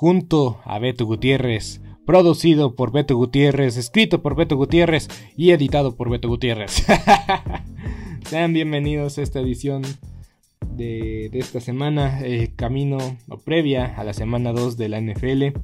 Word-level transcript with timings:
junto 0.00 0.58
a 0.64 0.78
Beto 0.78 1.04
Gutiérrez, 1.04 1.82
producido 2.06 2.74
por 2.74 2.90
Beto 2.90 3.16
Gutiérrez, 3.16 3.76
escrito 3.76 4.22
por 4.22 4.34
Beto 4.34 4.56
Gutiérrez 4.56 5.08
y 5.36 5.50
editado 5.50 5.94
por 5.94 6.08
Beto 6.08 6.26
Gutiérrez. 6.26 6.86
Sean 8.24 8.54
bienvenidos 8.54 9.18
a 9.18 9.22
esta 9.22 9.40
edición 9.40 9.82
de, 10.74 11.28
esta 11.34 11.60
semana, 11.60 12.22
eh, 12.22 12.50
camino 12.56 12.96
o 13.28 13.36
previa 13.40 13.94
a 13.94 14.02
la 14.02 14.14
semana 14.14 14.54
2 14.54 14.78
de 14.78 14.88
la 14.88 15.02
NFL. 15.02 15.58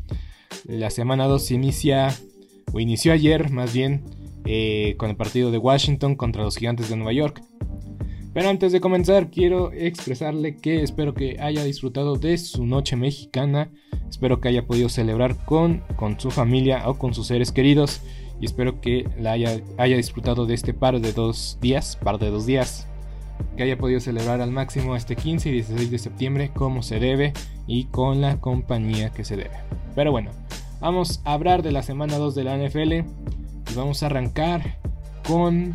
La 0.67 0.91
semana 0.91 1.25
2 1.29 1.53
inicia, 1.53 2.15
o 2.75 2.79
inició 2.79 3.15
ayer 3.15 3.49
más 3.49 3.73
bien, 3.73 4.05
eh, 4.45 4.97
con 4.99 5.09
el 5.09 5.17
partido 5.17 5.51
de 5.51 5.57
Washington 5.57 6.15
contra 6.15 6.43
los 6.43 6.59
Gigantes 6.59 6.91
de 6.91 6.97
Nueva 6.97 7.15
York. 7.15 7.43
Pero 8.37 8.51
antes 8.51 8.71
de 8.71 8.83
comenzar, 8.83 9.31
quiero 9.31 9.73
expresarle 9.73 10.59
que 10.59 10.83
espero 10.83 11.15
que 11.15 11.39
haya 11.41 11.65
disfrutado 11.65 12.17
de 12.17 12.37
su 12.37 12.67
noche 12.67 12.95
mexicana. 12.95 13.71
Espero 14.11 14.43
que 14.43 14.49
haya 14.49 14.67
podido 14.67 14.91
celebrar 14.91 15.43
con, 15.47 15.83
con 15.97 16.21
su 16.21 16.31
familia 16.31 16.87
o 16.87 16.99
con 16.99 17.15
sus 17.15 17.29
seres 17.29 17.51
queridos. 17.51 18.03
Y 18.39 18.45
espero 18.45 18.83
que 18.83 19.09
la 19.19 19.33
haya, 19.33 19.63
haya 19.79 19.97
disfrutado 19.97 20.45
de 20.45 20.53
este 20.53 20.75
par 20.75 21.01
de 21.01 21.15
dos 21.15 21.57
días, 21.63 21.97
par 21.97 22.19
de 22.19 22.29
dos 22.29 22.45
días. 22.45 22.87
Que 23.57 23.63
haya 23.63 23.79
podido 23.79 24.01
celebrar 24.01 24.43
al 24.43 24.51
máximo 24.51 24.97
este 24.97 25.17
15 25.17 25.49
y 25.49 25.53
16 25.53 25.91
de 25.91 25.99
septiembre 25.99 26.51
como 26.53 26.83
se 26.83 27.01
debe 27.01 27.33
y 27.67 27.85
con 27.85 28.21
la 28.21 28.39
compañía 28.39 29.09
que 29.09 29.25
se 29.25 29.39
debe. 29.39 29.57
Pero 29.95 30.13
bueno, 30.13 30.31
vamos 30.79 31.23
a 31.25 31.33
hablar 31.33 31.63
de 31.63 31.73
la 31.73 31.83
semana 31.83 32.19
2 32.19 32.35
de 32.35 32.45
la 32.45 32.59
NFL. 32.59 32.93
Y 32.93 33.75
vamos 33.75 34.03
a 34.03 34.07
arrancar 34.07 34.77
con 35.27 35.75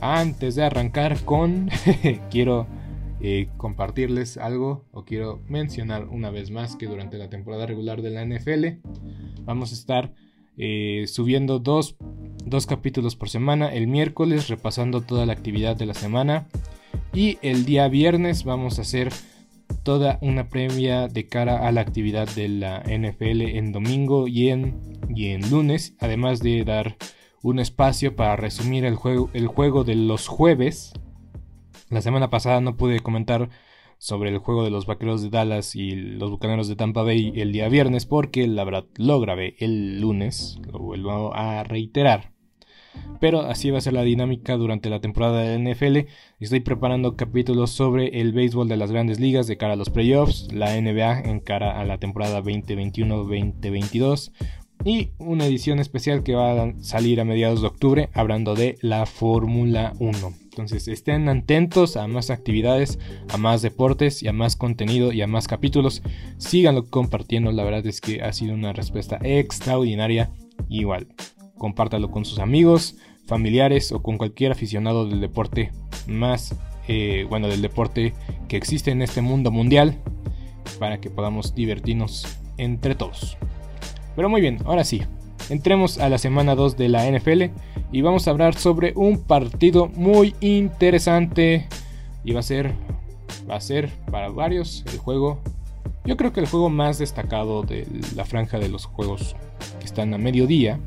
antes 0.00 0.54
de 0.54 0.64
arrancar 0.64 1.24
con, 1.24 1.70
quiero 2.30 2.66
eh, 3.20 3.48
compartirles 3.56 4.38
algo 4.38 4.84
o 4.92 5.04
quiero 5.04 5.42
mencionar 5.48 6.08
una 6.08 6.30
vez 6.30 6.50
más 6.50 6.76
que 6.76 6.86
durante 6.86 7.18
la 7.18 7.28
temporada 7.28 7.66
regular 7.66 8.00
de 8.00 8.10
la 8.10 8.24
NFL 8.24 8.80
vamos 9.44 9.72
a 9.72 9.74
estar 9.74 10.14
eh, 10.56 11.04
subiendo 11.06 11.58
dos, 11.58 11.96
dos 12.44 12.66
capítulos 12.66 13.16
por 13.16 13.28
semana. 13.28 13.72
El 13.72 13.86
miércoles 13.86 14.48
repasando 14.48 15.02
toda 15.02 15.26
la 15.26 15.32
actividad 15.32 15.76
de 15.76 15.86
la 15.86 15.94
semana 15.94 16.48
y 17.12 17.38
el 17.42 17.64
día 17.64 17.88
viernes 17.88 18.44
vamos 18.44 18.78
a 18.78 18.82
hacer 18.82 19.12
toda 19.82 20.18
una 20.20 20.48
previa 20.48 21.08
de 21.08 21.26
cara 21.26 21.66
a 21.66 21.72
la 21.72 21.80
actividad 21.80 22.28
de 22.34 22.48
la 22.48 22.82
NFL 22.86 23.42
en 23.42 23.72
domingo 23.72 24.28
y 24.28 24.48
en, 24.48 24.98
y 25.14 25.28
en 25.28 25.48
lunes, 25.50 25.94
además 25.98 26.40
de 26.40 26.64
dar 26.64 26.96
un 27.42 27.58
espacio 27.58 28.16
para 28.16 28.36
resumir 28.36 28.84
el 28.84 28.96
juego, 28.96 29.30
el 29.32 29.46
juego 29.46 29.84
de 29.84 29.94
los 29.94 30.28
jueves. 30.28 30.92
La 31.88 32.02
semana 32.02 32.30
pasada 32.30 32.60
no 32.60 32.76
pude 32.76 33.00
comentar 33.00 33.50
sobre 33.98 34.30
el 34.30 34.38
juego 34.38 34.64
de 34.64 34.70
los 34.70 34.86
Vaqueros 34.86 35.22
de 35.22 35.28
Dallas 35.28 35.76
y 35.76 35.94
los 35.94 36.30
Bucaneros 36.30 36.68
de 36.68 36.76
Tampa 36.76 37.02
Bay 37.02 37.32
el 37.36 37.52
día 37.52 37.68
viernes 37.68 38.06
porque 38.06 38.46
la 38.46 38.64
verdad 38.64 38.86
lo 38.96 39.20
grabé 39.20 39.56
el 39.58 40.00
lunes, 40.00 40.58
lo 40.72 40.78
vuelvo 40.78 41.34
a 41.34 41.62
reiterar. 41.64 42.32
Pero 43.20 43.42
así 43.42 43.70
va 43.70 43.78
a 43.78 43.82
ser 43.82 43.92
la 43.92 44.02
dinámica 44.02 44.56
durante 44.56 44.88
la 44.88 45.00
temporada 45.00 45.42
de 45.42 45.58
NFL. 45.58 46.08
Estoy 46.40 46.60
preparando 46.60 47.16
capítulos 47.16 47.70
sobre 47.70 48.20
el 48.20 48.32
béisbol 48.32 48.68
de 48.68 48.78
las 48.78 48.90
grandes 48.90 49.20
ligas 49.20 49.46
de 49.46 49.58
cara 49.58 49.74
a 49.74 49.76
los 49.76 49.90
playoffs, 49.90 50.48
la 50.52 50.80
NBA 50.80 51.20
en 51.20 51.40
cara 51.40 51.78
a 51.78 51.84
la 51.84 51.98
temporada 51.98 52.42
2021-2022, 52.42 54.32
y 54.84 55.10
una 55.18 55.46
edición 55.46 55.78
especial 55.78 56.22
que 56.22 56.34
va 56.34 56.62
a 56.62 56.74
salir 56.80 57.20
a 57.20 57.24
mediados 57.24 57.60
de 57.60 57.66
octubre 57.66 58.08
hablando 58.14 58.54
de 58.54 58.78
la 58.80 59.06
Fórmula 59.06 59.92
1. 59.98 60.32
Entonces 60.44 60.88
estén 60.88 61.28
atentos 61.28 61.96
a 61.96 62.06
más 62.06 62.30
actividades, 62.30 62.98
a 63.28 63.36
más 63.36 63.62
deportes 63.62 64.22
y 64.22 64.28
a 64.28 64.32
más 64.32 64.56
contenido 64.56 65.12
y 65.12 65.22
a 65.22 65.26
más 65.26 65.48
capítulos. 65.48 66.02
Síganlo 66.38 66.86
compartiendo, 66.86 67.52
la 67.52 67.64
verdad 67.64 67.86
es 67.86 68.00
que 68.00 68.22
ha 68.22 68.32
sido 68.32 68.54
una 68.54 68.72
respuesta 68.72 69.18
extraordinaria. 69.22 70.30
Igual, 70.68 71.08
compártalo 71.56 72.10
con 72.10 72.24
sus 72.24 72.38
amigos, 72.38 72.96
familiares 73.26 73.92
o 73.92 74.02
con 74.02 74.18
cualquier 74.18 74.52
aficionado 74.52 75.06
del 75.06 75.20
deporte 75.20 75.72
más, 76.06 76.56
eh, 76.88 77.26
bueno, 77.28 77.48
del 77.48 77.62
deporte 77.62 78.12
que 78.48 78.56
existe 78.56 78.90
en 78.90 79.02
este 79.02 79.22
mundo 79.22 79.50
mundial 79.50 79.98
para 80.78 81.00
que 81.00 81.10
podamos 81.10 81.54
divertirnos 81.54 82.26
entre 82.56 82.94
todos. 82.94 83.36
Pero 84.20 84.28
muy 84.28 84.42
bien, 84.42 84.58
ahora 84.66 84.84
sí, 84.84 85.00
entremos 85.48 85.96
a 85.96 86.10
la 86.10 86.18
semana 86.18 86.54
2 86.54 86.76
de 86.76 86.90
la 86.90 87.10
NFL 87.10 87.44
y 87.90 88.02
vamos 88.02 88.28
a 88.28 88.32
hablar 88.32 88.54
sobre 88.54 88.92
un 88.94 89.22
partido 89.22 89.86
muy 89.86 90.34
interesante. 90.42 91.66
Y 92.22 92.34
va 92.34 92.40
a 92.40 92.42
ser 92.42 92.74
va 93.50 93.56
a 93.56 93.60
ser 93.62 93.88
para 94.10 94.28
varios 94.28 94.84
el 94.92 94.98
juego 94.98 95.40
yo 96.04 96.18
creo 96.18 96.34
que 96.34 96.40
el 96.40 96.48
juego 96.48 96.68
más 96.68 96.98
destacado 96.98 97.62
de 97.62 97.86
la 98.14 98.26
franja 98.26 98.58
de 98.58 98.68
los 98.68 98.84
juegos 98.84 99.36
que 99.78 99.86
están 99.86 100.12
a 100.12 100.18
mediodía. 100.18 100.78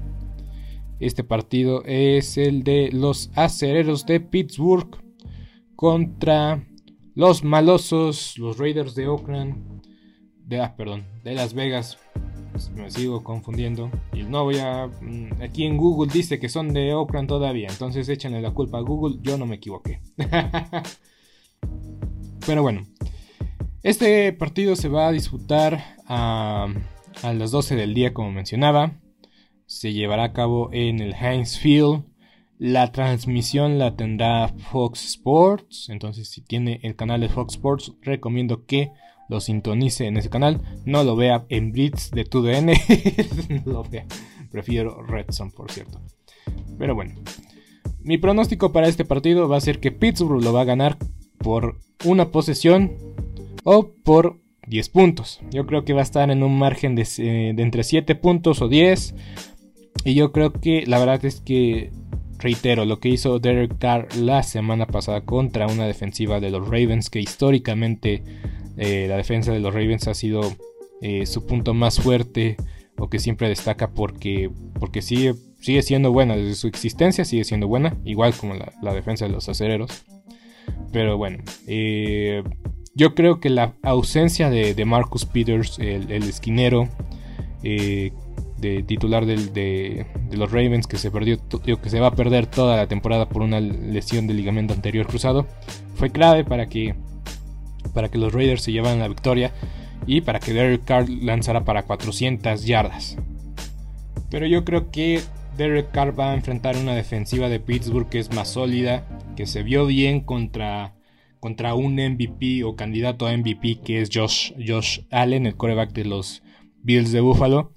Este 1.00 1.23
partido 1.23 1.81
es 1.85 2.38
el 2.38 2.63
de 2.63 2.91
los 2.94 3.31
acereros 3.33 4.05
de 4.05 4.19
Pittsburgh 4.19 4.95
contra 5.75 6.63
los 7.15 7.44
malosos, 7.44 8.38
los 8.38 8.59
Raiders 8.59 8.94
de 8.94 9.07
Oakland, 9.07 9.81
de, 10.45 10.61
ah, 10.61 10.75
perdón, 10.77 11.07
de 11.23 11.33
Las 11.33 11.55
Vegas. 11.55 11.97
Me 12.75 12.89
sigo 12.91 13.23
confundiendo. 13.23 13.89
Y 14.13 14.23
no 14.23 14.44
voy 14.44 14.57
a. 14.59 14.88
mm, 14.88 15.41
Aquí 15.41 15.65
en 15.65 15.77
Google 15.77 16.11
dice 16.11 16.39
que 16.39 16.50
son 16.50 16.73
de 16.73 16.94
Oakland 16.94 17.27
todavía. 17.27 17.67
Entonces 17.69 18.07
échenle 18.09 18.41
la 18.41 18.51
culpa 18.51 18.77
a 18.77 18.81
Google. 18.81 19.17
Yo 19.21 19.38
no 19.38 19.45
me 19.45 19.55
equivoqué. 19.55 20.01
Pero 22.45 22.61
bueno. 22.61 22.83
Este 23.81 24.31
partido 24.31 24.77
se 24.77 24.88
va 24.88 25.07
a 25.07 25.11
disputar 25.11 25.97
a, 26.07 26.67
a 27.21 27.33
las 27.33 27.51
12 27.51 27.75
del 27.75 27.94
día, 27.94 28.13
como 28.13 28.31
mencionaba. 28.31 28.97
Se 29.65 29.91
llevará 29.91 30.23
a 30.25 30.33
cabo 30.33 30.69
en 30.71 31.01
el 31.01 31.13
Heinz 31.13 31.57
Field. 31.59 32.06
La 32.59 32.94
transmisión 32.94 33.79
la 33.79 33.97
tendrá 33.97 34.47
Fox 34.71 35.03
Sports. 35.06 35.89
Entonces, 35.89 36.29
si 36.29 36.41
tiene 36.41 36.79
el 36.83 36.95
canal 36.95 37.19
de 37.19 37.27
Fox 37.27 37.56
Sports, 37.56 37.94
recomiendo 38.01 38.65
que 38.65 38.91
lo 39.33 39.41
sintonice 39.41 40.06
en 40.06 40.18
ese 40.18 40.30
canal. 40.30 40.62
No 40.85 41.03
lo 41.03 41.15
vea 41.15 41.45
en 41.50 41.71
Blitz 41.71 42.12
de 42.12 42.25
2DN. 42.25 43.63
no 43.65 43.71
lo 43.71 43.83
vea. 43.83 44.06
Prefiero 44.51 45.01
Redson, 45.01 45.51
por 45.51 45.71
cierto. 45.71 46.00
Pero 46.77 46.95
bueno. 46.95 47.15
Mi 48.01 48.18
pronóstico 48.18 48.71
para 48.71 48.88
este 48.88 49.06
partido 49.06 49.47
va 49.50 49.57
a 49.57 49.62
ser 49.62 49.80
que 49.80 49.91
Pittsburgh 49.91 50.44
lo 50.44 50.53
va 50.53 50.62
a 50.62 50.65
ganar 50.65 50.97
por 51.39 51.80
una 52.06 52.31
posesión 52.31 52.94
o 53.63 53.94
por 54.03 54.39
10 54.68 54.89
puntos. 54.89 55.39
Yo 55.51 55.65
creo 55.65 55.83
que 55.83 55.94
va 55.94 56.01
a 56.01 56.03
estar 56.03 56.30
en 56.30 56.44
un 56.44 56.59
margen 56.59 56.95
de, 56.95 57.07
eh, 57.18 57.53
de 57.56 57.63
entre 57.63 57.83
7 57.83 58.15
puntos 58.15 58.62
o 58.62 58.68
10. 58.68 59.15
Y 60.06 60.13
yo 60.13 60.31
creo 60.31 60.53
que 60.53 60.83
la 60.85 61.00
verdad 61.00 61.24
es 61.25 61.41
que 61.41 61.91
reitero 62.38 62.85
lo 62.85 63.00
que 63.00 63.09
hizo 63.09 63.39
Derek 63.39 63.77
Carr 63.80 64.15
la 64.15 64.44
semana 64.44 64.85
pasada 64.85 65.21
contra 65.21 65.68
una 65.68 65.88
defensiva 65.88 66.39
de 66.39 66.51
los 66.51 66.65
Ravens 66.68 67.09
que 67.09 67.21
históricamente 67.21 68.21
eh, 68.77 69.07
la 69.07 69.17
defensa 69.17 69.51
de 69.51 69.59
los 69.59 69.73
Ravens 69.73 70.07
ha 70.07 70.13
sido 70.13 70.41
eh, 71.01 71.25
su 71.25 71.45
punto 71.45 71.73
más 71.73 71.99
fuerte 71.99 72.57
o 72.97 73.09
que 73.09 73.19
siempre 73.19 73.49
destaca 73.49 73.91
porque, 73.91 74.49
porque 74.79 75.01
sigue, 75.01 75.35
sigue 75.59 75.81
siendo 75.81 76.11
buena 76.11 76.35
desde 76.35 76.55
su 76.55 76.67
existencia, 76.67 77.25
sigue 77.25 77.43
siendo 77.43 77.67
buena, 77.67 77.97
igual 78.05 78.33
como 78.33 78.53
la, 78.53 78.93
defensa 78.93 79.25
de 79.25 79.31
los 79.31 79.49
acereros. 79.49 80.03
Pero 80.91 81.17
bueno, 81.17 81.43
eh, 81.67 82.43
yo 82.93 83.15
creo 83.15 83.39
que 83.39 83.49
la 83.49 83.73
ausencia 83.81 84.49
de, 84.49 84.85
Marcus 84.85 85.25
Peters, 85.25 85.79
el, 85.79 86.11
esquinero, 86.11 86.87
de 88.63 88.83
titular 88.83 89.25
de, 89.25 90.05
los 90.31 90.51
Ravens 90.51 90.87
que 90.87 90.97
se 90.97 91.11
perdió 91.11 91.37
que 91.81 91.89
se 91.89 91.99
va 91.99 92.07
a 92.07 92.15
perder 92.15 92.47
toda 92.47 92.77
la 92.77 92.87
temporada 92.87 93.27
por 93.29 93.41
una 93.41 93.59
lesión 93.59 94.25
de 94.25 94.33
ligamento 94.33 94.73
anterior 94.73 95.05
cruzado 95.05 95.45
fue 95.95 96.09
clave 96.09 96.43
para 96.43 96.67
que 96.67 96.95
para 97.94 98.09
que 98.09 98.18
los 98.18 98.33
Raiders 98.33 98.63
se 98.63 98.71
llevaran 98.71 99.00
la 99.00 99.07
victoria 99.07 99.51
y 100.06 100.21
para 100.21 100.39
que 100.39 100.53
Derek 100.53 100.83
Carr 100.83 101.09
lanzara 101.09 101.63
para 101.63 101.83
400 101.83 102.65
yardas. 102.65 103.18
Pero 104.30 104.47
yo 104.47 104.65
creo 104.65 104.91
que 104.91 105.21
Derek 105.57 105.91
Carr 105.91 106.19
va 106.19 106.31
a 106.31 106.35
enfrentar 106.35 106.77
una 106.77 106.95
defensiva 106.95 107.50
de 107.50 107.59
Pittsburgh 107.59 108.09
que 108.09 108.19
es 108.19 108.33
más 108.33 108.50
sólida, 108.50 109.06
que 109.35 109.45
se 109.45 109.63
vio 109.63 109.85
bien 109.85 110.21
contra, 110.21 110.95
contra 111.39 111.75
un 111.75 111.95
MVP 111.95 112.63
o 112.63 112.75
candidato 112.75 113.27
a 113.27 113.38
MVP 113.38 113.80
que 113.85 114.01
es 114.01 114.09
Josh, 114.12 114.53
Josh 114.65 115.01
Allen, 115.12 115.45
el 115.45 115.56
coreback 115.56 115.94
de 115.94 116.06
los 116.06 116.44
Bills 116.81 117.12
de 117.12 117.21
Buffalo. 117.21 117.74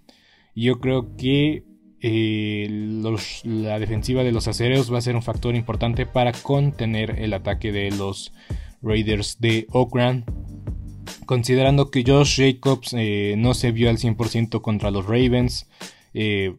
Yo 0.55 0.81
creo 0.81 1.14
que 1.17 1.64
eh, 2.00 2.69
la 3.44 3.79
defensiva 3.79 4.23
de 4.23 4.32
los 4.32 4.49
acereros 4.49 4.93
va 4.93 4.99
a 4.99 5.03
ser 5.03 5.17
un 5.17 5.23
factor 5.23 5.55
importante 5.55 6.06
para 6.06 6.32
contener 6.32 7.17
el 7.19 7.35
ataque 7.35 7.73
de 7.73 7.91
los 7.91 8.32
Raiders 8.87 9.41
de 9.41 9.67
Oakland. 9.71 10.25
Considerando 11.27 11.91
que 11.91 12.05
Josh 12.06 12.41
Jacobs 12.41 12.94
eh, 12.97 13.35
no 13.37 13.55
se 13.55 13.73
vio 13.73 13.91
al 13.91 13.99
100% 13.99 14.61
contra 14.61 14.91
los 14.91 15.06
Ravens, 15.06 15.69
eh, 16.15 16.55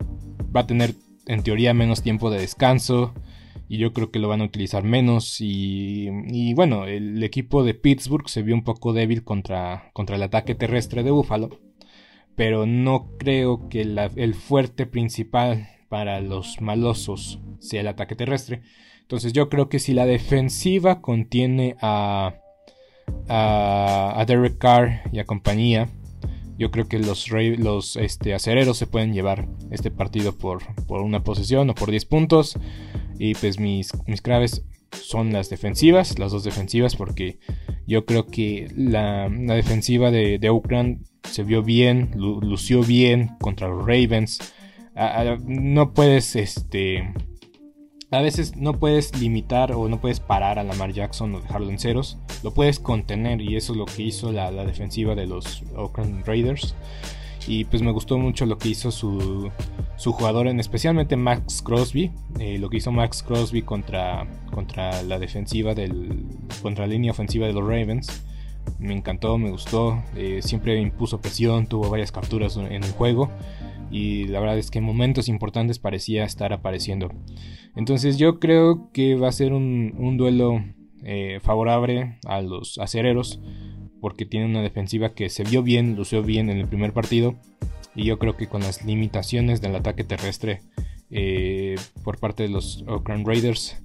va 0.55 0.61
a 0.61 0.67
tener 0.67 0.93
en 1.25 1.43
teoría 1.43 1.73
menos 1.73 2.03
tiempo 2.03 2.29
de 2.29 2.39
descanso 2.39 3.13
y 3.69 3.77
yo 3.77 3.93
creo 3.93 4.11
que 4.11 4.19
lo 4.19 4.27
van 4.27 4.41
a 4.41 4.45
utilizar 4.45 4.83
menos 4.83 5.37
y, 5.39 6.53
bueno, 6.53 6.85
el 6.85 7.21
equipo 7.23 7.63
de 7.63 7.73
Pittsburgh 7.73 8.29
se 8.29 8.41
vio 8.41 8.55
un 8.55 8.63
poco 8.63 8.93
débil 8.93 9.23
contra, 9.23 9.89
contra 9.93 10.15
el 10.15 10.23
ataque 10.23 10.55
terrestre 10.55 11.03
de 11.03 11.11
Buffalo, 11.11 11.59
pero 12.35 12.65
no 12.65 13.09
creo 13.17 13.67
que 13.67 13.81
el 13.81 14.35
fuerte 14.35 14.85
principal 14.85 15.67
para 15.89 16.21
los 16.21 16.61
malosos 16.61 17.39
sea 17.59 17.81
el 17.81 17.87
ataque 17.87 18.15
terrestre. 18.15 18.61
Entonces 19.07 19.31
yo 19.31 19.47
creo 19.47 19.69
que 19.69 19.79
si 19.79 19.93
la 19.93 20.05
defensiva 20.05 20.99
contiene 20.99 21.77
a, 21.81 22.35
a, 23.29 24.25
Derek 24.27 24.57
Carr 24.57 25.03
y 25.13 25.19
a 25.19 25.25
compañía, 25.25 25.87
yo 26.57 26.71
creo 26.71 26.89
que 26.89 26.99
los, 26.99 27.29
los 27.31 27.95
este, 27.95 28.33
acereros 28.33 28.75
se 28.75 28.85
pueden 28.85 29.13
llevar 29.13 29.47
este 29.71 29.91
partido 29.91 30.37
por, 30.37 30.61
por, 30.87 30.99
una 30.99 31.23
posesión 31.23 31.69
o 31.69 31.73
por 31.73 31.89
10 31.89 32.03
puntos. 32.03 32.59
Y 33.17 33.33
pues 33.35 33.61
mis, 33.61 33.93
mis 34.07 34.21
claves 34.21 34.65
son 34.91 35.31
las 35.31 35.49
defensivas, 35.49 36.19
las 36.19 36.33
dos 36.33 36.43
defensivas, 36.43 36.97
porque 36.97 37.39
yo 37.87 38.05
creo 38.05 38.27
que 38.27 38.67
la, 38.75 39.29
defensiva 39.29 40.11
de, 40.11 40.37
de, 40.37 40.49
Oakland 40.49 41.05
se 41.23 41.43
vio 41.43 41.63
bien, 41.63 42.11
lució 42.13 42.83
bien 42.83 43.37
contra 43.39 43.69
los 43.69 43.85
Ravens. 43.85 44.53
no 45.45 45.93
puedes 45.93 46.35
este, 46.35 47.13
a 48.11 48.21
veces 48.21 48.55
no 48.55 48.73
puedes 48.73 49.19
limitar 49.19 49.73
o 49.73 49.89
no 49.89 49.99
puedes 49.99 50.19
parar 50.19 50.59
a 50.59 50.63
Lamar 50.63 50.93
Jackson 50.93 51.35
o 51.35 51.41
dejarlo 51.41 51.69
en 51.69 51.79
ceros. 51.79 52.17
Lo 52.41 52.53
puedes 52.53 52.79
contener 52.79 53.41
y 53.41 53.57
eso 53.57 53.73
es 53.73 53.77
lo 53.77 53.85
que 53.85 54.03
hizo 54.03 54.31
la, 54.31 54.51
defensiva 54.51 55.13
de 55.13 55.27
los 55.27 55.63
Oakland 55.75 56.25
Raiders. 56.25 56.75
Y 57.47 57.65
pues 57.65 57.81
me 57.81 57.91
gustó 57.91 58.17
mucho 58.17 58.45
lo 58.45 58.57
que 58.57 58.69
hizo 58.69 58.91
su, 58.91 59.51
su 59.95 60.11
jugador, 60.11 60.47
en 60.47 60.59
especialmente 60.59 61.15
Max 61.15 61.61
Crosby. 61.61 62.11
Eh, 62.39 62.57
lo 62.59 62.69
que 62.69 62.77
hizo 62.77 62.91
Max 62.91 63.23
Crosby 63.23 63.61
contra, 63.61 64.27
contra 64.53 65.01
la 65.03 65.19
defensiva 65.19 65.73
del. 65.73 66.25
contra 66.61 66.85
la 66.85 66.93
línea 66.93 67.11
ofensiva 67.11 67.47
de 67.47 67.53
los 67.53 67.63
Ravens. 67.63 68.23
Me 68.79 68.93
encantó, 68.93 69.37
me 69.37 69.49
gustó. 69.49 70.01
Eh, 70.15 70.41
siempre 70.41 70.79
impuso 70.79 71.21
presión, 71.21 71.67
tuvo 71.67 71.89
varias 71.89 72.11
capturas 72.11 72.57
en 72.57 72.83
el 72.83 72.91
juego 72.91 73.31
y 73.91 74.25
la 74.27 74.39
verdad 74.39 74.57
es 74.57 74.71
que 74.71 74.79
en 74.79 74.85
momentos 74.85 75.29
importantes 75.29 75.79
parecía 75.79 76.23
estar 76.25 76.53
apareciendo. 76.53 77.09
Entonces 77.75 78.17
yo 78.17 78.39
creo 78.39 78.89
que 78.91 79.15
va 79.15 79.29
a 79.29 79.31
ser 79.31 79.53
un, 79.53 80.17
duelo 80.17 80.63
eh, 81.03 81.39
favorable 81.41 82.17
a 82.25 82.41
los 82.41 82.77
acereros 82.79 83.39
porque 84.01 84.25
tiene 84.25 84.45
una 84.45 84.61
defensiva 84.61 85.13
que 85.13 85.29
se 85.29 85.43
vio 85.43 85.63
bien, 85.63 85.95
lució 85.95 86.23
bien 86.23 86.49
en 86.49 86.57
el 86.57 86.67
primer 86.67 86.93
partido 86.93 87.35
y 87.95 88.05
yo 88.05 88.19
creo 88.19 88.37
que 88.37 88.47
con 88.47 88.61
las 88.61 88.85
limitaciones 88.85 89.61
del 89.61 89.75
ataque 89.75 90.03
terrestre 90.03 90.61
eh, 91.09 91.75
por 92.03 92.19
parte 92.19 92.43
de 92.43 92.49
los 92.49 92.83
Oakland 92.87 93.25
Raiders 93.25 93.77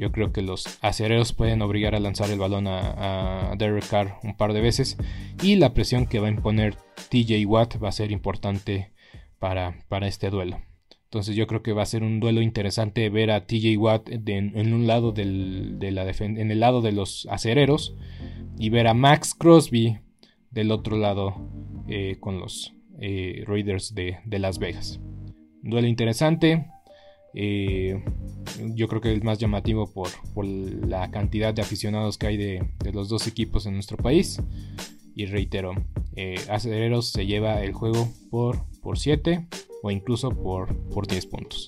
yo 0.00 0.12
creo 0.12 0.32
que 0.32 0.40
los 0.40 0.78
acereros 0.80 1.34
pueden 1.34 1.60
obligar 1.60 1.94
a 1.94 2.00
lanzar 2.00 2.30
el 2.30 2.38
balón 2.38 2.66
a, 2.66 3.54
Derek 3.58 3.86
Carr 3.86 4.18
un 4.22 4.34
par 4.34 4.54
de 4.54 4.62
veces 4.62 4.96
y 5.42 5.56
la 5.56 5.74
presión 5.74 6.06
que 6.06 6.20
va 6.20 6.28
a 6.28 6.30
imponer 6.30 6.76
TJ 7.10 7.44
Watt 7.44 7.82
va 7.82 7.90
a 7.90 7.92
ser 7.92 8.10
importante 8.10 8.92
para, 9.40 9.84
para 9.88 10.06
este 10.06 10.30
duelo. 10.30 10.60
Entonces 11.04 11.34
yo 11.34 11.48
creo 11.48 11.64
que 11.64 11.72
va 11.72 11.82
a 11.82 11.86
ser 11.86 12.04
un 12.04 12.20
duelo 12.20 12.40
interesante 12.40 13.10
ver 13.10 13.32
a 13.32 13.44
TJ 13.44 13.76
Watt 13.78 14.08
en 14.08 14.72
un 14.72 14.86
lado 14.86 15.10
del, 15.10 15.80
de 15.80 15.90
la 15.90 16.08
en 16.08 16.50
el 16.52 16.60
lado 16.60 16.82
de 16.82 16.92
los 16.92 17.26
acereros 17.28 17.96
y 18.56 18.70
ver 18.70 18.86
a 18.86 18.94
Max 18.94 19.34
Crosby 19.34 19.98
del 20.52 20.70
otro 20.70 20.96
lado 20.96 21.50
eh, 21.88 22.18
con 22.20 22.38
los 22.38 22.74
eh, 23.00 23.42
Raiders 23.46 23.92
de, 23.92 24.20
Las 24.38 24.60
Vegas. 24.60 25.00
Un 25.64 25.70
duelo 25.70 25.88
interesante. 25.88 26.66
Eh, 27.34 28.04
yo 28.74 28.86
creo 28.86 29.00
que 29.00 29.12
es 29.12 29.24
más 29.24 29.38
llamativo 29.38 29.92
por, 29.92 30.10
por, 30.32 30.44
la 30.46 31.10
cantidad 31.10 31.54
de 31.54 31.62
aficionados 31.62 32.18
que 32.18 32.26
hay 32.26 32.36
de, 32.36 32.68
de, 32.84 32.92
los 32.92 33.08
dos 33.08 33.26
equipos 33.26 33.66
en 33.66 33.74
nuestro 33.74 33.96
país. 33.96 34.40
Y 35.16 35.26
reitero, 35.26 35.72
Acereros 36.48 37.10
se 37.10 37.26
lleva 37.26 37.62
el 37.62 37.72
juego 37.72 38.08
por 38.30 38.70
por 38.80 38.98
7 38.98 39.46
o 39.82 39.90
incluso 39.90 40.30
por, 40.30 40.74
por 40.88 41.06
10 41.06 41.26
puntos. 41.26 41.66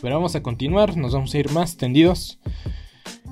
Pero 0.00 0.16
vamos 0.16 0.34
a 0.34 0.42
continuar, 0.42 0.96
nos 0.96 1.12
vamos 1.12 1.34
a 1.34 1.38
ir 1.38 1.50
más 1.50 1.76
tendidos. 1.76 2.40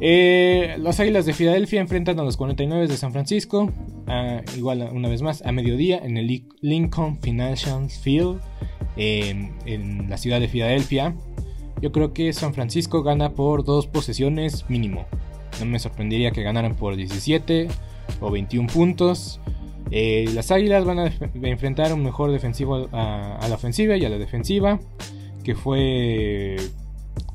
Eh, 0.01 0.77
las 0.79 0.99
Águilas 1.01 1.27
de 1.27 1.35
Filadelfia 1.35 1.81
enfrentan 1.81 2.19
a 2.21 2.23
los 2.23 2.37
49 2.37 2.87
de 2.87 2.97
San 2.97 3.13
Francisco, 3.13 3.71
igual 4.57 4.89
una 4.93 5.09
vez 5.09 5.21
más, 5.21 5.45
a 5.45 5.53
mediodía 5.53 5.99
en 5.99 6.17
el 6.17 6.45
Lincoln 6.61 7.21
Financial 7.21 7.89
Field 7.91 8.41
en 8.97 10.09
la 10.09 10.17
ciudad 10.17 10.41
de 10.41 10.49
Filadelfia. 10.49 11.15
Yo 11.83 11.93
creo 11.93 12.13
que 12.13 12.33
San 12.33 12.55
Francisco 12.55 13.03
gana 13.03 13.33
por 13.33 13.65
dos 13.65 13.87
posesiones 13.87 14.69
mínimo. 14.69 15.07
No 15.59 15.67
me 15.67 15.79
sorprendería 15.79 16.31
que 16.31 16.43
ganaran 16.43 16.75
por 16.77 16.97
17 16.97 17.69
o 18.21 18.31
21 18.31 18.69
puntos. 18.69 19.41
Eh, 19.91 20.29
las 20.35 20.51
Águilas 20.51 20.85
van 20.85 20.99
a 21.01 21.13
enfrentar 21.43 21.93
un 21.93 22.05
mejor 22.05 22.31
defensivo 22.31 22.89
a, 22.93 23.47
la 23.49 23.55
ofensiva 23.55 23.97
y 23.97 24.05
a 24.05 24.09
la 24.09 24.19
defensiva, 24.19 24.79
que 25.43 25.55
fue 25.55 26.57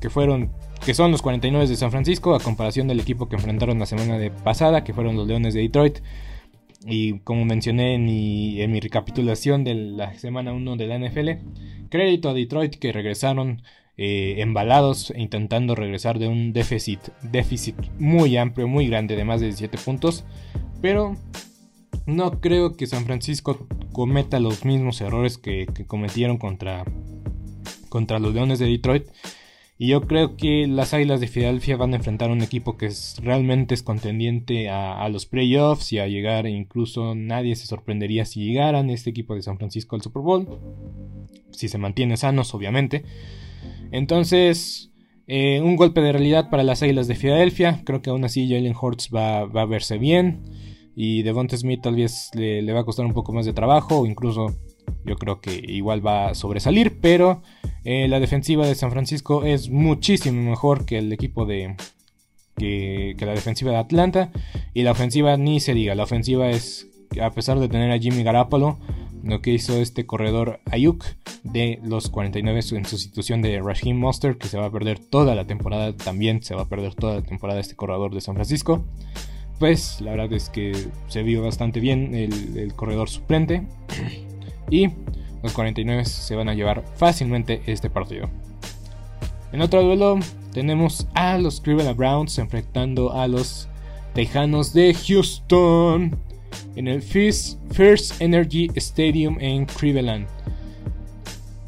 que 0.00 0.10
fueron 0.10 0.50
que 0.84 0.94
son 0.94 1.10
los 1.10 1.22
49 1.22 1.66
de 1.66 1.76
San 1.76 1.90
Francisco 1.90 2.34
a 2.34 2.40
comparación 2.40 2.86
del 2.86 3.00
equipo 3.00 3.28
que 3.28 3.36
enfrentaron 3.36 3.78
la 3.78 3.86
semana 3.86 4.18
de 4.18 4.30
pasada, 4.30 4.84
que 4.84 4.94
fueron 4.94 5.16
los 5.16 5.26
Leones 5.26 5.54
de 5.54 5.60
Detroit. 5.60 5.98
Y 6.86 7.18
como 7.20 7.44
mencioné 7.44 7.94
en 7.94 8.04
mi, 8.04 8.80
recapitulación 8.80 9.64
de 9.64 9.74
la 9.74 10.14
semana 10.14 10.52
1 10.52 10.76
de 10.76 10.86
la 10.86 10.98
NFL, 10.98 11.30
crédito 11.88 12.28
a 12.28 12.34
Detroit 12.34 12.76
que 12.76 12.92
regresaron 12.92 13.62
eh, 13.96 14.36
embalados 14.38 15.12
intentando 15.16 15.74
regresar 15.74 16.20
de 16.20 16.28
un 16.28 16.52
déficit, 16.52 17.00
déficit 17.22 17.74
muy 17.98 18.36
amplio, 18.36 18.68
muy 18.68 18.86
grande 18.86 19.16
de 19.16 19.24
más 19.24 19.40
de 19.40 19.46
17 19.46 19.78
puntos. 19.78 20.24
Pero 20.80 21.16
no 22.06 22.40
creo 22.40 22.76
que 22.76 22.86
San 22.86 23.04
Francisco 23.04 23.66
cometa 23.92 24.40
los 24.40 24.64
mismos 24.64 25.00
errores 25.00 25.38
que, 25.38 25.66
cometieron 25.86 26.38
contra, 26.38 26.84
contra 27.88 28.18
los 28.18 28.34
Leones 28.34 28.58
de 28.58 28.66
Detroit. 28.66 29.06
Y 29.78 29.88
yo 29.88 30.02
creo 30.06 30.36
que 30.36 30.66
las 30.66 30.94
Águilas 30.94 31.20
de 31.20 31.28
Filadelfia 31.28 31.76
van 31.76 31.92
a 31.92 31.96
enfrentar 31.96 32.30
a 32.30 32.32
un 32.32 32.42
equipo 32.42 32.78
que 32.78 32.86
es, 32.86 33.16
realmente 33.22 33.74
es 33.74 33.82
contendiente 33.82 34.70
a, 34.70 35.06
los 35.10 35.26
playoffs 35.26 35.92
y 35.92 35.98
a 35.98 36.08
llegar, 36.08 36.46
incluso 36.46 37.14
nadie 37.14 37.56
se 37.56 37.66
sorprendería 37.66 38.24
si 38.24 38.44
llegaran 38.44 38.88
este 38.88 39.10
equipo 39.10 39.34
de 39.34 39.42
San 39.42 39.58
Francisco 39.58 39.94
al 39.94 40.02
Super 40.02 40.22
Bowl. 40.22 40.48
Si 41.50 41.68
se 41.68 41.78
mantiene 41.78 42.16
sanos, 42.16 42.54
obviamente. 42.54 43.04
Entonces, 43.92 44.90
eh, 45.26 45.60
un 45.62 45.76
golpe 45.76 46.00
de 46.00 46.12
realidad 46.12 46.48
para 46.48 46.62
las 46.62 46.82
Águilas 46.82 47.08
de 47.08 47.14
Filadelfia. 47.14 47.82
Creo 47.84 48.00
que 48.00 48.10
aún 48.10 48.24
así 48.24 48.48
Jalen 48.48 48.74
Hurts 48.80 49.10
va, 49.14 49.44
va 49.44 49.62
a 49.62 49.66
verse 49.66 49.98
bien. 49.98 50.42
Y 50.96 51.22
Devonta 51.22 51.56
Smith 51.56 51.82
tal 51.82 51.94
vez 51.94 52.30
le, 52.34 52.72
va 52.72 52.80
a 52.80 52.84
costar 52.84 53.06
un 53.06 53.12
poco 53.12 53.32
más 53.32 53.46
de 53.46 53.52
trabajo, 53.52 54.00
o 54.00 54.06
incluso 54.06 54.56
yo 55.04 55.16
creo 55.16 55.40
que 55.40 55.54
igual 55.54 56.04
va 56.04 56.28
a 56.28 56.34
sobresalir, 56.34 56.98
pero 57.00 57.42
eh, 57.84 58.08
la 58.08 58.18
defensiva 58.18 58.66
de 58.66 58.74
San 58.74 58.90
Francisco 58.90 59.44
es 59.44 59.68
muchísimo 59.68 60.42
mejor 60.42 60.86
que 60.86 60.98
el 60.98 61.12
equipo 61.12 61.44
de, 61.44 61.76
que, 62.56 63.16
la 63.20 63.32
defensiva 63.32 63.70
de 63.70 63.78
Atlanta. 63.78 64.30
Y 64.74 64.82
la 64.82 64.92
ofensiva 64.92 65.36
ni 65.36 65.60
se 65.60 65.74
diga. 65.74 65.94
La 65.94 66.04
ofensiva 66.04 66.50
es, 66.50 66.88
a 67.20 67.30
pesar 67.30 67.58
de 67.58 67.68
tener 67.68 67.90
a 67.92 67.98
Jimmy 67.98 68.22
Garapolo, 68.22 68.78
lo 69.22 69.42
que 69.42 69.52
hizo 69.52 69.76
este 69.80 70.06
corredor 70.06 70.60
Ayuk 70.70 71.04
de 71.42 71.80
los 71.84 72.10
49 72.10 72.60
en 72.72 72.84
sustitución 72.84 73.42
de 73.42 73.60
Raheem 73.60 73.98
Monster, 73.98 74.38
que 74.38 74.48
se 74.48 74.58
va 74.58 74.66
a 74.66 74.72
perder 74.72 74.98
toda 74.98 75.34
la 75.34 75.46
temporada. 75.46 75.96
También 75.96 76.42
se 76.42 76.54
va 76.54 76.62
a 76.62 76.68
perder 76.68 76.94
toda 76.94 77.16
la 77.16 77.22
temporada 77.22 77.60
este 77.60 77.76
corredor 77.76 78.14
de 78.14 78.20
San 78.20 78.34
Francisco. 78.34 78.84
Pues 79.58 80.00
la 80.00 80.10
verdad 80.12 80.32
es 80.32 80.50
que 80.50 80.72
se 81.08 81.22
vio 81.22 81.42
bastante 81.42 81.80
bien 81.80 82.14
el, 82.14 82.74
corredor 82.74 83.08
suplente. 83.08 83.62
Y 84.70 84.90
los 85.42 85.52
49 85.52 86.04
se 86.04 86.34
van 86.34 86.48
a 86.48 86.54
llevar 86.54 86.84
fácilmente 86.96 87.62
este 87.66 87.88
partido. 87.88 88.28
En 89.52 89.62
otro 89.62 89.82
duelo 89.82 90.18
tenemos 90.52 91.06
a 91.14 91.38
los 91.38 91.60
Cleveland 91.60 91.96
Browns 91.96 92.38
enfrentando 92.38 93.12
a 93.12 93.28
los 93.28 93.68
Tejanos 94.14 94.72
de 94.72 94.94
Houston 94.94 96.18
en 96.74 96.88
el 96.88 97.02
First 97.02 98.20
Energy 98.20 98.68
Stadium 98.74 99.38
en 99.40 99.66
Cleveland. 99.66 100.26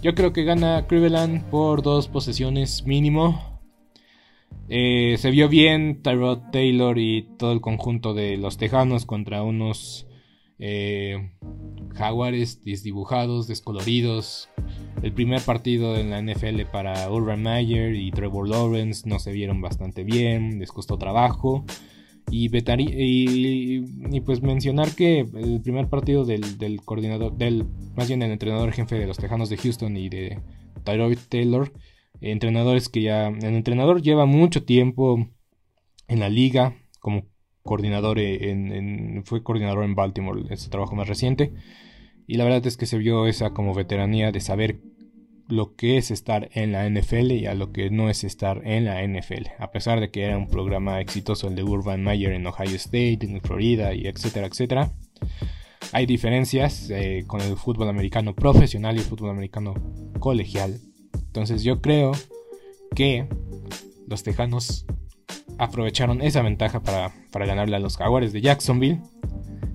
Yo 0.03 0.15
creo 0.15 0.33
que 0.33 0.45
gana 0.45 0.87
Cleveland 0.87 1.43
por 1.51 1.83
dos 1.83 2.09
posesiones 2.09 2.87
mínimo. 2.87 3.48
Eh, 4.69 5.17
se 5.19 5.31
vio 5.31 5.49
bien 5.49 6.03
Tyrod 6.03 6.51
Taylor 6.53 6.99
y 6.99 7.27
todo 7.39 7.53
el 7.53 7.61
conjunto 7.61 8.13
de 8.13 8.37
los 8.37 8.59
Tejanos 8.59 9.07
contra 9.07 9.43
unos 9.43 10.07
eh, 10.59 11.31
jaguares 11.95 12.63
desdibujados, 12.65 13.47
descoloridos, 13.47 14.51
el 15.03 15.13
primer 15.13 15.41
partido 15.43 15.97
en 15.97 16.11
la 16.11 16.21
NFL 16.21 16.63
para 16.73 17.11
Urban 17.11 17.43
Meyer 17.43 17.95
y 17.95 18.11
Trevor 18.11 18.49
Lawrence 18.49 19.09
no 19.09 19.19
se 19.19 19.33
vieron 19.33 19.61
bastante 19.61 20.03
bien, 20.03 20.59
les 20.59 20.73
costó 20.73 20.99
trabajo. 20.99 21.65
Y, 22.31 22.51
y, 22.55 24.21
pues 24.21 24.43
mencionar 24.43 24.95
que 24.95 25.21
el 25.21 25.63
primer 25.63 25.89
partido 25.89 26.27
del, 26.27 26.43
coordinador, 26.85 27.35
del, 27.39 27.65
más 27.97 28.09
bien 28.09 28.21
el 28.21 28.31
entrenador 28.33 28.71
jefe 28.73 28.97
de 28.97 29.07
los 29.07 29.17
Tejanos 29.17 29.49
de 29.49 29.57
Houston 29.57 29.97
y 29.97 30.11
de 30.11 30.39
Tyrod 30.85 31.17
Taylor, 31.31 31.73
entrenadores 32.21 32.89
que 32.89 33.03
ya, 33.03 33.29
el 33.29 33.55
entrenador 33.55 34.03
lleva 34.03 34.27
mucho 34.27 34.65
tiempo 34.65 35.29
en 36.09 36.21
la 36.21 36.29
liga 36.29 36.77
como 37.01 37.27
coordinador 37.63 38.19
en, 38.19 39.23
fue 39.25 39.43
coordinador 39.43 39.85
en 39.85 39.95
Baltimore, 39.95 40.43
es 40.51 40.63
su 40.63 40.71
trabajo 40.71 40.97
más 40.97 41.09
reciente. 41.09 41.53
Y 42.27 42.37
la 42.37 42.45
verdad 42.45 42.67
es 42.67 42.77
que 42.77 42.87
se 42.87 42.99
vio 42.99 43.27
esa 43.27 43.51
como 43.51 43.75
veteranía 43.75 44.33
de 44.33 44.41
saber 44.41 44.81
lo 45.49 45.77
que 45.77 45.97
es 45.97 46.11
estar 46.11 46.51
en 46.53 46.73
la 46.73 46.89
NFL 46.89 47.33
y 47.33 47.47
a 47.47 47.55
lo 47.55 47.73
que 47.73 47.91
no 47.91 48.11
es 48.11 48.25
estar 48.25 48.61
en 48.67 48.85
la 48.85 49.03
NFL. 49.03 49.49
A 49.59 49.71
pesar 49.71 50.01
de 50.01 50.11
que 50.11 50.25
era 50.25 50.37
un 50.37 50.49
programa 50.49 51.01
exitoso 51.01 51.49
el 51.49 51.55
de 51.55 51.63
Urban 51.63 52.03
Meyer 52.03 52.33
en 52.33 52.47
Ohio 52.47 52.77
State, 52.77 53.19
en 53.23 53.41
Florida 53.41 53.95
y 53.95 54.07
etcétera, 54.07 54.47
etcétera. 54.47 54.93
Hay 55.93 56.05
diferencias 56.05 56.91
eh, 56.91 57.25
con 57.27 57.41
el 57.41 57.57
fútbol 57.57 57.89
americano 57.89 58.35
profesional 58.35 58.97
y 58.97 58.99
el 58.99 59.05
fútbol 59.05 59.31
americano 59.31 59.75
colegial. 60.21 60.79
Entonces 61.29 61.63
yo 61.63 61.81
creo 61.81 62.13
que 62.95 63.29
los 64.07 64.23
Tejanos 64.23 64.85
aprovecharon 65.59 66.23
esa 66.23 66.43
ventaja 66.43 66.81
para, 66.81 67.13
para 67.31 67.47
ganarle 67.47 67.77
a 67.77 67.81
los 67.81 67.97
Jaguares 67.97 68.33
de 68.33 68.41
Jacksonville 68.41 69.01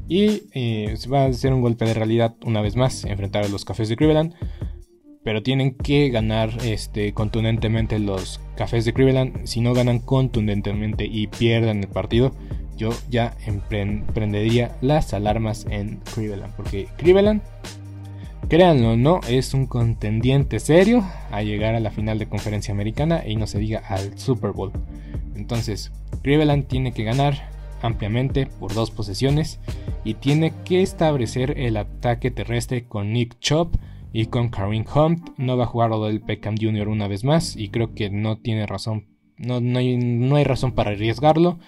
y 0.08 0.44
eh, 0.54 0.96
va 1.12 1.26
a 1.26 1.34
ser 1.34 1.54
un 1.54 1.62
golpe 1.62 1.86
de 1.86 1.94
realidad 1.94 2.36
una 2.46 2.62
vez 2.62 2.76
más 2.76 3.06
enfrentar 3.06 3.46
a 3.46 3.48
los 3.48 3.66
Cafés 3.66 3.90
de 3.90 3.96
Cleveland. 3.96 4.34
Pero 5.24 5.42
tienen 5.42 5.76
que 5.76 6.10
ganar 6.10 6.50
este, 6.66 7.14
contundentemente 7.14 7.98
los 7.98 8.42
Cafés 8.58 8.84
de 8.84 8.94
Cleveland. 8.94 9.46
Si 9.46 9.62
no 9.62 9.74
ganan 9.74 10.00
contundentemente 10.00 11.06
y 11.06 11.28
pierdan 11.28 11.80
el 11.80 11.88
partido, 11.88 12.34
yo 12.76 12.90
ya 13.10 13.38
emprendería 13.46 14.76
las 14.82 15.14
alarmas 15.14 15.66
en 15.70 16.02
Cleveland. 16.14 16.54
Porque 16.58 16.88
Cleveland, 16.98 17.42
créanlo 18.50 18.92
o 18.92 18.98
no, 18.98 19.20
es 19.28 19.54
un 19.54 19.66
contendiente 19.66 20.60
serio 20.60 21.04
a 21.32 21.42
llegar 21.44 21.76
a 21.76 21.80
la 21.80 21.92
final 21.92 22.20
de 22.20 22.28
conferencia 22.28 22.74
americana 22.74 23.24
y 23.26 23.36
no 23.36 23.48
se 23.48 23.60
diga 23.60 23.82
al 23.88 24.18
Super 24.18 24.52
Bowl. 24.52 24.72
Entonces, 25.36 25.92
Cleveland 26.22 26.68
tiene 26.68 26.94
que 26.94 27.04
ganar 27.04 27.50
ampliamente 27.82 28.46
por 28.46 28.74
dos 28.74 28.92
posesiones 28.92 29.60
y 30.04 30.16
tiene 30.16 30.54
que 30.64 30.82
establecer 30.82 31.60
el 31.60 31.78
ataque 31.78 32.32
terrestre 32.32 32.86
con 32.88 33.12
Nick 33.12 33.38
Chop 33.40 33.76
y 34.14 34.28
con 34.28 34.50
Kareem 34.50 34.86
Hunt. 34.94 35.30
No 35.38 35.58
va 35.58 35.66
a 35.66 35.68
jugar 35.68 35.92
del 35.92 36.22
Peckham 36.22 36.56
Jr. 36.60 36.88
una 36.88 37.08
vez 37.08 37.24
más 37.24 37.56
y 37.56 37.70
creo 37.70 37.94
que 37.94 38.10
no 38.10 38.38
tiene 38.38 38.66
razón, 38.66 39.08
no, 39.38 39.60
no, 39.60 39.80
hay, 39.80 39.98
no 39.98 40.36
hay, 40.38 40.44
razón 40.44 40.72
para 40.72 40.92
arriesgarlo. 40.92 41.60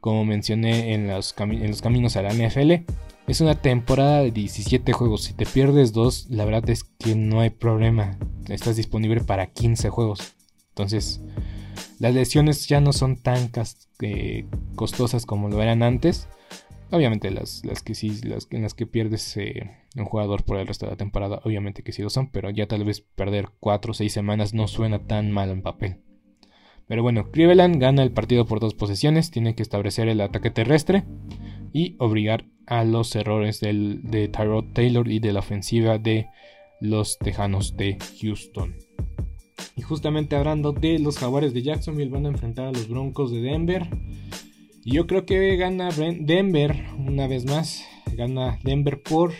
Como 0.00 0.26
mencioné 0.26 0.92
en 0.92 1.08
los, 1.08 1.34
en 1.38 1.66
los 1.66 1.80
caminos 1.80 2.16
a 2.16 2.22
la 2.22 2.34
NFL, 2.34 2.84
es 3.26 3.40
una 3.40 3.54
temporada 3.54 4.20
de 4.20 4.30
17 4.30 4.92
juegos. 4.92 5.24
Si 5.24 5.32
te 5.32 5.46
pierdes 5.46 5.92
dos, 5.92 6.26
la 6.28 6.44
verdad 6.44 6.68
es 6.68 6.84
que 6.84 7.14
no 7.14 7.40
hay 7.40 7.50
problema. 7.50 8.18
Estás 8.48 8.76
disponible 8.76 9.22
para 9.22 9.46
15 9.46 9.88
juegos. 9.88 10.34
Entonces, 10.70 11.22
las 11.98 12.14
lesiones 12.14 12.66
ya 12.66 12.80
no 12.80 12.92
son 12.92 13.16
tan 13.16 13.50
eh, 14.02 14.46
costosas 14.74 15.24
como 15.24 15.48
lo 15.48 15.62
eran 15.62 15.82
antes. 15.82 16.28
Obviamente 16.90 17.30
las, 17.30 17.62
que 17.84 17.94
sí, 17.94 18.20
las 18.22 18.46
en 18.50 18.62
las 18.62 18.74
que 18.74 18.86
pierdes 18.86 19.36
eh, 19.36 19.70
un 19.96 20.04
jugador 20.04 20.44
por 20.44 20.58
el 20.58 20.66
resto 20.66 20.86
de 20.86 20.92
la 20.92 20.98
temporada, 20.98 21.40
obviamente 21.44 21.82
que 21.82 21.92
sí 21.92 22.02
lo 22.02 22.10
son, 22.10 22.28
pero 22.30 22.50
ya 22.50 22.68
tal 22.68 22.84
vez 22.84 23.00
perder 23.00 23.48
4 23.58 23.90
o 23.90 23.94
6 23.94 24.12
semanas 24.12 24.54
no 24.54 24.68
suena 24.68 25.06
tan 25.06 25.32
mal 25.32 25.50
en 25.50 25.62
papel. 25.62 25.96
Pero 26.86 27.02
bueno, 27.02 27.30
Cleveland 27.30 27.80
gana 27.80 28.02
el 28.02 28.12
partido 28.12 28.46
por 28.46 28.60
dos 28.60 28.74
posesiones, 28.74 29.30
tiene 29.30 29.54
que 29.54 29.62
establecer 29.62 30.08
el 30.08 30.20
ataque 30.20 30.50
terrestre 30.50 31.04
y 31.74 31.96
obligar 31.98 32.46
a 32.66 32.84
los 32.84 33.14
errores 33.14 33.60
de 33.60 34.30
Tyrod 34.32 34.72
Taylor 34.72 35.06
y 35.10 35.18
de 35.18 35.34
la 35.34 35.40
ofensiva 35.40 35.98
de 35.98 36.28
los 36.80 37.18
Tejanos 37.18 37.76
de 37.76 37.98
Houston. 38.22 38.74
Y 39.76 39.82
justamente 39.82 40.36
hablando 40.36 40.72
de 40.72 40.98
los 41.00 41.18
Jaguares 41.18 41.52
de 41.52 41.62
Jacksonville, 41.62 42.10
van 42.10 42.26
a 42.26 42.30
enfrentar 42.30 42.66
a 42.66 42.72
los 42.72 42.88
Broncos 42.88 43.32
de 43.32 43.40
Denver. 43.40 43.88
Y 44.84 44.92
yo 44.92 45.06
creo 45.06 45.26
que 45.26 45.56
gana 45.56 45.88
Denver 45.90 46.86
una 46.96 47.26
vez 47.26 47.44
más. 47.44 47.84
Gana 48.14 48.58
Denver 48.62 49.02
por, 49.02 49.32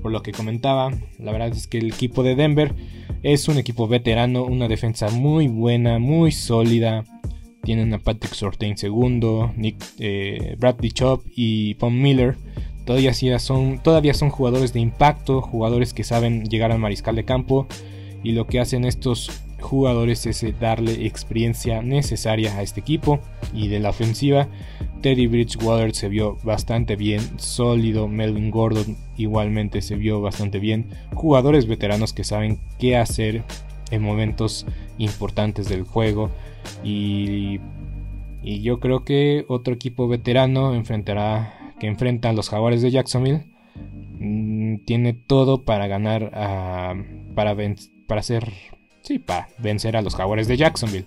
por 0.00 0.10
lo 0.10 0.22
que 0.22 0.32
comentaba. 0.32 0.90
La 1.18 1.32
verdad 1.32 1.48
es 1.48 1.66
que 1.66 1.78
el 1.78 1.88
equipo 1.88 2.22
de 2.22 2.36
Denver 2.36 2.74
es 3.22 3.48
un 3.48 3.58
equipo 3.58 3.86
veterano, 3.86 4.44
una 4.44 4.66
defensa 4.66 5.10
muy 5.10 5.48
buena, 5.48 5.98
muy 5.98 6.32
sólida. 6.32 7.04
Tienen 7.64 7.94
a 7.94 7.98
Patrick 7.98 8.34
Sortain 8.34 8.76
segundo, 8.76 9.52
Nick, 9.56 9.82
eh, 9.98 10.56
Bradley 10.58 10.92
Chop 10.92 11.24
y 11.34 11.74
Paul 11.74 11.94
Miller. 11.94 12.36
Todavía 12.84 13.12
son, 13.38 13.82
todavía 13.82 14.12
son 14.12 14.30
jugadores 14.30 14.72
de 14.72 14.80
impacto, 14.80 15.40
jugadores 15.40 15.94
que 15.94 16.04
saben 16.04 16.44
llegar 16.44 16.70
al 16.70 16.78
mariscal 16.78 17.16
de 17.16 17.24
campo 17.24 17.66
y 18.22 18.32
lo 18.32 18.46
que 18.46 18.60
hacen 18.60 18.84
estos 18.84 19.30
jugadores 19.60 20.26
es 20.26 20.42
eh, 20.42 20.54
darle 20.58 21.06
experiencia 21.06 21.82
necesaria 21.82 22.56
a 22.56 22.62
este 22.62 22.80
equipo 22.80 23.20
y 23.52 23.68
de 23.68 23.80
la 23.80 23.90
ofensiva. 23.90 24.48
Teddy 25.00 25.26
Bridgewater 25.26 25.94
se 25.94 26.08
vio 26.08 26.38
bastante 26.42 26.96
bien, 26.96 27.20
sólido, 27.38 28.08
Melvin 28.08 28.50
Gordon 28.50 28.96
igualmente 29.16 29.82
se 29.82 29.96
vio 29.96 30.20
bastante 30.20 30.58
bien, 30.58 30.86
jugadores 31.14 31.66
veteranos 31.66 32.12
que 32.12 32.24
saben 32.24 32.58
qué 32.78 32.96
hacer 32.96 33.42
en 33.90 34.02
momentos 34.02 34.66
importantes 34.98 35.68
del 35.68 35.82
juego 35.84 36.30
y, 36.82 37.60
y 38.42 38.62
yo 38.62 38.80
creo 38.80 39.04
que 39.04 39.44
otro 39.48 39.74
equipo 39.74 40.08
veterano 40.08 40.74
enfrentará 40.74 41.74
que 41.78 41.86
enfrenta 41.86 42.30
a 42.30 42.32
los 42.32 42.48
Jaguares 42.48 42.82
de 42.82 42.90
Jacksonville 42.90 43.44
mm, 44.18 44.78
tiene 44.84 45.12
todo 45.12 45.64
para 45.64 45.86
ganar 45.86 46.30
a, 46.34 46.94
para 47.34 47.56
para 48.06 48.20
hacer, 48.20 48.52
sí, 49.02 49.18
para 49.18 49.48
vencer 49.58 49.96
a 49.96 50.02
los 50.02 50.14
Jaguares 50.14 50.48
de 50.48 50.56
Jacksonville. 50.56 51.06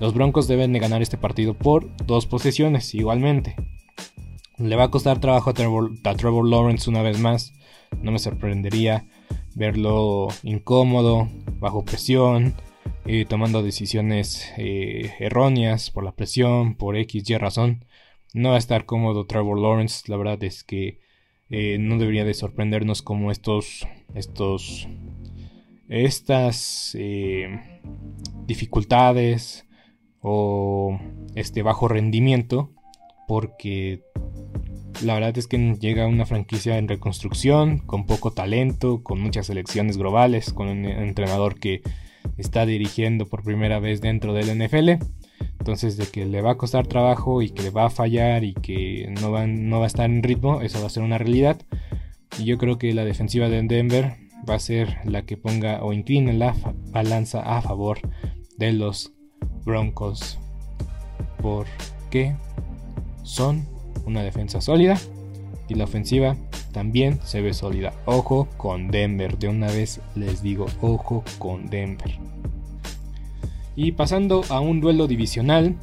Los 0.00 0.14
Broncos 0.14 0.48
deben 0.48 0.72
de 0.72 0.78
ganar 0.78 1.02
este 1.02 1.16
partido 1.16 1.54
por 1.54 1.88
dos 2.06 2.26
posesiones 2.26 2.94
igualmente. 2.94 3.56
Le 4.58 4.76
va 4.76 4.84
a 4.84 4.90
costar 4.90 5.20
trabajo 5.20 5.50
a 5.50 5.54
Trevor, 5.54 6.48
Lawrence 6.48 6.88
una 6.88 7.02
vez 7.02 7.18
más. 7.18 7.54
No 8.00 8.12
me 8.12 8.18
sorprendería 8.18 9.06
verlo 9.54 10.28
incómodo, 10.42 11.28
bajo 11.58 11.84
presión, 11.84 12.54
y 13.04 13.24
tomando 13.24 13.62
decisiones 13.62 14.52
eh, 14.56 15.12
erróneas 15.18 15.90
por 15.90 16.04
la 16.04 16.12
presión, 16.12 16.76
por 16.76 16.96
X, 16.96 17.28
Y 17.28 17.36
razón. 17.36 17.84
No 18.34 18.50
va 18.50 18.54
a 18.56 18.58
estar 18.58 18.86
cómodo 18.86 19.26
Trevor 19.26 19.58
Lawrence. 19.58 20.04
La 20.10 20.16
verdad 20.16 20.42
es 20.44 20.64
que 20.64 21.00
eh, 21.50 21.76
no 21.78 21.98
debería 21.98 22.24
de 22.24 22.34
sorprendernos 22.34 23.02
como 23.02 23.30
estos, 23.30 23.86
estos 24.14 24.88
estas 25.92 26.96
eh, 26.98 27.80
dificultades 28.46 29.66
o 30.20 30.98
este 31.34 31.62
bajo 31.62 31.86
rendimiento 31.86 32.72
porque 33.28 34.02
La 35.00 35.14
verdad 35.14 35.36
es 35.36 35.48
que 35.48 35.76
llega 35.80 36.06
una 36.06 36.26
franquicia 36.26 36.78
en 36.78 36.88
reconstrucción, 36.88 37.78
con 37.78 38.06
poco 38.06 38.32
talento, 38.32 39.02
con 39.02 39.20
muchas 39.20 39.46
selecciones 39.46 39.96
globales, 39.96 40.52
con 40.52 40.68
un 40.68 40.84
entrenador 40.84 41.58
que 41.58 41.82
está 42.36 42.66
dirigiendo 42.66 43.26
por 43.26 43.42
primera 43.42 43.80
vez 43.80 44.00
dentro 44.00 44.32
del 44.32 44.56
NFL. 44.56 45.02
Entonces, 45.58 45.96
de 45.96 46.06
que 46.06 46.26
le 46.26 46.42
va 46.42 46.52
a 46.52 46.56
costar 46.56 46.86
trabajo 46.86 47.42
y 47.42 47.50
que 47.50 47.62
le 47.62 47.70
va 47.70 47.86
a 47.86 47.90
fallar 47.90 48.44
y 48.44 48.54
que 48.54 49.12
no 49.20 49.32
va, 49.32 49.46
no 49.46 49.78
va 49.78 49.84
a 49.84 49.88
estar 49.88 50.08
en 50.08 50.22
ritmo, 50.22 50.60
eso 50.60 50.80
va 50.80 50.86
a 50.86 50.90
ser 50.90 51.02
una 51.02 51.18
realidad. 51.18 51.60
Y 52.38 52.44
yo 52.44 52.58
creo 52.58 52.78
que 52.78 52.92
la 52.94 53.04
defensiva 53.04 53.48
de 53.48 53.62
Denver 53.62 54.16
va 54.48 54.54
a 54.54 54.60
ser 54.60 54.98
la 55.04 55.22
que 55.22 55.36
ponga 55.36 55.82
o 55.82 55.92
incline 55.92 56.32
la 56.32 56.54
balanza 56.90 57.40
a 57.42 57.62
favor 57.62 57.98
de 58.56 58.72
los 58.72 59.12
Broncos. 59.64 60.38
Porque 61.40 62.34
son 63.22 63.71
una 64.04 64.22
defensa 64.22 64.60
sólida 64.60 64.98
y 65.68 65.74
la 65.74 65.84
ofensiva 65.84 66.36
también 66.72 67.20
se 67.22 67.40
ve 67.40 67.54
sólida. 67.54 67.92
Ojo 68.06 68.48
con 68.56 68.88
Denver. 68.88 69.38
De 69.38 69.48
una 69.48 69.68
vez 69.68 70.00
les 70.14 70.42
digo, 70.42 70.66
ojo 70.80 71.22
con 71.38 71.68
Denver. 71.68 72.18
Y 73.76 73.92
pasando 73.92 74.42
a 74.50 74.60
un 74.60 74.80
duelo 74.80 75.06
divisional, 75.06 75.76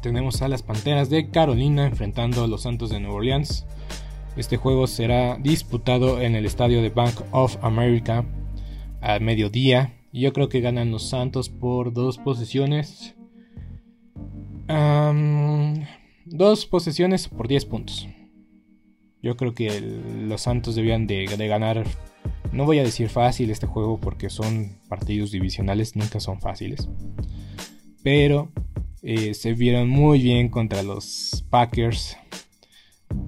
tenemos 0.00 0.40
a 0.42 0.48
las 0.48 0.62
Panteras 0.62 1.10
de 1.10 1.30
Carolina 1.30 1.86
enfrentando 1.86 2.44
a 2.44 2.46
los 2.46 2.62
Santos 2.62 2.90
de 2.90 3.00
Nueva 3.00 3.16
Orleans. 3.16 3.66
Este 4.36 4.56
juego 4.56 4.86
será 4.86 5.36
disputado 5.36 6.20
en 6.20 6.34
el 6.36 6.46
estadio 6.46 6.80
de 6.80 6.90
Bank 6.90 7.20
of 7.32 7.56
America 7.62 8.24
al 9.00 9.20
mediodía. 9.20 9.94
Y 10.12 10.20
yo 10.20 10.32
creo 10.32 10.48
que 10.48 10.60
ganan 10.60 10.90
los 10.90 11.08
Santos 11.08 11.50
por 11.50 11.92
dos 11.92 12.18
posesiones. 12.18 13.14
Dos 16.30 16.66
posesiones 16.66 17.28
por 17.28 17.48
10 17.48 17.64
puntos. 17.66 18.08
Yo 19.22 19.36
creo 19.36 19.54
que 19.54 19.80
los 19.80 20.42
Santos 20.42 20.74
debían 20.74 21.06
de, 21.06 21.26
ganar. 21.26 21.84
No 22.52 22.64
voy 22.64 22.78
a 22.78 22.84
decir 22.84 23.08
fácil 23.08 23.50
este 23.50 23.66
juego 23.66 24.00
porque 24.00 24.30
son 24.30 24.78
partidos 24.88 25.32
divisionales, 25.32 25.96
nunca 25.96 26.20
son 26.20 26.40
fáciles. 26.40 26.88
Pero 28.02 28.52
eh, 29.02 29.34
se 29.34 29.54
vieron 29.54 29.88
muy 29.88 30.20
bien 30.20 30.48
contra 30.48 30.82
los 30.82 31.44
Packers. 31.50 32.16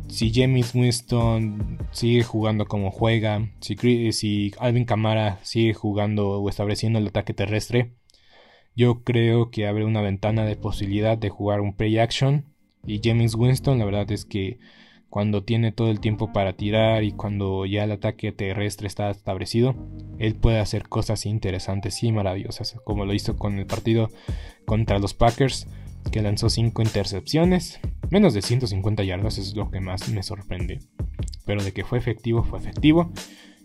Si 0.09 0.33
James 0.33 0.75
Winston 0.75 1.78
sigue 1.90 2.23
jugando 2.23 2.66
como 2.66 2.90
juega, 2.90 3.50
si, 3.61 4.12
si 4.12 4.52
Alvin 4.59 4.85
Kamara 4.85 5.40
sigue 5.42 5.75
jugando 5.75 6.40
o 6.40 6.49
estableciendo 6.49 6.99
el 6.99 7.09
ataque 7.09 7.35
terrestre, 7.35 7.95
yo 8.76 9.02
creo 9.02 9.50
que 9.50 9.66
abre 9.66 9.85
una 9.85 10.02
ventana 10.02 10.45
de 10.45 10.57
posibilidad 10.57 11.19
de 11.19 11.28
jugar 11.28 11.61
un 11.61 11.75
play 11.75 11.99
action. 11.99 12.50
Y 12.87 13.01
James 13.03 13.35
Winston, 13.35 13.79
la 13.79 13.85
verdad 13.85 14.11
es 14.11 14.25
que 14.25 14.59
cuando 15.11 15.43
tiene 15.43 15.73
todo 15.73 15.91
el 15.91 16.01
tiempo 16.01 16.33
para 16.33 16.53
tirar 16.53 17.03
y 17.03 17.13
cuando 17.13 17.67
ya 17.67 17.85
el 17.85 17.93
ataque 17.93 18.31
terrestre 18.31 18.87
está 18.87 19.11
establecido, 19.11 19.75
él 20.19 20.37
puede 20.37 20.61
hacer 20.61 20.89
cosas 20.89 21.27
interesantes 21.27 22.03
y 22.05 22.13
maravillosas, 22.13 22.77
como 22.85 23.05
lo 23.05 23.13
hizo 23.13 23.37
con 23.37 23.59
el 23.59 23.67
partido 23.67 24.09
contra 24.65 25.01
los 25.01 25.15
Packers, 25.15 25.67
que 26.13 26.23
lanzó 26.23 26.49
5 26.49 26.81
intercepciones, 26.83 27.81
menos 28.11 28.35
de 28.35 28.43
150 28.43 29.03
yardas, 29.03 29.39
es 29.39 29.57
lo 29.57 29.71
que 29.71 29.81
más 29.81 30.09
me 30.11 30.23
sorprende. 30.23 30.79
Pero 31.45 31.63
de 31.65 31.73
que 31.73 31.85
fue 31.85 31.99
efectivo, 31.99 32.45
fue 32.45 32.61
efectivo. 32.61 33.13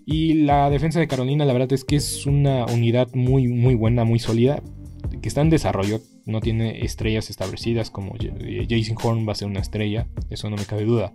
Y 0.06 0.34
la 0.46 0.70
defensa 0.70 1.00
de 1.00 1.08
Carolina, 1.08 1.46
la 1.46 1.54
verdad 1.54 1.74
es 1.74 1.84
que 1.84 1.96
es 1.96 2.26
una 2.26 2.66
unidad 2.66 3.10
muy, 3.14 3.48
muy 3.48 3.76
buena, 3.76 4.04
muy 4.04 4.20
sólida, 4.20 4.62
que 5.22 5.28
está 5.28 5.42
en 5.42 5.50
desarrollo, 5.50 6.00
no 6.26 6.42
tiene 6.42 6.84
estrellas 6.84 7.30
establecidas 7.30 7.92
como 7.92 8.16
eh, 8.20 8.66
Jason 8.70 8.98
Horn 9.02 9.28
va 9.28 9.34
a 9.34 9.36
ser 9.36 9.48
una 9.48 9.60
estrella, 9.60 10.08
eso 10.30 10.50
no 10.50 10.58
me 10.58 10.66
cabe 10.66 10.86
duda, 10.86 11.14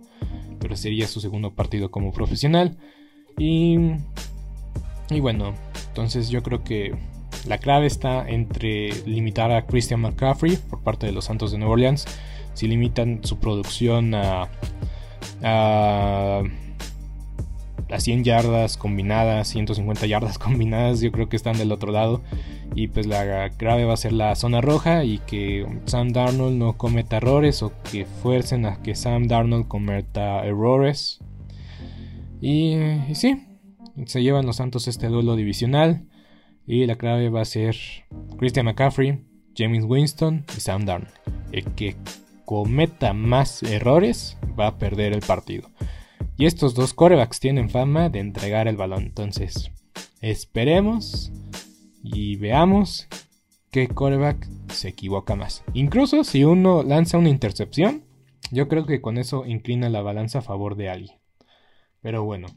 pero 0.59 0.75
sería 0.75 1.07
su 1.07 1.19
segundo 1.19 1.53
partido 1.53 1.91
como 1.91 2.13
profesional. 2.13 2.77
Y, 3.37 3.77
y 5.09 5.19
bueno, 5.19 5.53
entonces 5.89 6.29
yo 6.29 6.43
creo 6.43 6.63
que 6.63 6.95
la 7.47 7.57
clave 7.57 7.87
está 7.87 8.27
entre 8.29 8.91
limitar 9.05 9.51
a 9.51 9.65
Christian 9.65 10.01
McCaffrey 10.01 10.57
por 10.69 10.81
parte 10.81 11.07
de 11.07 11.11
los 11.11 11.25
Santos 11.25 11.51
de 11.51 11.57
Nueva 11.57 11.73
Orleans, 11.73 12.05
si 12.53 12.67
limitan 12.67 13.21
su 13.23 13.39
producción 13.39 14.13
a, 14.13 14.49
a 15.41 16.43
a 17.91 17.99
100 17.99 18.23
yardas 18.23 18.77
combinadas, 18.77 19.47
150 19.49 20.05
yardas 20.07 20.37
combinadas, 20.39 21.01
yo 21.01 21.11
creo 21.11 21.29
que 21.29 21.35
están 21.35 21.57
del 21.57 21.71
otro 21.71 21.91
lado. 21.91 22.21
Y 22.75 22.87
pues 22.87 23.05
la 23.05 23.49
grave 23.49 23.85
va 23.85 23.93
a 23.93 23.97
ser 23.97 24.13
la 24.13 24.35
zona 24.35 24.61
roja 24.61 25.03
y 25.03 25.19
que 25.19 25.67
Sam 25.85 26.13
Darnold 26.13 26.57
no 26.57 26.77
cometa 26.77 27.17
errores 27.17 27.61
o 27.63 27.73
que 27.91 28.05
fuercen 28.05 28.65
a 28.65 28.81
que 28.81 28.95
Sam 28.95 29.27
Darnold 29.27 29.67
cometa 29.67 30.45
errores. 30.45 31.19
Y, 32.39 32.75
y 33.09 33.15
sí, 33.15 33.45
se 34.05 34.23
llevan 34.23 34.45
los 34.45 34.57
Santos 34.57 34.87
este 34.87 35.07
duelo 35.07 35.35
divisional. 35.35 36.07
Y 36.65 36.85
la 36.85 36.95
clave 36.95 37.29
va 37.29 37.41
a 37.41 37.45
ser 37.45 37.75
Christian 38.37 38.65
McCaffrey, 38.65 39.19
James 39.57 39.83
Winston 39.83 40.45
y 40.55 40.61
Sam 40.61 40.85
Darnold. 40.85 41.13
El 41.51 41.65
que 41.73 41.95
cometa 42.45 43.13
más 43.13 43.63
errores 43.63 44.37
va 44.59 44.67
a 44.67 44.77
perder 44.77 45.13
el 45.13 45.21
partido. 45.21 45.69
Y 46.37 46.45
estos 46.45 46.73
dos 46.73 46.93
corebacks 46.93 47.39
tienen 47.39 47.69
fama 47.69 48.09
de 48.09 48.19
entregar 48.19 48.67
el 48.67 48.77
balón. 48.77 49.03
Entonces, 49.03 49.71
esperemos 50.21 51.31
y 52.03 52.35
veamos 52.35 53.07
qué 53.71 53.87
coreback 53.87 54.47
se 54.69 54.89
equivoca 54.89 55.35
más. 55.35 55.63
Incluso 55.73 56.23
si 56.23 56.43
uno 56.43 56.83
lanza 56.83 57.17
una 57.17 57.29
intercepción, 57.29 58.03
yo 58.51 58.67
creo 58.67 58.85
que 58.85 59.01
con 59.01 59.17
eso 59.17 59.45
inclina 59.45 59.89
la 59.89 60.01
balanza 60.01 60.39
a 60.39 60.43
favor 60.43 60.75
de 60.75 60.89
alguien. 60.89 61.17
Pero 62.01 62.23
bueno, 62.23 62.47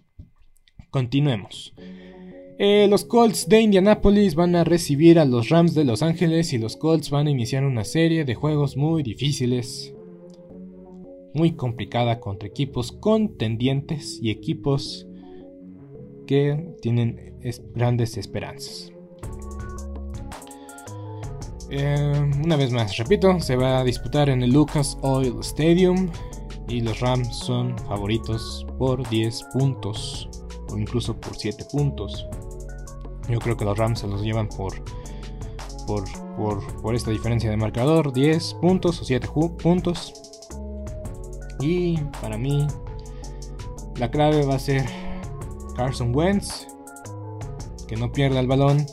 continuemos. 0.91 1.73
Eh, 2.59 2.87
los 2.89 3.05
Colts 3.05 3.49
de 3.49 3.61
Indianapolis 3.61 4.35
van 4.35 4.55
a 4.57 4.65
recibir 4.65 5.19
a 5.19 5.25
los 5.25 5.49
Rams 5.49 5.75
de 5.75 5.85
Los 5.85 6.03
Ángeles 6.03 6.53
y 6.53 6.59
los 6.59 6.77
Colts 6.77 7.11
van 7.11 7.27
a 7.27 7.31
iniciar 7.31 7.65
una 7.65 7.85
serie 7.85 8.25
de 8.25 8.35
juegos 8.35 8.77
muy 8.77 9.03
difíciles 9.03 9.94
muy 11.35 11.53
complicada 11.53 12.21
contra 12.21 12.49
equipos 12.49 12.93
contendientes 12.93 14.19
y 14.23 14.31
equipos 14.31 15.07
que 16.27 16.75
tienen 16.81 17.35
grandes 17.75 18.17
esperanzas. 18.17 18.91
Eh, 21.71 22.31
una 22.45 22.57
vez 22.57 22.71
más, 22.71 22.97
repito, 22.97 23.41
se 23.41 23.57
va 23.57 23.81
a 23.81 23.85
disputar 23.85 24.29
en 24.29 24.43
el 24.43 24.53
Lucas 24.53 24.97
Oil 25.03 25.41
Stadium 25.41 26.09
y 26.69 26.81
los 26.81 27.01
Rams 27.01 27.37
son 27.37 27.77
favoritos 27.81 28.67
por 28.79 29.07
10 29.09 29.43
puntos 29.53 30.29
o 30.71 30.79
incluso 30.79 31.19
por 31.21 31.37
7 31.37 31.65
puntos. 31.73 32.27
Yo 33.29 33.39
creo 33.41 33.57
que 33.57 33.65
los 33.65 33.77
Rams 33.77 34.01
se 34.01 34.07
los 34.07 34.23
llevan 34.23 34.49
por, 34.49 34.75
por, 35.87 36.05
por, 36.37 36.83
por 36.83 36.95
esta 36.95 37.11
diferencia 37.11 37.51
de 37.51 37.57
marcador, 37.57 38.13
10 38.13 38.55
puntos 38.55 39.01
o 39.01 39.05
7 39.05 39.29
puntos. 39.61 40.24
Para 42.21 42.37
mí, 42.37 42.67
la 43.97 44.11
clave 44.11 44.45
va 44.45 44.57
a 44.57 44.59
ser 44.59 44.85
Carson 45.75 46.15
Wentz, 46.15 46.67
que 47.89 47.97
no 47.97 48.13
pierda 48.13 48.41
el 48.41 48.47
balón, 48.47 48.85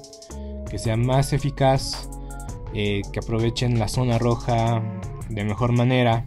que 0.69 0.77
sea 0.77 0.95
más 0.95 1.33
eficaz, 1.33 2.09
eh, 2.73 3.01
que 3.11 3.19
aprovechen 3.19 3.77
la 3.77 3.89
zona 3.89 4.19
roja 4.19 4.81
de 5.29 5.43
mejor 5.43 5.73
manera 5.73 6.25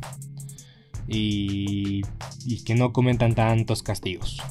y, 1.09 2.03
y 2.45 2.65
que 2.65 2.75
no 2.75 2.93
cometan 2.93 3.35
tantos 3.35 3.83
castigos. 3.83 4.43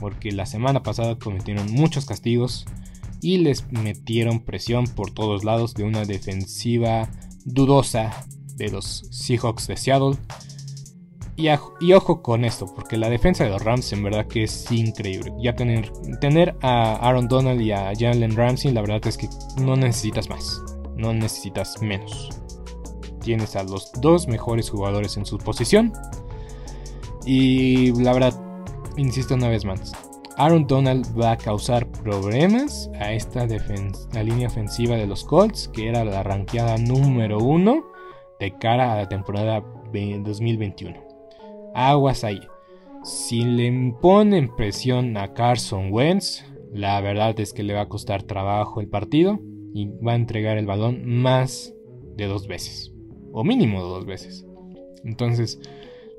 Porque 0.00 0.32
la 0.32 0.46
semana 0.46 0.82
pasada 0.82 1.18
cometieron 1.18 1.70
muchos 1.72 2.06
castigos 2.06 2.64
y 3.20 3.38
les 3.38 3.70
metieron 3.70 4.40
presión 4.40 4.86
por 4.86 5.10
todos 5.10 5.44
lados 5.44 5.74
de 5.74 5.84
una 5.84 6.06
defensiva 6.06 7.10
dudosa 7.44 8.24
de 8.56 8.70
los 8.70 9.06
Seahawks 9.10 9.66
de 9.66 9.76
Seattle 9.76 10.16
y, 11.36 11.92
ojo 11.92 12.22
con 12.22 12.44
esto, 12.44 12.66
porque 12.72 12.96
la 12.96 13.10
defensa 13.10 13.44
de 13.44 13.50
los 13.50 13.62
Rams 13.62 13.92
en 13.92 14.04
verdad 14.04 14.26
que 14.26 14.44
es 14.44 14.70
increíble. 14.70 15.32
Ya 15.40 15.54
tener, 15.54 15.90
tener 16.20 16.54
a 16.62 16.94
Aaron 16.96 17.26
Donald 17.26 17.60
y 17.60 17.72
a 17.72 17.92
Jalen 17.98 18.36
Ramsey, 18.36 18.72
la 18.72 18.82
verdad 18.82 19.04
es 19.06 19.16
que 19.16 19.28
no 19.60 19.74
necesitas 19.74 20.28
más, 20.28 20.62
no 20.96 21.12
necesitas 21.12 21.82
menos. 21.82 22.30
Tienes 23.20 23.56
a 23.56 23.64
los 23.64 23.90
dos 24.00 24.28
mejores 24.28 24.70
jugadores 24.70 25.16
en 25.16 25.26
su 25.26 25.38
posición. 25.38 25.92
Y 27.26 27.92
la 28.00 28.12
verdad, 28.12 28.34
insisto 28.96 29.34
una 29.34 29.48
vez 29.48 29.64
más, 29.64 29.92
Aaron 30.36 30.66
Donald 30.66 31.18
va 31.18 31.32
a 31.32 31.36
causar 31.36 31.86
problemas 31.90 32.90
a 33.00 33.12
esta 33.12 33.46
línea 33.46 34.46
ofensiva 34.46 34.96
de 34.96 35.06
los 35.06 35.24
Colts, 35.24 35.68
que 35.68 35.88
era 35.88 36.04
la 36.04 36.22
ranqueada 36.22 36.76
número 36.76 37.38
uno 37.38 37.84
de 38.38 38.56
cara 38.58 38.92
a 38.92 38.96
la 38.96 39.08
temporada 39.08 39.64
2021 39.92 41.03
aguas 41.74 42.24
ahí. 42.24 42.40
Si 43.02 43.44
le 43.44 43.66
imponen 43.66 44.54
presión 44.54 45.16
a 45.16 45.34
Carson 45.34 45.92
Wentz, 45.92 46.42
la 46.72 47.00
verdad 47.00 47.38
es 47.38 47.52
que 47.52 47.62
le 47.62 47.74
va 47.74 47.82
a 47.82 47.88
costar 47.88 48.22
trabajo 48.22 48.80
el 48.80 48.88
partido 48.88 49.40
y 49.74 49.86
va 49.86 50.12
a 50.12 50.16
entregar 50.16 50.56
el 50.56 50.66
balón 50.66 51.04
más 51.04 51.74
de 52.16 52.26
dos 52.26 52.46
veces, 52.46 52.92
o 53.32 53.44
mínimo 53.44 53.82
dos 53.82 54.06
veces. 54.06 54.46
Entonces, 55.04 55.60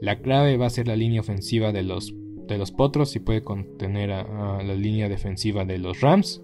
La 0.01 0.19
clave 0.19 0.57
va 0.57 0.65
a 0.67 0.69
ser 0.69 0.87
la 0.87 0.95
línea 0.97 1.21
ofensiva 1.21 1.71
de 1.71 1.81
los, 1.81 2.13
de 2.47 2.57
los 2.57 2.71
Potros 2.71 3.15
y 3.15 3.19
puede 3.19 3.41
contener 3.41 4.11
a, 4.11 4.61
la 4.61 4.75
línea 4.75 5.07
defensiva 5.07 5.63
de 5.63 5.77
los 5.77 6.01
Rams. 6.01 6.41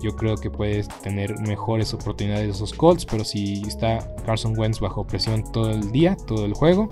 Yo 0.00 0.16
creo 0.16 0.36
que 0.36 0.50
puede 0.50 0.84
tener 1.02 1.36
mejores 1.40 1.92
oportunidades 1.92 2.48
esos 2.48 2.72
Colts, 2.72 3.04
pero 3.04 3.24
si 3.24 3.62
está 3.66 4.14
Carson 4.24 4.56
Wentz 4.56 4.80
bajo 4.80 5.04
presión 5.06 5.42
todo 5.52 5.70
el 5.72 5.90
día, 5.90 6.16
todo 6.26 6.46
el 6.46 6.54
juego, 6.54 6.88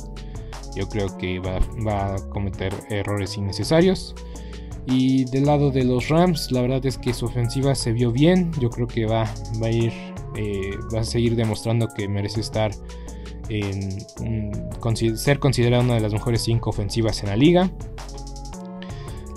yo 0.75 0.89
creo 0.89 1.17
que 1.19 1.39
va, 1.39 1.59
va 1.87 2.15
a 2.15 2.29
cometer 2.31 2.73
errores 2.91 3.37
innecesarios. 3.37 4.15
Y 4.87 5.25
del 5.27 5.45
lado 5.45 5.71
de 5.71 5.85
los 5.85 6.09
Rams, 6.09 6.51
la 6.51 6.63
verdad 6.63 6.85
es 6.85 6.99
que 6.99 7.13
su 7.13 7.27
ofensiva 7.27 7.75
se 7.75 7.93
vio 7.93 8.11
bien. 8.11 8.51
Yo 8.61 8.71
creo 8.71 8.87
que 8.87 9.07
va, 9.07 9.25
va 9.63 9.67
a 9.67 9.71
ir, 9.71 9.93
eh, 10.37 10.71
va 10.95 11.01
a 11.01 11.05
seguir 11.05 11.37
demostrando 11.37 11.89
que 11.89 12.09
merece 12.09 12.41
estar 12.41 12.73
ser 15.15 15.39
considerada 15.41 15.83
una 15.83 15.95
de 15.95 16.01
las 16.01 16.13
mejores 16.13 16.43
5 16.43 16.71
ofensivas 16.71 17.23
en 17.23 17.31
la 17.31 17.37
liga. 17.37 17.71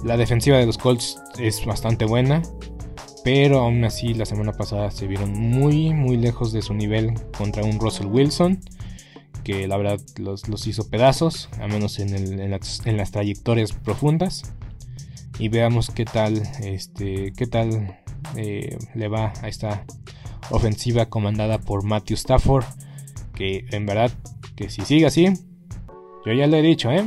La 0.03 0.17
defensiva 0.17 0.57
de 0.57 0.65
los 0.65 0.77
Colts 0.77 1.19
es 1.39 1.65
bastante 1.65 2.05
buena, 2.05 2.41
pero 3.23 3.59
aún 3.59 3.83
así 3.85 4.13
la 4.13 4.25
semana 4.25 4.51
pasada 4.51 4.91
se 4.91 5.07
vieron 5.07 5.31
muy 5.33 5.93
muy 5.93 6.17
lejos 6.17 6.51
de 6.51 6.61
su 6.61 6.73
nivel 6.73 7.13
contra 7.37 7.63
un 7.63 7.79
Russell 7.79 8.07
Wilson, 8.07 8.59
que 9.43 9.67
la 9.67 9.77
verdad 9.77 9.99
los, 10.17 10.67
hizo 10.67 10.89
pedazos, 10.89 11.49
a 11.59 11.67
menos 11.67 11.99
en, 11.99 12.51
las, 12.51 13.11
trayectorias 13.11 13.73
profundas. 13.73 14.43
Y 15.39 15.49
veamos 15.49 15.89
qué 15.89 16.05
tal, 16.05 16.43
este, 16.61 17.33
qué 17.33 17.47
tal 17.47 17.99
eh, 18.35 18.77
le 18.93 19.07
va 19.07 19.33
a 19.41 19.47
esta 19.47 19.83
ofensiva 20.51 21.07
comandada 21.07 21.57
por 21.57 21.83
Matthew 21.83 22.15
Stafford 22.15 22.65
que 23.33 23.65
en 23.71 23.85
verdad, 23.85 24.11
que 24.55 24.69
si 24.69 24.81
sigue 24.81 25.05
así, 25.05 25.27
yo 26.25 26.33
ya 26.33 26.47
lo 26.47 26.57
he 26.57 26.61
dicho, 26.61 26.91
¿eh? 26.91 27.03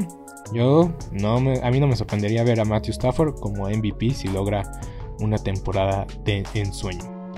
Yo 0.52 0.92
no 1.12 1.36
a 1.36 1.70
mí 1.70 1.80
no 1.80 1.86
me 1.88 1.96
sorprendería 1.96 2.44
ver 2.44 2.60
a 2.60 2.64
Matthew 2.64 2.92
Stafford 2.92 3.40
como 3.40 3.68
MVP 3.68 4.10
si 4.10 4.28
logra 4.28 4.80
una 5.18 5.38
temporada 5.38 6.06
de 6.24 6.44
ensueño. 6.54 7.32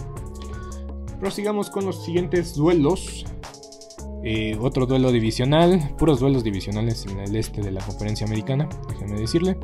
Prosigamos 1.20 1.70
con 1.70 1.86
los 1.86 2.04
siguientes 2.04 2.54
duelos. 2.54 3.24
Eh, 4.30 4.58
otro 4.60 4.84
duelo 4.84 5.10
divisional, 5.10 5.80
puros 5.96 6.20
duelos 6.20 6.44
divisionales 6.44 7.06
en 7.06 7.18
el 7.18 7.34
este 7.34 7.62
de 7.62 7.72
la 7.72 7.80
conferencia 7.80 8.26
americana, 8.26 8.68
déjenme 8.86 9.18
decirle. 9.18 9.56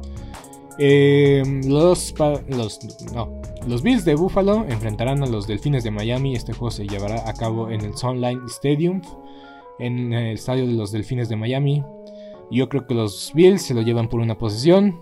Eh, 0.78 1.42
los, 1.66 2.14
los, 2.48 2.80
no, 3.12 3.42
los 3.68 3.82
Bills 3.82 4.06
de 4.06 4.14
Buffalo 4.14 4.64
enfrentarán 4.66 5.22
a 5.22 5.26
los 5.26 5.46
Delfines 5.46 5.84
de 5.84 5.90
Miami. 5.90 6.34
Este 6.34 6.54
juego 6.54 6.70
se 6.70 6.86
llevará 6.86 7.28
a 7.28 7.34
cabo 7.34 7.68
en 7.68 7.82
el 7.82 7.94
Sunline 7.94 8.40
Stadium, 8.46 9.02
en 9.80 10.14
el 10.14 10.32
estadio 10.32 10.66
de 10.66 10.72
los 10.72 10.92
Delfines 10.92 11.28
de 11.28 11.36
Miami. 11.36 11.84
Yo 12.50 12.70
creo 12.70 12.86
que 12.86 12.94
los 12.94 13.32
Bills 13.34 13.60
se 13.60 13.74
lo 13.74 13.82
llevan 13.82 14.08
por 14.08 14.20
una 14.20 14.38
posesión. 14.38 14.98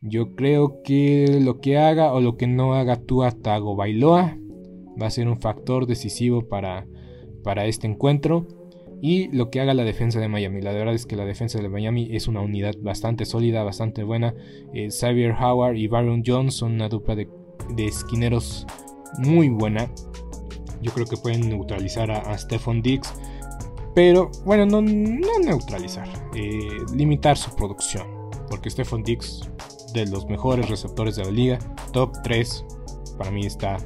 Yo 0.00 0.34
creo 0.34 0.82
que 0.82 1.38
lo 1.40 1.60
que 1.60 1.78
haga 1.78 2.12
o 2.12 2.20
lo 2.20 2.36
que 2.36 2.48
no 2.48 2.74
haga 2.74 2.96
Tua 2.96 3.30
Tago 3.30 3.76
Bailoa 3.76 4.36
va 5.00 5.06
a 5.06 5.10
ser 5.10 5.28
un 5.28 5.40
factor 5.40 5.86
decisivo 5.86 6.48
para, 6.48 6.88
para 7.44 7.66
este 7.66 7.86
encuentro. 7.86 8.48
Y 9.02 9.28
lo 9.28 9.50
que 9.50 9.60
haga 9.60 9.74
la 9.74 9.84
defensa 9.84 10.20
de 10.20 10.28
Miami. 10.28 10.60
La 10.60 10.72
verdad 10.72 10.94
es 10.94 11.06
que 11.06 11.16
la 11.16 11.24
defensa 11.24 11.60
de 11.60 11.68
Miami 11.68 12.08
es 12.12 12.28
una 12.28 12.40
unidad 12.40 12.74
bastante 12.80 13.24
sólida, 13.24 13.62
bastante 13.62 14.02
buena. 14.02 14.34
Eh, 14.74 14.90
Xavier 14.90 15.32
Howard 15.32 15.76
y 15.76 15.86
Baron 15.88 16.22
Jones 16.26 16.54
son 16.54 16.72
una 16.72 16.88
dupla 16.88 17.14
de 17.14 17.28
de 17.68 17.86
esquineros 17.86 18.66
muy 19.18 19.48
buena. 19.48 19.90
Yo 20.82 20.92
creo 20.92 21.06
que 21.06 21.16
pueden 21.16 21.48
neutralizar 21.48 22.10
a, 22.10 22.36
Stephon 22.38 22.82
Diggs. 22.82 23.12
Pero 23.94 24.30
bueno, 24.44 24.66
no, 24.66 24.80
neutralizar, 24.80 26.08
eh, 26.34 26.58
limitar 26.94 27.36
su 27.36 27.54
producción. 27.54 28.06
Porque 28.48 28.70
Stephon 28.70 29.02
Diggs, 29.02 29.48
de 29.92 30.06
los 30.06 30.26
mejores 30.26 30.68
receptores 30.68 31.16
de 31.16 31.24
la 31.24 31.30
liga, 31.30 31.58
top 31.92 32.12
3, 32.22 32.64
para 33.18 33.30
mí 33.30 33.44
está 33.44 33.76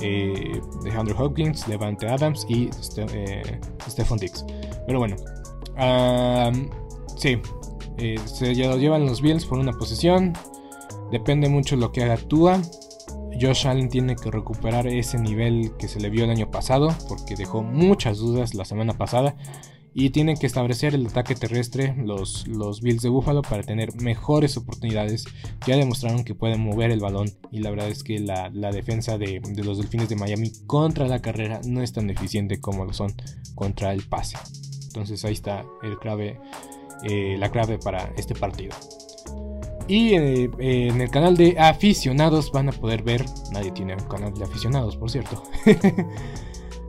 eh, 0.00 0.60
Andrew 0.96 1.16
Hopkins, 1.18 1.66
Levante 1.68 2.08
Adams 2.08 2.46
y 2.48 2.70
eh, 2.96 3.60
Stephon 3.88 4.18
Diggs. 4.18 4.44
Pero 4.86 4.98
bueno, 4.98 5.16
sí, 7.16 7.38
eh, 7.98 8.18
se 8.24 8.54
lo 8.54 8.76
llevan 8.76 9.06
los 9.06 9.20
Bills 9.20 9.44
por 9.44 9.58
una 9.58 9.72
posesión. 9.72 10.32
Depende 11.10 11.48
mucho 11.48 11.76
lo 11.76 11.90
que 11.92 12.04
haga 12.04 12.16
Tua. 12.16 12.60
Josh 13.40 13.66
Allen 13.66 13.88
tiene 13.88 14.16
que 14.16 14.30
recuperar 14.30 14.86
ese 14.86 15.18
nivel 15.18 15.72
que 15.78 15.88
se 15.88 16.00
le 16.00 16.10
vio 16.10 16.24
el 16.24 16.30
año 16.30 16.50
pasado, 16.50 16.94
porque 17.08 17.36
dejó 17.36 17.62
muchas 17.62 18.18
dudas 18.18 18.54
la 18.54 18.64
semana 18.64 18.94
pasada. 18.94 19.36
Y 19.94 20.10
tienen 20.10 20.36
que 20.36 20.46
establecer 20.46 20.94
el 20.94 21.06
ataque 21.06 21.34
terrestre 21.34 21.94
los, 21.98 22.46
los 22.46 22.80
Bills 22.80 23.02
de 23.02 23.08
Buffalo 23.08 23.42
para 23.42 23.62
tener 23.62 23.94
mejores 24.00 24.56
oportunidades. 24.56 25.24
Ya 25.66 25.76
demostraron 25.76 26.24
que 26.24 26.34
pueden 26.34 26.60
mover 26.60 26.90
el 26.90 27.00
balón 27.00 27.30
y 27.50 27.60
la 27.60 27.70
verdad 27.70 27.88
es 27.88 28.02
que 28.02 28.20
la, 28.20 28.50
defensa 28.50 29.18
de, 29.18 29.40
los 29.56 29.78
Delfines 29.78 30.08
de 30.08 30.16
Miami 30.16 30.52
contra 30.66 31.08
la 31.08 31.20
carrera 31.20 31.60
no 31.64 31.82
es 31.82 31.92
tan 31.92 32.10
eficiente 32.10 32.60
como 32.60 32.84
lo 32.84 32.92
son 32.92 33.12
contra 33.54 33.92
el 33.92 34.02
pase. 34.02 34.36
Entonces 34.86 35.24
ahí 35.24 35.32
está 35.32 35.64
el 35.82 35.98
clave, 35.98 36.38
eh, 37.04 37.36
la 37.38 37.50
clave 37.50 37.78
para 37.78 38.12
este 38.16 38.34
partido. 38.34 38.76
Y 39.88 40.14
eh, 40.14 40.50
en 40.58 41.00
el 41.00 41.10
canal 41.10 41.36
de 41.36 41.58
aficionados 41.58 42.52
van 42.52 42.68
a 42.68 42.72
poder 42.72 43.02
ver. 43.02 43.24
Nadie 43.52 43.70
tiene 43.72 43.94
un 43.94 44.06
canal 44.06 44.34
de 44.34 44.44
aficionados, 44.44 44.96
por 44.96 45.10
cierto. 45.10 45.42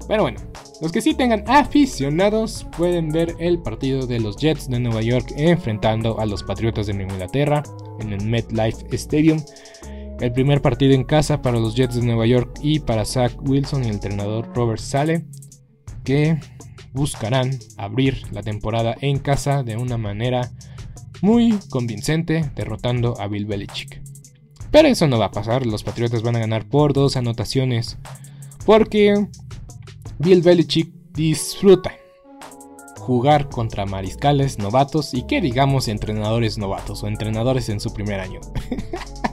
Pero 0.10 0.24
bueno, 0.24 0.40
los 0.82 0.92
que 0.92 1.02
sí 1.02 1.14
tengan 1.14 1.44
aficionados 1.46 2.66
pueden 2.76 3.10
ver 3.10 3.36
el 3.38 3.60
partido 3.60 4.08
de 4.08 4.20
los 4.20 4.38
Jets 4.38 4.68
de 4.68 4.80
Nueva 4.80 5.04
York 5.04 5.32
enfrentando 5.38 6.20
a 6.20 6.26
los 6.26 6.42
Patriotas 6.42 6.88
de 6.88 6.94
Inglaterra 6.94 7.62
en 8.00 8.14
el 8.14 8.26
MetLife 8.26 8.88
Stadium. 8.96 9.40
El 10.20 10.32
primer 10.32 10.64
partido 10.64 10.96
en 10.96 11.04
casa 11.04 11.44
para 11.44 11.60
los 11.60 11.76
Jets 11.76 11.94
de 11.94 12.02
Nueva 12.02 12.26
York 12.26 12.58
y 12.64 12.80
para 12.80 13.06
Zach 13.06 13.34
Wilson 13.40 13.84
y 13.84 13.90
el 13.90 13.94
entrenador 13.94 14.52
Robert 14.56 14.82
Sale, 14.82 15.28
que 16.04 16.40
buscarán 16.92 17.60
abrir 17.78 18.24
la 18.32 18.42
temporada 18.42 18.96
en 19.02 19.20
casa 19.20 19.62
de 19.62 19.78
una 19.78 20.00
manera 20.00 20.50
muy 21.22 21.60
convincente 21.70 22.50
derrotando 22.56 23.14
a 23.22 23.28
Bill 23.28 23.46
Belichick. 23.46 24.02
Pero 24.72 24.88
eso 24.88 25.08
no 25.08 25.20
va 25.20 25.26
a 25.26 25.32
pasar, 25.32 25.68
los 25.68 25.84
Patriotas 25.84 26.24
van 26.24 26.36
a 26.36 26.40
ganar 26.40 26.68
por 26.68 26.94
dos 26.94 27.16
anotaciones, 27.16 28.00
porque 28.66 29.28
Bill 30.20 30.42
Belichick 30.42 30.92
disfruta 31.14 31.94
jugar 33.00 33.48
contra 33.48 33.86
mariscales 33.86 34.60
novatos 34.60 35.14
y 35.14 35.24
que 35.24 35.40
digamos 35.40 35.88
entrenadores 35.88 36.58
novatos 36.58 37.04
o 37.04 37.08
entrenadores 37.08 37.70
en 37.70 37.80
su 37.80 37.94
primer 37.94 38.20
año. 38.20 38.42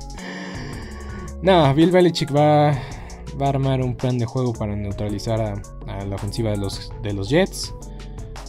no, 1.42 1.74
Bill 1.74 1.90
Belichick 1.90 2.34
va, 2.34 2.70
a 2.70 3.48
armar 3.48 3.82
un 3.82 3.96
plan 3.96 4.16
de 4.16 4.26
juego 4.26 4.52
para 4.52 4.76
neutralizar 4.76 5.40
a, 5.40 6.04
la 6.04 6.14
ofensiva 6.14 6.52
de 6.52 6.58
los, 6.58 6.92
de 7.02 7.12
los 7.12 7.28
Jets. 7.30 7.74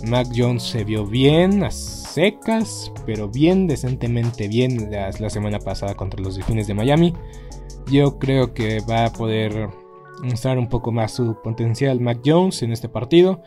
Mac 0.03 0.27
Jones 0.33 0.61
se 0.61 0.83
vio 0.83 1.07
bien, 1.07 1.65
secas, 1.71 2.91
pero 3.07 3.27
bien 3.27 3.65
decentemente 3.65 4.47
bien 4.47 4.91
la, 4.91 5.29
semana 5.31 5.57
pasada 5.57 5.95
contra 5.95 6.21
los 6.21 6.35
Delfines 6.35 6.67
de 6.67 6.75
Miami. 6.75 7.13
Yo 7.87 8.19
creo 8.19 8.53
que 8.53 8.79
va 8.81 9.05
a 9.05 9.11
poder 9.11 9.69
mostrar 10.23 10.57
un 10.57 10.69
poco 10.69 10.91
más 10.91 11.13
su 11.13 11.41
potencial 11.41 11.99
Mac 11.99 12.21
Jones 12.25 12.61
en 12.63 12.71
este 12.71 12.89
partido. 12.89 13.41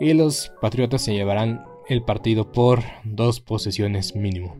Y 0.00 0.12
los 0.12 0.52
Patriotas 0.60 1.02
se 1.02 1.14
llevarán 1.14 1.64
el 1.88 2.02
partido 2.02 2.50
por 2.52 2.80
dos 3.04 3.40
posesiones 3.40 4.16
mínimo. 4.16 4.56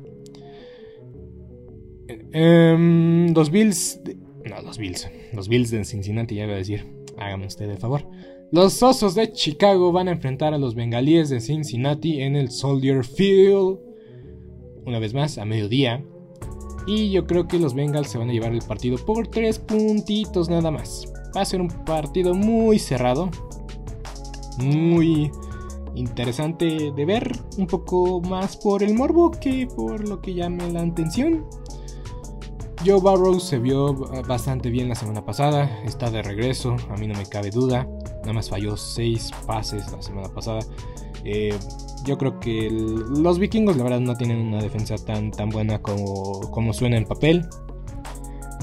Em, 2.32 3.32
los 3.32 3.50
Bills. 3.50 4.00
no, 4.44 4.62
los 4.62 4.78
Bills. 4.78 5.08
Los 5.32 5.48
Bills 5.48 5.70
de 5.70 5.84
Cincinnati, 5.84 6.34
ya 6.34 6.44
iba 6.44 6.54
a 6.54 6.56
decir. 6.56 6.86
Hágame 7.16 7.46
usted 7.46 7.70
el 7.70 7.78
favor. 7.78 8.06
Los 8.50 8.82
Osos 8.82 9.14
de 9.14 9.32
Chicago 9.32 9.92
van 9.92 10.08
a 10.08 10.12
enfrentar 10.12 10.54
a 10.54 10.58
los 10.58 10.74
Bengalíes 10.74 11.28
de 11.28 11.40
Cincinnati 11.40 12.22
en 12.22 12.36
el 12.36 12.50
Soldier 12.50 13.04
Field. 13.04 13.78
Una 14.84 14.98
vez 14.98 15.14
más, 15.14 15.38
a 15.38 15.44
mediodía. 15.44 16.04
Y 16.86 17.10
yo 17.10 17.26
creo 17.26 17.48
que 17.48 17.58
los 17.58 17.74
Bengals 17.74 18.08
se 18.08 18.18
van 18.18 18.28
a 18.28 18.32
llevar 18.32 18.52
el 18.52 18.62
partido 18.62 18.98
por 18.98 19.28
tres 19.28 19.58
puntitos 19.58 20.50
nada 20.50 20.70
más. 20.70 21.10
Va 21.36 21.42
a 21.42 21.44
ser 21.44 21.60
un 21.60 21.68
partido 21.68 22.34
muy 22.34 22.78
cerrado. 22.78 23.30
Muy 24.58 25.30
interesante 25.94 26.92
de 26.94 27.04
ver. 27.04 27.32
Un 27.58 27.66
poco 27.66 28.20
más 28.20 28.56
por 28.56 28.82
el 28.82 28.94
morbo 28.94 29.30
que 29.30 29.66
por 29.66 30.08
lo 30.08 30.20
que 30.20 30.34
llame 30.34 30.70
la 30.70 30.82
atención. 30.82 31.44
Joe 32.86 33.00
Burrow 33.00 33.40
se 33.40 33.58
vio 33.58 33.94
bastante 34.26 34.68
bien 34.68 34.88
la 34.88 34.94
semana 34.94 35.24
pasada. 35.24 35.82
Está 35.84 36.10
de 36.10 36.22
regreso, 36.22 36.76
a 36.90 36.96
mí 36.96 37.06
no 37.06 37.14
me 37.14 37.24
cabe 37.24 37.50
duda. 37.50 37.88
Nada 38.20 38.34
más 38.34 38.50
falló 38.50 38.76
6 38.76 39.30
pases 39.46 39.90
la 39.90 40.02
semana 40.02 40.28
pasada. 40.28 40.60
Eh, 41.24 41.56
yo 42.04 42.18
creo 42.18 42.38
que 42.38 42.68
los 42.70 43.38
vikingos 43.38 43.76
la 43.76 43.84
verdad 43.84 44.00
no 44.00 44.14
tienen 44.14 44.38
una 44.38 44.60
defensa 44.60 44.96
tan, 44.96 45.30
tan 45.30 45.48
buena 45.48 45.80
como, 45.80 46.40
como 46.50 46.72
suena 46.74 46.98
en 46.98 47.06
papel. 47.06 47.48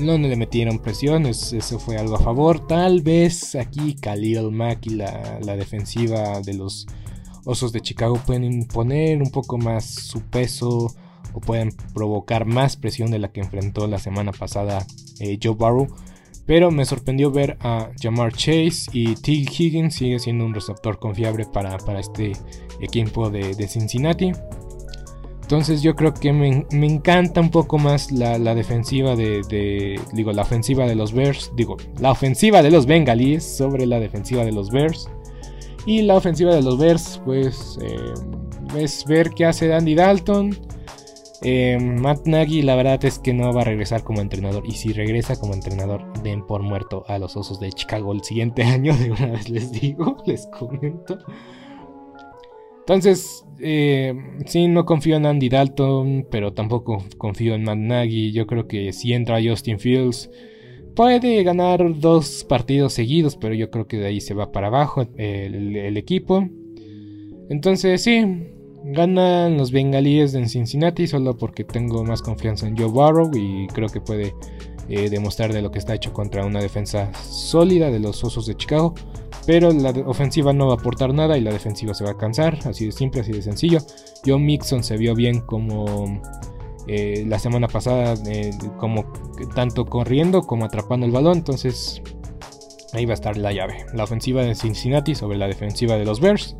No 0.01 0.17
le 0.17 0.35
metieron 0.35 0.79
presión, 0.79 1.27
eso 1.27 1.79
fue 1.79 1.97
algo 1.97 2.15
a 2.15 2.19
favor. 2.19 2.65
Tal 2.65 3.01
vez 3.01 3.53
aquí 3.53 3.93
Khalil 3.93 4.49
Mack 4.51 4.87
y 4.87 4.95
la, 4.95 5.55
defensiva 5.55 6.41
de 6.41 6.55
los 6.55 6.87
Osos 7.45 7.71
de 7.71 7.81
Chicago 7.81 8.19
pueden 8.25 8.43
imponer 8.43 9.21
un 9.21 9.29
poco 9.29 9.59
más 9.59 9.85
su 9.85 10.21
peso 10.21 10.93
o 11.33 11.39
pueden 11.39 11.71
provocar 11.93 12.45
más 12.45 12.77
presión 12.77 13.11
de 13.11 13.19
la 13.19 13.31
que 13.31 13.41
enfrentó 13.41 13.87
la 13.87 13.99
semana 13.99 14.31
pasada 14.31 14.85
eh, 15.19 15.37
Joe 15.41 15.55
Barrow. 15.55 15.87
Pero 16.47 16.71
me 16.71 16.85
sorprendió 16.85 17.29
ver 17.29 17.57
a 17.61 17.91
Jamar 18.01 18.33
Chase 18.33 18.89
y 18.91 19.13
T. 19.15 19.31
Higgins 19.31 19.93
sigue 19.93 20.17
siendo 20.17 20.45
un 20.45 20.53
receptor 20.55 20.97
confiable 20.97 21.45
para, 21.45 21.77
este 21.99 22.33
equipo 22.79 23.29
de, 23.29 23.53
Cincinnati. 23.67 24.31
Entonces 25.51 25.81
yo 25.81 25.97
creo 25.97 26.13
que 26.13 26.31
me, 26.31 26.65
encanta 26.71 27.41
un 27.41 27.49
poco 27.49 27.77
más 27.77 28.09
la, 28.09 28.55
defensiva 28.55 29.17
de, 29.17 29.99
Digo, 30.13 30.31
la 30.31 30.43
ofensiva 30.43 30.85
de 30.85 30.95
los 30.95 31.11
Bears. 31.11 31.51
Digo, 31.57 31.75
la 31.99 32.11
ofensiva 32.11 32.61
de 32.61 32.71
los 32.71 32.85
Bengalíes 32.85 33.43
sobre 33.43 33.85
la 33.85 33.99
defensiva 33.99 34.45
de 34.45 34.53
los 34.53 34.71
Bears. 34.71 35.09
Y 35.85 36.03
la 36.03 36.15
ofensiva 36.15 36.55
de 36.55 36.61
los 36.61 36.77
Bears, 36.77 37.21
pues, 37.25 37.77
eh, 37.81 38.13
es 38.77 39.03
ver 39.03 39.31
qué 39.31 39.43
hace 39.43 39.67
Dandy 39.67 39.93
Dalton. 39.93 40.57
Eh, 41.41 41.77
Matt 41.81 42.27
Nagy, 42.27 42.61
la 42.61 42.77
verdad 42.77 43.03
es 43.03 43.19
que 43.19 43.33
no 43.33 43.51
va 43.51 43.63
a 43.63 43.65
regresar 43.65 44.03
como 44.03 44.21
entrenador. 44.21 44.63
Y 44.65 44.71
si 44.71 44.93
regresa 44.93 45.37
como 45.37 45.53
entrenador, 45.53 46.13
den 46.23 46.47
por 46.47 46.61
muerto 46.61 47.03
a 47.09 47.19
los 47.19 47.35
osos 47.35 47.59
de 47.59 47.73
Chicago 47.73 48.13
el 48.13 48.23
siguiente 48.23 48.63
año. 48.63 48.95
De 48.95 49.11
una 49.11 49.27
vez 49.27 49.49
les 49.49 49.69
digo, 49.73 50.15
les 50.25 50.47
comento. 50.47 51.17
Entonces, 52.81 53.45
eh, 53.59 54.13
sí, 54.45 54.67
no 54.67 54.85
confío 54.85 55.15
en 55.15 55.25
Andy 55.25 55.49
Dalton, 55.49 56.27
pero 56.29 56.53
tampoco 56.53 57.03
confío 57.17 57.55
en 57.55 57.63
Matt 57.63 57.77
Nagy. 57.77 58.31
Yo 58.31 58.47
creo 58.47 58.67
que 58.67 58.91
si 58.93 59.13
entra 59.13 59.39
Justin 59.43 59.79
Fields, 59.79 60.29
puede 60.95 61.43
ganar 61.43 61.99
dos 61.99 62.45
partidos 62.47 62.93
seguidos, 62.93 63.37
pero 63.37 63.53
yo 63.53 63.69
creo 63.71 63.87
que 63.87 63.97
de 63.97 64.07
ahí 64.07 64.21
se 64.21 64.33
va 64.33 64.51
para 64.51 64.67
abajo 64.67 65.07
el 65.17 65.97
equipo. 65.97 66.47
Entonces, 67.49 68.01
sí, 68.01 68.25
Ganan 68.83 69.57
los 69.57 69.71
bengalíes 69.71 70.33
en 70.33 70.49
Cincinnati 70.49 71.05
solo 71.05 71.37
porque 71.37 71.63
tengo 71.63 72.03
más 72.03 72.23
confianza 72.23 72.67
en 72.67 72.75
Joe 72.75 72.87
Burrow 72.87 73.29
y 73.35 73.67
creo 73.67 73.87
que 73.89 74.01
puede 74.01 74.33
eh, 74.89 75.07
demostrar 75.09 75.53
de 75.53 75.61
lo 75.61 75.69
que 75.69 75.77
está 75.77 75.93
hecho 75.93 76.11
contra 76.13 76.45
una 76.45 76.59
defensa 76.59 77.13
sólida 77.13 77.91
de 77.91 77.99
los 77.99 78.23
Osos 78.23 78.47
de 78.47 78.55
Chicago. 78.55 78.95
Pero 79.45 79.71
la 79.71 79.89
ofensiva 80.05 80.53
no 80.53 80.67
va 80.67 80.73
a 80.73 80.75
aportar 80.75 81.13
nada 81.13 81.37
y 81.37 81.41
la 81.41 81.51
defensiva 81.51 81.93
se 81.93 82.03
va 82.03 82.11
a 82.11 82.17
cansar. 82.17 82.59
Así 82.65 82.85
de 82.85 82.91
simple, 82.91 83.21
así 83.21 83.31
de 83.31 83.41
sencillo. 83.41 83.79
John 84.25 84.45
Mixon 84.45 84.83
se 84.83 84.97
vio 84.97 85.15
bien 85.15 85.41
como 85.41 86.21
eh, 86.87 87.25
la 87.27 87.39
semana 87.39 87.67
pasada, 87.67 88.13
eh, 88.27 88.51
como 88.77 89.05
tanto 89.55 89.85
corriendo 89.85 90.43
como 90.43 90.65
atrapando 90.65 91.05
el 91.05 91.11
balón. 91.11 91.37
Entonces 91.37 92.01
ahí 92.93 93.05
va 93.05 93.11
a 93.11 93.15
estar 93.15 93.37
la 93.37 93.51
llave. 93.51 93.85
La 93.93 94.03
ofensiva 94.03 94.43
de 94.43 94.55
Cincinnati 94.55 95.15
sobre 95.15 95.37
la 95.37 95.47
defensiva 95.47 95.95
de 95.95 96.05
los 96.05 96.19
Bears. 96.19 96.55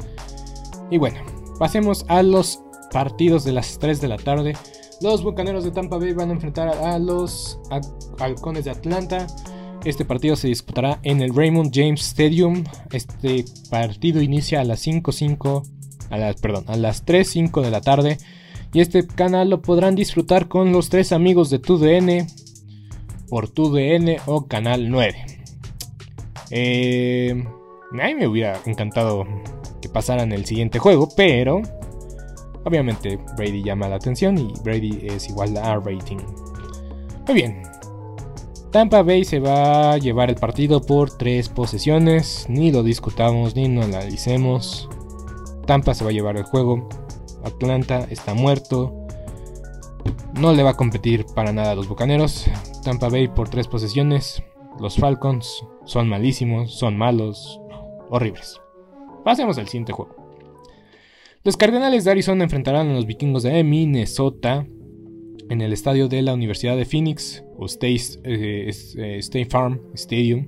Y 0.90 0.98
bueno, 0.98 1.22
Pasemos 1.62 2.06
a 2.08 2.24
los 2.24 2.64
partidos 2.92 3.44
de 3.44 3.52
las 3.52 3.78
3 3.78 4.02
de 4.02 4.08
la 4.08 4.18
tarde. 4.18 4.58
Los 5.00 5.24
Bucaneros 5.24 5.64
de 5.64 5.70
Tampa 5.70 6.00
Bay 6.00 6.12
van 6.12 6.32
a 6.32 6.34
enfrentar 6.34 6.70
a 6.70 6.98
los 6.98 7.60
Halcones 8.18 8.66
de 8.66 8.72
Atlanta. 8.72 9.28
Este 9.84 10.06
partido 10.06 10.36
se 10.36 10.48
disputará 10.48 11.00
en 11.04 11.22
el 11.22 11.36
Raymond 11.36 11.72
James 11.74 12.02
Stadium. 12.02 12.64
Este 12.92 13.46
partido 13.70 14.22
inicia 14.22 14.62
a 14.62 14.64
las 14.64 14.86
5.5, 14.86 15.64
a 16.12 16.18
las, 16.18 16.40
perdón, 16.40 16.66
a 16.68 16.76
las 16.78 17.06
3.05 17.06 17.62
de 17.62 17.72
la 17.72 17.82
tarde. 17.82 18.18
Y 18.74 18.82
este 18.82 19.06
canal 19.08 19.50
lo 19.50 19.62
podrán 19.62 19.96
disfrutar 19.96 20.48
con 20.48 20.72
los 20.72 20.90
tres 20.90 21.12
amigos 21.12 21.50
de 21.50 21.60
TUDN 21.60 22.28
por 23.28 23.50
TUDN 23.50 24.18
o 24.28 24.46
Canal 24.48 24.90
9. 24.90 25.26
Eh, 26.52 27.46
a 27.92 28.06
mí 28.06 28.16
me 28.16 28.28
hubiera 28.28 28.60
encantado 28.66 29.26
que 29.82 29.90
pasaran 29.90 30.32
el 30.32 30.46
siguiente 30.46 30.80
juego, 30.80 31.10
pero 31.18 31.62
obviamente 32.64 33.20
Brady 33.36 33.64
llama 33.64 33.90
la 33.90 33.96
atención 33.96 34.38
y 34.38 34.54
Brady 34.64 35.00
es 35.04 35.28
igual 35.30 35.58
a 35.58 35.74
R-rating. 35.74 36.20
Muy 37.26 37.36
bien. 37.36 37.71
Tampa 38.72 39.04
Bay 39.04 39.26
se 39.26 39.42
va 39.42 39.92
a 39.92 39.98
llevar 39.98 40.30
el 40.30 40.38
partido 40.38 40.82
por 40.82 41.18
tres 41.18 41.50
posesiones, 41.50 42.46
ni 42.48 42.72
lo 42.72 42.84
discutamos 42.84 43.54
ni 43.54 43.68
lo 43.68 43.82
analicemos. 43.82 44.88
Tampa 45.68 45.94
se 45.94 46.06
va 46.06 46.12
a 46.12 46.14
llevar 46.14 46.38
el 46.38 46.44
juego. 46.44 46.88
Atlanta 47.44 48.08
está 48.10 48.34
muerto. 48.34 48.96
No 50.40 50.54
le 50.54 50.64
va 50.64 50.70
a 50.70 50.78
competir 50.78 51.26
para 51.36 51.52
nada 51.52 51.72
a 51.72 51.76
los 51.76 51.90
Bucaneros. 51.90 52.46
Tampa 52.82 53.10
Bay 53.10 53.28
por 53.28 53.50
tres 53.50 53.68
posesiones. 53.68 54.42
Los 54.80 54.96
Falcons 54.96 55.66
son 55.84 56.08
malísimos, 56.08 56.74
son 56.74 56.98
malos, 56.98 57.60
horribles. 58.10 58.62
Pasemos 59.26 59.58
al 59.58 59.68
siguiente 59.68 59.92
juego. 59.92 60.16
Los 61.44 61.58
Cardenales 61.58 62.06
de 62.06 62.12
Arizona 62.12 62.46
enfrentarán 62.46 62.90
a 62.90 62.94
los 62.94 63.06
vikingos 63.06 63.44
de 63.44 63.66
Minnesota 63.66 64.66
en 65.52 65.60
el 65.60 65.74
estadio 65.74 66.08
de 66.08 66.22
la 66.22 66.34
Universidad 66.34 66.78
de 66.78 66.86
Phoenix 66.86 67.44
o 67.58 67.66
State, 67.66 68.22
eh, 68.24 68.72
eh, 68.96 69.46
Farm 69.50 69.82
Stadium. 69.96 70.48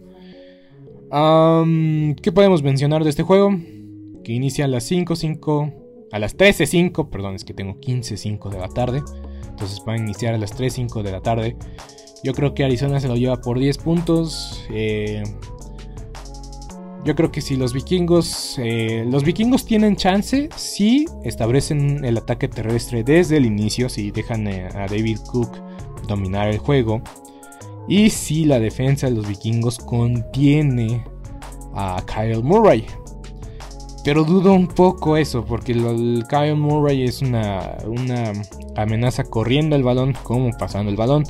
¿Qué 2.21 2.31
podemos 2.31 2.63
mencionar 2.63 3.03
de 3.03 3.09
este 3.09 3.21
juego? 3.21 3.49
Que 4.23 4.31
inicia 4.31 4.63
a 4.63 4.69
las 4.69 4.89
5.05, 4.89 5.73
a 6.09 6.19
las 6.19 6.37
13.05, 6.37 7.09
perdón, 7.09 7.35
es 7.35 7.43
que 7.43 7.53
tengo 7.53 7.81
15.05 7.81 8.49
de 8.49 8.59
la 8.59 8.69
tarde. 8.69 9.03
Entonces 9.49 9.83
van 9.85 9.97
a 9.97 10.03
iniciar 10.03 10.35
a 10.35 10.37
las 10.37 10.57
3.05 10.57 11.03
de 11.03 11.11
la 11.11 11.19
tarde. 11.19 11.57
Yo 12.23 12.33
creo 12.33 12.53
que 12.53 12.63
Arizona 12.63 13.01
se 13.01 13.09
lo 13.09 13.17
lleva 13.17 13.41
por 13.41 13.59
10 13.59 13.79
puntos. 13.79 14.63
Eh, 14.71 15.21
yo 17.03 17.15
creo 17.15 17.31
que 17.31 17.41
si 17.41 17.55
los 17.57 17.73
vikingos, 17.73 18.57
eh, 18.59 19.05
los 19.09 19.23
vikingos 19.23 19.65
tienen 19.65 19.95
chance 19.95 20.49
si 20.55 21.05
establecen 21.23 22.05
el 22.05 22.17
ataque 22.17 22.47
terrestre 22.47 23.03
desde 23.03 23.37
el 23.37 23.45
inicio, 23.45 23.89
si 23.89 24.11
dejan 24.11 24.47
eh, 24.47 24.69
a 24.73 24.87
David 24.87 25.19
Cook 25.29 25.49
dominar 26.07 26.49
el 26.49 26.59
juego 26.59 27.01
y 27.87 28.09
si 28.09 28.45
la 28.45 28.59
defensa 28.59 29.07
de 29.07 29.15
los 29.15 29.27
vikingos 29.27 29.79
contiene 29.79 31.03
a 31.73 32.01
Kyle 32.05 32.43
Murray. 32.43 32.85
Pero 34.05 34.23
dudo 34.23 34.53
un 34.53 34.67
poco 34.67 35.15
eso, 35.15 35.45
porque 35.45 35.71
el 35.71 36.25
Kyle 36.29 36.55
Murray 36.55 37.03
es 37.03 37.21
una, 37.21 37.77
una 37.85 38.33
amenaza 38.75 39.23
corriendo 39.23 39.75
el 39.75 39.83
balón 39.83 40.13
como 40.23 40.51
pasando 40.57 40.91
el 40.91 40.97
balón. 40.97 41.23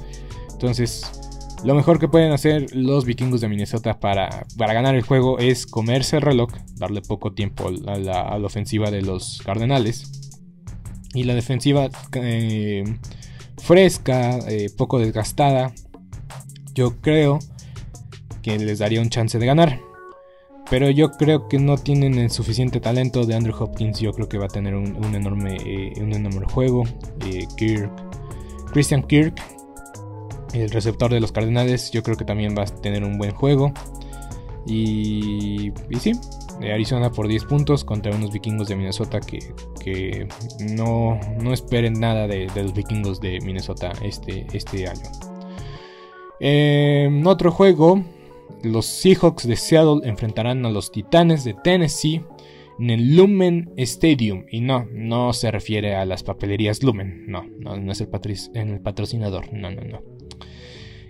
Entonces, 0.51 1.22
lo 1.63 1.75
mejor 1.75 1.99
que 1.99 2.07
pueden 2.07 2.31
hacer 2.33 2.75
los 2.75 3.05
vikingos 3.05 3.39
de 3.39 3.47
Minnesota 3.47 3.99
para, 3.99 4.45
para 4.57 4.73
ganar 4.73 4.95
el 4.95 5.01
juego 5.01 5.39
es 5.39 5.65
comerse 5.65 6.17
el 6.17 6.21
reloj, 6.21 6.51
darle 6.75 7.01
poco 7.01 7.31
tiempo 7.31 7.69
a 7.87 7.97
la, 7.97 8.35
ofensiva 8.45 8.91
de 8.91 9.01
los 9.01 9.41
Cardenales. 9.45 10.11
Y 11.13 11.23
la 11.23 11.35
defensiva 11.35 11.89
eh, 12.13 12.83
fresca, 13.57 14.39
eh, 14.49 14.69
poco 14.75 14.99
desgastada, 14.99 15.73
yo 16.73 16.99
creo 16.99 17.39
que 18.41 18.57
les 18.57 18.79
daría 18.79 18.99
un 18.99 19.09
chance 19.09 19.39
de 19.39 19.45
ganar. 19.45 19.79
Pero 20.69 20.89
yo 20.89 21.11
creo 21.11 21.47
que 21.47 21.59
no 21.59 21.77
tienen 21.77 22.15
el 22.15 22.31
suficiente 22.31 22.79
talento 22.79 23.25
de 23.25 23.35
Andrew 23.35 23.55
Hopkins. 23.57 23.99
Yo 23.99 24.11
creo 24.11 24.27
que 24.27 24.37
va 24.37 24.45
a 24.45 24.49
tener 24.49 24.75
un, 24.75 25.15
enorme, 25.15 25.57
eh, 25.65 25.93
un 25.97 26.13
enorme 26.13 26.45
juego. 26.45 26.83
Kirk, 27.57 27.91
Christian 28.71 29.03
Kirk 29.03 29.52
el 30.53 30.69
receptor 30.69 31.11
de 31.11 31.19
los 31.19 31.31
Cardenales 31.31 31.91
yo 31.91 32.03
creo 32.03 32.17
que 32.17 32.25
también 32.25 32.55
va 32.57 32.63
a 32.63 32.65
tener 32.65 33.03
un 33.03 33.17
buen 33.17 33.31
juego. 33.31 33.73
Y, 34.65 35.73
sí, 35.99 36.13
Arizona 36.61 37.11
por 37.11 37.27
10 37.27 37.45
puntos 37.45 37.83
contra 37.83 38.15
unos 38.15 38.31
vikingos 38.31 38.69
de 38.69 38.75
Minnesota 38.77 39.19
que, 39.19 40.27
no, 40.59 41.19
no, 41.41 41.53
esperen 41.53 41.99
nada 41.99 42.27
de, 42.27 42.47
los 42.55 42.73
vikingos 42.73 43.19
de 43.19 43.41
Minnesota 43.41 43.91
este, 44.01 44.47
este 44.53 44.87
año. 44.87 45.01
En 46.39 47.25
otro 47.27 47.51
juego, 47.51 48.03
los 48.63 48.85
Seahawks 48.85 49.47
de 49.47 49.55
Seattle 49.55 50.07
enfrentarán 50.07 50.65
a 50.65 50.71
los 50.71 50.91
Titanes 50.91 51.43
de 51.43 51.53
Tennessee 51.53 52.21
en 52.79 52.89
el 52.89 53.15
Lumen 53.15 53.73
Stadium. 53.77 54.45
Y 54.49 54.61
no, 54.61 54.85
no 54.91 55.33
se 55.33 55.51
refiere 55.51 55.95
a 55.95 56.05
las 56.05 56.23
papelerías 56.23 56.83
Lumen. 56.83 57.25
No, 57.27 57.45
no, 57.59 57.77
no 57.77 57.91
es 57.91 58.01
el, 58.01 58.09
el 58.55 58.79
patrocinador. 58.81 59.53
No, 59.53 59.71
no, 59.71 59.81
no. 59.81 60.01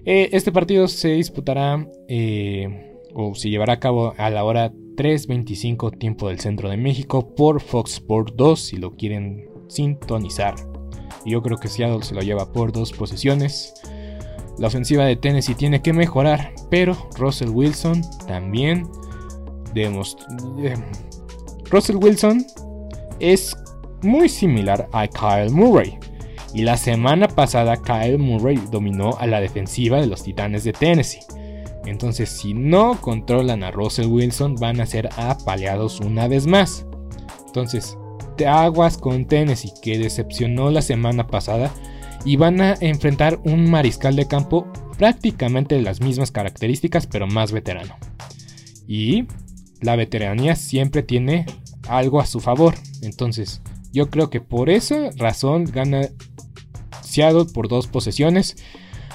Eh, 0.06 0.30
este 0.34 0.52
partido 0.52 0.88
se 0.88 1.10
disputará 1.10 1.88
eh, 2.08 3.00
o 3.14 3.36
se 3.36 3.50
llevará 3.50 3.74
a 3.74 3.80
cabo 3.80 4.14
a 4.18 4.30
la 4.30 4.44
hora 4.44 4.72
3.25 4.72 5.98
tiempo 5.98 6.28
del 6.28 6.40
centro 6.40 6.70
de 6.70 6.78
México 6.78 7.34
por 7.36 7.62
Fox 7.62 7.94
Sports 7.94 8.34
2 8.36 8.60
si 8.60 8.78
lo 8.78 8.92
quieren 8.96 9.50
sintonizar. 9.68 10.56
Yo 11.26 11.42
creo 11.42 11.58
que 11.58 11.70
Seattle 11.70 12.04
se 12.04 12.16
lo 12.16 12.22
lleva 12.22 12.52
por 12.52 12.72
dos 12.72 12.92
posiciones. 12.92 13.74
La 14.58 14.68
ofensiva 14.68 15.06
de 15.06 15.16
Tennessee 15.16 15.56
tiene 15.56 15.82
que 15.82 15.94
mejorar, 15.94 16.54
pero 16.70 16.96
Russell 17.18 17.50
Wilson 17.50 18.02
también 18.28 18.88
demostró... 19.74 20.28
Eh, 20.60 20.76
Russell 21.72 21.96
Wilson 21.96 22.46
es 23.20 23.58
muy 24.02 24.30
similar 24.30 24.88
a 24.92 25.08
Kyle 25.08 25.50
Murray. 25.50 25.98
Y 26.54 26.62
la 26.62 26.78
semana 26.78 27.28
pasada 27.28 27.78
Kyle 27.78 28.18
Murray 28.18 28.60
dominó 28.72 29.18
a 29.20 29.28
la 29.28 29.42
defensiva 29.42 30.00
de 30.00 30.08
los 30.08 30.24
Titanes 30.24 30.64
de 30.64 30.74
Tennessee. 30.74 31.22
Entonces 31.86 32.30
si 32.30 32.54
no 32.54 33.00
controlan 33.02 33.64
a 33.64 33.72
Russell 33.72 34.08
Wilson 34.08 34.56
van 34.56 34.80
a 34.80 34.86
ser 34.86 35.10
apaleados 35.18 36.00
una 36.00 36.28
vez 36.28 36.46
más. 36.48 36.86
Entonces, 37.48 37.98
te 38.36 38.48
aguas 38.48 38.98
con 38.98 39.26
Tennessee, 39.26 39.74
que 39.80 40.00
decepcionó 40.00 40.72
la 40.72 40.82
semana 40.82 41.28
pasada, 41.28 41.72
y 42.26 42.36
van 42.36 42.62
a 42.62 42.76
enfrentar 42.80 43.40
un 43.44 43.70
mariscal 43.70 44.16
de 44.16 44.28
campo 44.28 44.68
prácticamente 44.98 45.76
de 45.76 45.84
las 45.84 46.02
mismas 46.02 46.32
características, 46.32 47.06
pero 47.06 47.28
más 47.28 47.52
veterano. 47.52 47.96
Y 48.88 49.26
la 49.82 49.96
veteranía 49.96 50.56
siempre 50.56 51.04
tiene 51.04 51.46
algo 51.88 52.22
a 52.22 52.26
su 52.26 52.40
favor. 52.40 52.74
Entonces, 53.02 53.62
yo 53.94 54.10
creo 54.10 54.30
que 54.30 54.42
por 54.42 54.70
esa 54.70 55.12
razón 55.16 55.66
gana 55.66 56.10
Seattle 57.02 57.46
por 57.46 57.68
dos 57.70 57.88
posesiones. 57.88 58.58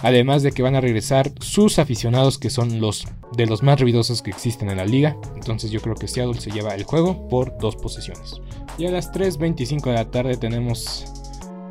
Además 0.02 0.44
de 0.44 0.52
que 0.52 0.62
van 0.62 0.76
a 0.76 0.80
regresar 0.80 1.32
sus 1.40 1.80
aficionados 1.80 2.38
que 2.38 2.50
son 2.50 2.80
los 2.80 3.08
de 3.36 3.46
los 3.46 3.64
más 3.64 3.80
ruidosos 3.80 4.22
que 4.22 4.30
existen 4.30 4.70
en 4.70 4.76
la 4.76 4.86
liga. 4.86 5.16
Entonces 5.34 5.72
yo 5.72 5.80
creo 5.80 5.96
que 5.96 6.06
Seattle 6.06 6.40
se 6.40 6.52
lleva 6.52 6.76
el 6.76 6.84
juego 6.84 7.28
por 7.28 7.58
dos 7.58 7.74
posesiones. 7.74 8.40
Y 8.78 8.86
a 8.86 8.92
las 8.92 9.12
3.25 9.12 9.86
de 9.86 9.92
la 9.92 10.10
tarde 10.10 10.36
tenemos 10.36 11.04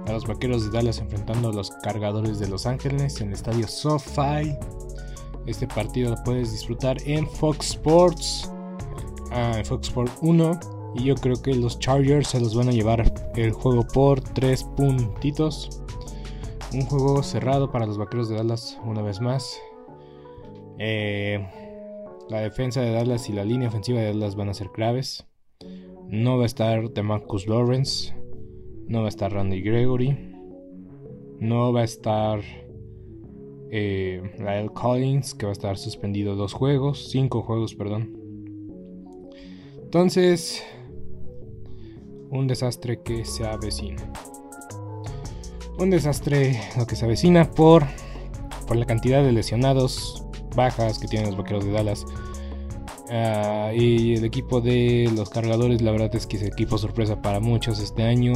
a 0.05 0.11
los 0.11 0.27
Vaqueros 0.27 0.65
de 0.65 0.71
Dallas 0.71 0.99
enfrentando 0.99 1.49
a 1.49 1.53
los 1.53 1.71
Cargadores 1.71 2.39
de 2.39 2.49
Los 2.49 2.65
Ángeles 2.65 3.21
en 3.21 3.29
el 3.29 3.35
estadio 3.35 3.65
SoFi. 3.67 4.53
Este 5.45 5.65
partido 5.65 6.11
lo 6.11 6.23
puedes 6.23 6.51
disfrutar 6.51 6.97
en 7.05 7.25
Fox 7.25 7.71
Sports, 7.71 8.51
ah, 9.31 9.53
en 9.57 9.65
Fox 9.65 9.87
Sports 9.87 10.11
1. 10.21 10.76
Y 10.97 11.03
yo 11.03 11.15
creo 11.15 11.41
que 11.41 11.53
los 11.53 11.79
Chargers 11.79 12.29
se 12.29 12.39
los 12.39 12.55
van 12.55 12.69
a 12.69 12.71
llevar 12.71 13.13
el 13.35 13.51
juego 13.51 13.85
por 13.85 14.21
3 14.21 14.63
puntitos. 14.75 15.83
Un 16.73 16.81
juego 16.81 17.21
cerrado 17.21 17.71
para 17.71 17.85
los 17.85 17.97
Vaqueros 17.97 18.29
de 18.29 18.35
Dallas 18.35 18.79
una 18.83 19.01
vez 19.01 19.21
más. 19.21 19.59
Eh, 20.79 21.47
la 22.29 22.41
defensa 22.41 22.81
de 22.81 22.91
Dallas 22.91 23.29
y 23.29 23.33
la 23.33 23.45
línea 23.45 23.69
ofensiva 23.69 23.99
de 23.99 24.07
Dallas 24.07 24.35
van 24.35 24.49
a 24.49 24.53
ser 24.53 24.71
claves. 24.71 25.25
No 26.07 26.37
va 26.37 26.43
a 26.43 26.47
estar 26.47 26.89
DeMarcus 26.89 27.47
Lawrence. 27.47 28.13
No 28.87 29.01
va 29.01 29.05
a 29.05 29.09
estar 29.09 29.31
Randy 29.31 29.61
Gregory. 29.61 30.17
No 31.39 31.71
va 31.71 31.81
a 31.81 31.85
estar 31.85 32.41
eh, 33.69 34.21
Lyle 34.39 34.69
Collins, 34.73 35.35
que 35.35 35.45
va 35.45 35.51
a 35.51 35.53
estar 35.53 35.77
suspendido 35.77 36.35
dos 36.35 36.53
juegos. 36.53 37.09
Cinco 37.11 37.43
juegos, 37.43 37.75
perdón. 37.75 38.17
Entonces, 39.83 40.63
un 42.29 42.47
desastre 42.47 43.01
que 43.01 43.25
se 43.25 43.45
avecina 43.45 44.11
un 45.77 45.89
desastre 45.89 46.59
lo 46.77 46.85
que 46.87 46.95
se 46.95 47.05
avecina 47.05 47.49
por, 47.49 47.85
por 48.67 48.77
la 48.77 48.85
cantidad 48.85 49.23
de 49.23 49.31
lesionados, 49.31 50.23
bajas 50.55 50.99
que 50.99 51.07
tienen 51.07 51.29
los 51.29 51.37
vaqueros 51.37 51.65
de 51.65 51.71
Dallas. 51.71 52.05
Ah, 53.09 53.71
y 53.73 54.15
el 54.15 54.25
equipo 54.25 54.59
de 54.59 55.09
los 55.15 55.29
cargadores, 55.29 55.81
la 55.81 55.91
verdad 55.91 56.13
es 56.15 56.27
que 56.27 56.37
es 56.37 56.43
equipo 56.43 56.77
sorpresa 56.77 57.21
para 57.21 57.39
muchos 57.39 57.79
este 57.79 58.03
año. 58.03 58.33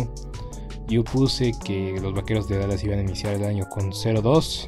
Yo 0.88 1.04
puse 1.04 1.52
que 1.64 2.00
los 2.02 2.14
vaqueros 2.14 2.48
de 2.48 2.58
Dallas 2.58 2.84
iban 2.84 3.00
a 3.00 3.02
iniciar 3.02 3.34
el 3.34 3.44
año 3.44 3.68
con 3.70 3.92
0-2, 3.92 4.68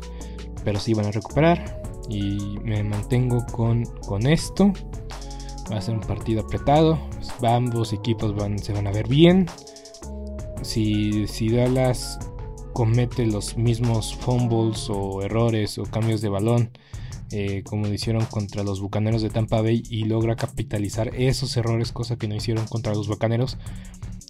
pero 0.63 0.79
se 0.79 0.91
iban 0.91 1.05
a 1.05 1.11
recuperar. 1.11 1.81
Y 2.09 2.57
me 2.63 2.83
mantengo 2.83 3.45
con, 3.51 3.85
con 4.05 4.27
esto. 4.27 4.73
Va 5.71 5.77
a 5.77 5.81
ser 5.81 5.95
un 5.95 6.01
partido 6.01 6.41
apretado. 6.41 6.99
Ambos 7.41 7.93
equipos 7.93 8.35
van, 8.35 8.59
se 8.59 8.73
van 8.73 8.87
a 8.87 8.91
ver 8.91 9.07
bien. 9.07 9.47
Si, 10.61 11.25
Dallas 11.49 12.19
comete 12.73 13.25
los 13.25 13.57
mismos 13.57 14.15
fumbles 14.15 14.89
o 14.89 15.21
errores 15.21 15.77
o 15.77 15.83
cambios 15.83 16.21
de 16.21 16.29
balón 16.29 16.71
eh, 17.35 17.63
como 17.63 17.87
lo 17.87 17.93
hicieron 17.93 18.25
contra 18.25 18.63
los 18.63 18.79
Bucaneros 18.79 19.23
de 19.23 19.31
Tampa 19.31 19.59
Bay 19.61 19.81
y 19.89 20.05
logra 20.05 20.35
capitalizar 20.35 21.15
esos 21.15 21.57
errores, 21.57 21.91
cosa 21.91 22.15
que 22.15 22.27
no 22.27 22.35
hicieron 22.35 22.67
contra 22.67 22.93
los 22.93 23.07
Bucaneros, 23.07 23.57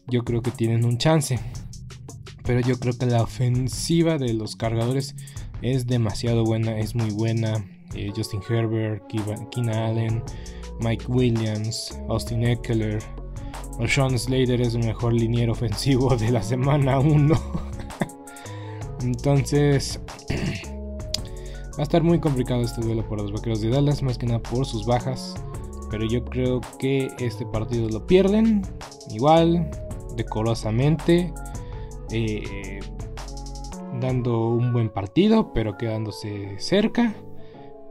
yo 0.08 0.24
creo 0.24 0.42
que 0.42 0.52
tienen 0.52 0.86
un 0.86 0.98
chance. 0.98 1.38
Pero 2.46 2.62
yo 2.62 2.80
creo 2.80 2.98
que 2.98 3.06
la 3.06 3.22
ofensiva 3.22 4.18
de 4.18 4.34
los 4.34 4.56
cargadores 4.56 5.16
es 5.62 5.86
demasiado 5.86 6.46
buena, 6.46 6.80
es 6.80 6.96
muy 6.96 7.10
buena. 7.10 7.66
Eh, 7.94 8.14
Justin 8.16 8.42
Herbert, 8.50 9.04
Keenan 9.52 9.76
Allen, 9.76 10.24
Mike 10.84 11.06
Williams, 11.08 11.98
Austin 12.10 12.44
Eckler, 12.44 13.00
Sean 13.88 14.18
Slater 14.18 14.62
es 14.62 14.76
el 14.76 14.86
mejor 14.86 15.14
liniero 15.14 15.54
ofensivo 15.54 16.16
de 16.16 16.32
la 16.32 16.44
semana 16.44 17.00
1. 17.00 17.36
Entonces, 19.02 20.00
va 20.30 21.80
a 21.80 21.84
estar 21.84 22.04
muy 22.04 22.20
complicado 22.20 22.62
este 22.62 22.82
duelo 22.82 23.08
por 23.08 23.22
los 23.22 23.32
vaqueros 23.32 23.62
de 23.62 23.70
Dallas, 23.70 24.04
más 24.04 24.18
que 24.18 24.26
nada 24.26 24.40
por 24.40 24.66
sus 24.66 24.86
bajas. 24.86 25.36
Pero 25.90 26.06
yo 26.06 26.24
creo 26.26 26.62
que 26.80 27.12
este 27.20 27.46
partido 27.46 27.88
lo 27.90 28.06
pierden 28.06 28.62
igual, 29.10 29.70
decorosamente, 30.16 31.34
eh, 32.12 32.80
dando 34.00 34.50
un 34.50 34.74
buen 34.74 34.90
partido, 34.90 35.54
pero 35.54 35.78
quedándose 35.78 36.56
cerca. 36.60 37.14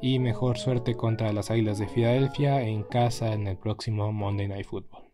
Y 0.02 0.18
mejor 0.18 0.58
suerte 0.58 0.94
contra 0.96 1.32
las 1.32 1.50
Águilas 1.50 1.78
de 1.78 1.86
Filadelfia 1.86 2.60
en 2.60 2.82
casa 2.82 3.32
en 3.32 3.46
el 3.46 3.56
próximo 3.56 4.12
Monday 4.12 4.48
Night 4.48 4.66
Football. 4.66 5.04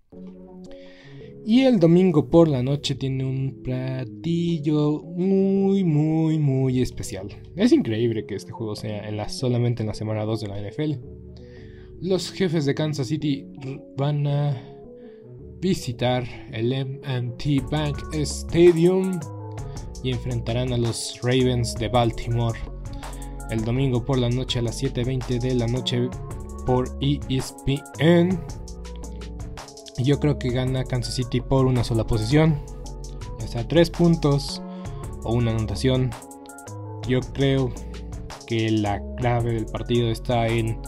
Y 1.44 1.62
el 1.62 1.78
domingo 1.78 2.28
por 2.28 2.48
la 2.48 2.62
noche 2.62 2.94
tiene 2.94 3.24
un 3.24 3.62
platillo 3.62 5.02
muy, 5.02 5.84
muy, 5.84 6.38
muy 6.38 6.82
especial. 6.82 7.28
Es 7.56 7.72
increíble 7.72 8.26
que 8.26 8.34
este 8.34 8.52
juego 8.52 8.76
sea 8.76 9.08
en 9.08 9.16
la, 9.16 9.28
solamente 9.28 9.82
en 9.82 9.86
la 9.86 9.94
semana 9.94 10.24
2 10.24 10.40
de 10.40 10.48
la 10.48 10.60
NFL. 10.60 10.92
Los 12.00 12.32
jefes 12.32 12.64
de 12.64 12.74
Kansas 12.74 13.06
City 13.06 13.46
van 13.96 14.26
a 14.26 14.62
visitar 15.60 16.24
el 16.52 16.70
MT 16.70 17.70
Bank 17.70 17.98
Stadium 18.12 19.18
y 20.04 20.10
enfrentarán 20.12 20.72
a 20.72 20.78
los 20.78 21.18
Ravens 21.22 21.74
de 21.74 21.88
Baltimore 21.88 22.58
el 23.50 23.64
domingo 23.64 24.04
por 24.04 24.18
la 24.18 24.28
noche 24.28 24.58
a 24.58 24.62
las 24.62 24.82
7.20 24.82 25.40
de 25.40 25.54
la 25.54 25.66
noche 25.66 26.08
por 26.66 26.88
ESPN. 27.00 28.40
Yo 29.98 30.20
creo 30.20 30.38
que 30.38 30.50
gana 30.50 30.84
Kansas 30.84 31.14
City 31.14 31.40
por 31.40 31.66
una 31.66 31.82
sola 31.82 32.06
posición, 32.06 32.60
ya 33.40 33.48
sea 33.48 33.66
tres 33.66 33.90
puntos 33.90 34.62
o 35.24 35.32
una 35.32 35.50
anotación. 35.50 36.10
Yo 37.08 37.20
creo 37.32 37.72
que 38.46 38.70
la 38.70 39.02
clave 39.16 39.54
del 39.54 39.66
partido 39.66 40.10
está 40.10 40.46
en 40.46 40.80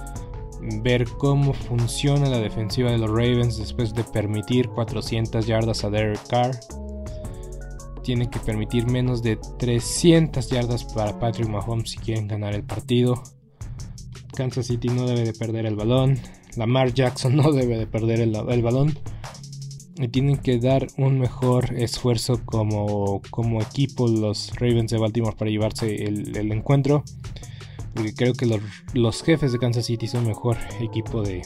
ver 0.83 1.07
cómo 1.18 1.53
funciona 1.53 2.29
la 2.29 2.38
defensiva 2.38 2.90
de 2.90 2.99
los 2.99 3.11
Ravens 3.11 3.59
después 3.59 3.94
de 3.94 4.05
permitir 4.05 4.68
400 4.68 5.46
yardas 5.46 5.85
a 5.85 5.90
Derek 5.90 6.27
Carr. 6.29 6.53
Tiene 8.02 8.30
que 8.30 8.38
permitir 8.38 8.86
menos 8.86 9.22
de 9.22 9.38
300 9.58 10.48
yardas 10.48 10.84
para 10.84 11.18
Patrick 11.18 11.48
Mahomes 11.48 11.90
si 11.90 11.98
quieren 11.98 12.28
ganar 12.28 12.54
el 12.54 12.64
partido. 12.64 13.22
Kansas 14.34 14.66
City 14.66 14.88
no 14.88 15.06
debe 15.06 15.24
de 15.24 15.32
perder 15.32 15.66
el 15.66 15.76
balón. 15.76 16.18
Lamar 16.56 16.92
Jackson 16.92 17.36
no 17.36 17.52
debe 17.52 17.78
de 17.78 17.86
perder 17.86 18.20
el, 18.20 18.62
balón. 18.62 18.98
Y 19.96 20.08
tienen 20.08 20.38
que 20.38 20.58
dar 20.58 20.86
un 20.96 21.18
mejor 21.18 21.74
esfuerzo 21.74 22.40
como, 22.44 23.20
equipo 23.60 24.08
los 24.08 24.52
Ravens 24.58 24.90
de 24.90 24.98
Baltimore 24.98 25.36
para 25.36 25.50
llevarse 25.50 26.04
el, 26.04 26.52
encuentro. 26.52 27.04
Porque 27.94 28.14
creo 28.14 28.32
que 28.32 28.46
los, 28.94 29.22
jefes 29.22 29.52
de 29.52 29.58
Kansas 29.58 29.86
City 29.86 30.06
son 30.06 30.26
mejor 30.26 30.56
equipo 30.80 31.22
de, 31.22 31.42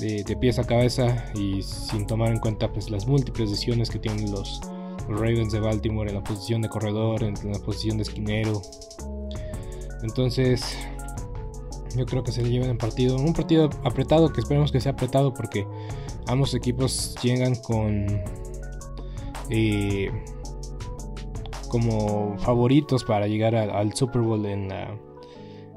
de, 0.00 0.36
pies 0.36 0.58
a 0.58 0.64
cabeza. 0.64 1.26
Y 1.36 1.62
sin 1.62 2.06
tomar 2.06 2.32
en 2.32 2.40
cuenta 2.40 2.72
pues, 2.72 2.90
las 2.90 3.06
múltiples 3.06 3.50
decisiones 3.50 3.88
que 3.88 4.00
tienen 4.00 4.32
los, 4.32 4.60
Ravens 5.08 5.52
de 5.52 5.60
Baltimore 5.60 6.08
en 6.08 6.16
la 6.16 6.24
posición 6.24 6.62
de 6.62 6.68
corredor, 6.68 7.22
en 7.22 7.34
la 7.50 7.58
posición 7.58 7.96
de 7.96 8.02
esquinero. 8.02 8.60
Entonces, 10.02 10.76
yo 11.96 12.06
creo 12.06 12.22
que 12.22 12.32
se 12.32 12.42
le 12.42 12.50
llevan 12.50 12.70
en 12.70 12.78
partido. 12.78 13.16
Un 13.16 13.32
partido 13.32 13.70
apretado 13.84 14.32
que 14.32 14.40
esperemos 14.40 14.72
que 14.72 14.80
sea 14.80 14.92
apretado 14.92 15.34
porque 15.34 15.66
ambos 16.26 16.54
equipos 16.54 17.14
llegan 17.22 17.54
con 17.56 18.06
eh, 19.50 20.10
como 21.68 22.38
favoritos 22.38 23.04
para 23.04 23.26
llegar 23.26 23.54
al 23.54 23.94
Super 23.94 24.22
Bowl 24.22 24.44
en 24.46 24.68
la, 24.68 24.98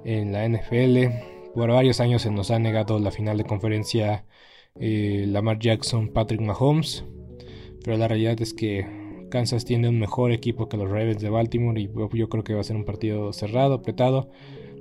en 0.06 0.32
la 0.32 0.48
NFL. 0.48 1.54
Por 1.54 1.72
varios 1.72 2.00
años 2.00 2.22
se 2.22 2.32
nos 2.32 2.52
ha 2.52 2.60
negado 2.60 3.00
la 3.00 3.12
final 3.12 3.38
de 3.38 3.44
conferencia 3.44 4.26
eh, 4.80 5.26
Lamar 5.28 5.60
Jackson, 5.60 6.10
Patrick 6.10 6.42
Mahomes. 6.42 7.06
Pero 7.84 7.98
la 7.98 8.08
realidad 8.08 8.40
es 8.42 8.54
que 8.54 9.01
Kansas 9.32 9.66
tiene 9.66 9.90
un 9.90 9.98
mejor 9.98 10.32
equipo 10.32 10.70
que 10.70 10.78
los 10.78 10.92
Ravens 10.92 11.20
de 11.22 11.30
Baltimore 11.32 11.82
y 11.82 11.90
yo 12.14 12.30
creo 12.30 12.44
que 12.44 12.54
va 12.54 12.62
a 12.62 12.64
ser 12.64 12.76
un 12.76 12.86
partido 12.86 13.34
cerrado, 13.34 13.74
apretado. 13.74 14.30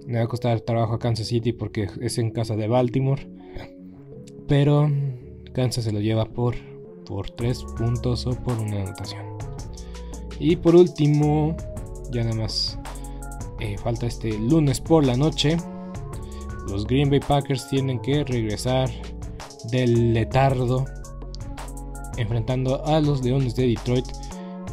Me 0.07 0.19
va 0.19 0.25
a 0.25 0.29
costar 0.29 0.61
trabajo 0.61 0.95
a 0.95 0.99
Kansas 0.99 1.29
City 1.29 1.55
porque 1.55 1.89
es 2.03 2.19
en 2.19 2.31
casa 2.31 2.57
de 2.57 2.69
Baltimore. 2.69 3.27
Pero 4.47 4.91
Kansas 5.55 5.85
se 5.85 5.93
lo 5.93 6.01
lleva 6.01 6.27
por, 6.27 6.57
por 7.07 7.31
3 7.31 7.65
puntos 7.79 8.27
o 8.27 8.33
por 8.33 8.59
una 8.59 8.83
anotación. 8.83 9.25
Y 10.39 10.57
por 10.57 10.75
último, 10.75 11.57
ya 12.11 12.25
nada 12.25 12.37
más 12.37 12.79
eh, 13.61 13.77
falta 13.79 14.07
este 14.07 14.37
lunes 14.39 14.81
por 14.81 15.07
la 15.07 15.17
noche. 15.17 15.57
Los 16.69 16.87
Green 16.87 17.09
Bay 17.09 17.21
Packers 17.21 17.69
tienen 17.69 18.01
que 18.01 18.25
regresar 18.25 18.91
del 19.71 20.13
letardo 20.13 20.85
enfrentando 22.17 22.85
a 22.85 23.01
los 23.01 23.23
Leones 23.23 23.57
de 23.57 23.67
Detroit, 23.67 24.07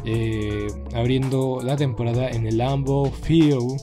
eh, 0.04 0.68
abriendo 0.94 1.60
la 1.62 1.76
temporada 1.76 2.28
en 2.30 2.46
el 2.46 2.58
Lambeau 2.58 3.10
Field 3.10 3.80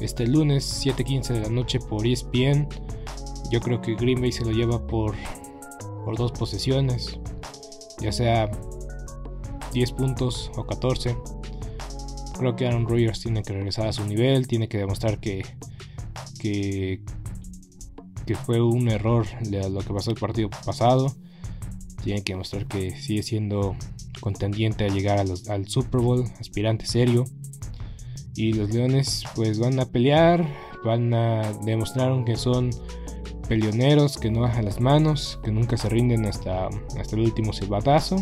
este 0.00 0.26
lunes 0.26 0.64
7:15 0.84 1.34
de 1.34 1.40
la 1.40 1.48
noche 1.48 1.78
por 1.80 2.06
ESPN. 2.06 2.68
Yo 3.50 3.60
creo 3.60 3.80
que 3.80 3.94
Green 3.94 4.20
Bay 4.20 4.32
se 4.32 4.44
lo 4.44 4.52
lleva 4.52 4.86
por, 4.86 5.14
por 6.04 6.16
dos 6.16 6.32
posesiones, 6.32 7.18
ya 8.00 8.12
sea 8.12 8.50
10 9.72 9.92
puntos 9.92 10.50
o 10.56 10.66
14. 10.66 11.16
Creo 12.38 12.54
que 12.54 12.66
Aaron 12.66 12.86
Rodgers 12.86 13.20
tiene 13.20 13.42
que 13.42 13.52
regresar 13.52 13.88
a 13.88 13.92
su 13.92 14.04
nivel, 14.04 14.46
tiene 14.46 14.68
que 14.68 14.78
demostrar 14.78 15.18
que, 15.18 15.44
que, 16.38 17.00
que 18.26 18.34
fue 18.36 18.60
un 18.62 18.88
error 18.88 19.26
lo 19.50 19.80
que 19.80 19.92
pasó 19.92 20.10
el 20.10 20.18
partido 20.18 20.48
pasado. 20.64 21.12
Tiene 22.04 22.22
que 22.22 22.34
demostrar 22.34 22.66
que 22.66 22.92
sigue 22.96 23.24
siendo 23.24 23.74
contendiente 24.20 24.84
a 24.84 24.88
llegar 24.88 25.18
al 25.48 25.68
Super 25.68 26.00
Bowl, 26.00 26.24
aspirante 26.40 26.86
serio. 26.86 27.24
Y 28.34 28.52
los 28.52 28.70
Leones 28.70 29.24
pues 29.34 29.58
van 29.58 29.80
a 29.80 29.86
pelear, 29.86 30.46
van 30.84 31.12
a 31.12 31.52
demostrar 31.64 32.24
que 32.24 32.36
son 32.36 32.70
peleoneros, 33.48 34.18
que 34.18 34.30
no 34.30 34.40
bajan 34.40 34.66
las 34.66 34.80
manos, 34.80 35.40
que 35.42 35.50
nunca 35.50 35.76
se 35.76 35.88
rinden 35.88 36.26
hasta, 36.26 36.68
hasta 36.98 37.16
el 37.16 37.22
último 37.22 37.52
silbatazo. 37.52 38.16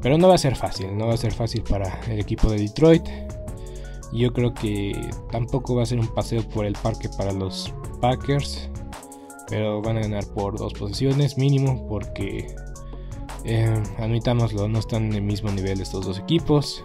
Pero 0.00 0.18
no 0.18 0.28
va 0.28 0.34
a 0.34 0.38
ser 0.38 0.56
fácil, 0.56 0.96
no 0.96 1.06
va 1.06 1.14
a 1.14 1.18
ser 1.18 1.32
fácil 1.32 1.62
para 1.62 2.00
el 2.08 2.18
equipo 2.18 2.50
de 2.50 2.58
Detroit. 2.58 3.06
Yo 4.12 4.32
creo 4.32 4.52
que 4.52 4.92
tampoco 5.30 5.76
va 5.76 5.84
a 5.84 5.86
ser 5.86 6.00
un 6.00 6.08
paseo 6.08 6.42
por 6.48 6.66
el 6.66 6.74
parque 6.74 7.08
para 7.16 7.32
los 7.32 7.72
Packers. 8.00 8.68
Pero 9.48 9.80
van 9.80 9.98
a 9.98 10.00
ganar 10.00 10.26
por 10.34 10.58
dos 10.58 10.72
posiciones 10.74 11.38
mínimo 11.38 11.86
porque, 11.86 12.54
eh, 13.44 13.82
admitámoslo, 13.98 14.68
no 14.68 14.78
están 14.78 15.06
en 15.06 15.14
el 15.14 15.22
mismo 15.22 15.50
nivel 15.50 15.80
estos 15.80 16.06
dos 16.06 16.18
equipos 16.18 16.84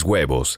huevos. 0.03 0.57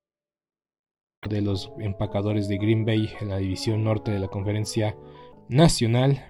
de 1.29 1.41
los 1.41 1.71
empacadores 1.79 2.47
de 2.47 2.57
Green 2.57 2.83
Bay 2.83 3.11
en 3.19 3.29
la 3.29 3.37
división 3.37 3.83
norte 3.83 4.11
de 4.11 4.19
la 4.19 4.27
conferencia 4.27 4.95
nacional. 5.49 6.25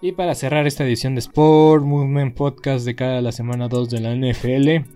Y 0.00 0.12
para 0.12 0.36
cerrar 0.36 0.66
esta 0.66 0.84
edición 0.84 1.16
de 1.16 1.20
Sport 1.20 1.84
Movement 1.84 2.36
Podcast 2.36 2.84
de 2.84 2.94
cada 2.94 3.20
la 3.20 3.32
semana 3.32 3.68
2 3.68 3.90
de 3.90 4.00
la 4.00 4.14
NFL, 4.14 4.86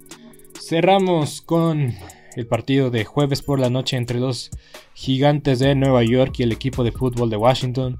cerramos 0.61 1.42
con 1.42 1.92
el 2.36 2.46
partido 2.46 2.90
de 2.90 3.04
jueves 3.04 3.42
por 3.42 3.59
la 3.59 3.68
noche 3.68 3.96
entre 3.96 4.20
los 4.20 4.50
gigantes 4.94 5.59
de 5.59 5.74
Nueva 5.74 6.04
York 6.04 6.34
y 6.38 6.44
el 6.44 6.52
equipo 6.52 6.84
de 6.84 6.92
fútbol 6.92 7.30
de 7.30 7.36
Washington. 7.36 7.98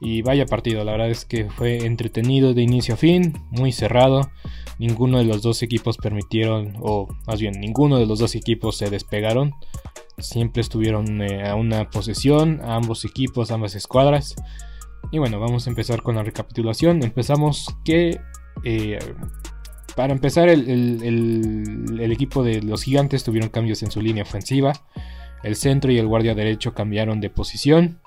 Y 0.00 0.22
vaya 0.22 0.46
partido, 0.46 0.84
la 0.84 0.92
verdad 0.92 1.10
es 1.10 1.24
que 1.24 1.50
fue 1.50 1.84
entretenido 1.84 2.54
de 2.54 2.62
inicio 2.62 2.94
a 2.94 2.96
fin, 2.96 3.32
muy 3.50 3.72
cerrado. 3.72 4.30
Ninguno 4.78 5.18
de 5.18 5.24
los 5.24 5.42
dos 5.42 5.62
equipos 5.62 5.96
permitieron, 5.96 6.74
o 6.80 7.08
más 7.26 7.40
bien 7.40 7.54
ninguno 7.58 7.98
de 7.98 8.06
los 8.06 8.20
dos 8.20 8.36
equipos 8.36 8.78
se 8.78 8.90
despegaron. 8.90 9.54
Siempre 10.18 10.60
estuvieron 10.60 11.20
eh, 11.20 11.48
a 11.48 11.56
una 11.56 11.90
posesión, 11.90 12.60
ambos 12.62 13.04
equipos, 13.04 13.50
ambas 13.50 13.74
escuadras. 13.74 14.36
Y 15.10 15.18
bueno, 15.18 15.40
vamos 15.40 15.66
a 15.66 15.70
empezar 15.70 16.02
con 16.02 16.14
la 16.14 16.22
recapitulación. 16.22 17.02
Empezamos 17.02 17.66
que, 17.84 18.20
eh, 18.64 18.98
para 19.96 20.12
empezar, 20.12 20.48
el 20.48 22.12
equipo 22.12 22.44
de 22.44 22.62
los 22.62 22.84
gigantes 22.84 23.24
tuvieron 23.24 23.50
cambios 23.50 23.82
en 23.82 23.90
su 23.90 24.00
línea 24.00 24.22
ofensiva. 24.22 24.72
El 25.42 25.56
centro 25.56 25.90
y 25.90 25.98
el 25.98 26.06
guardia 26.06 26.36
derecho 26.36 26.72
cambiaron 26.72 27.20
de 27.20 27.30
posición. 27.30 28.00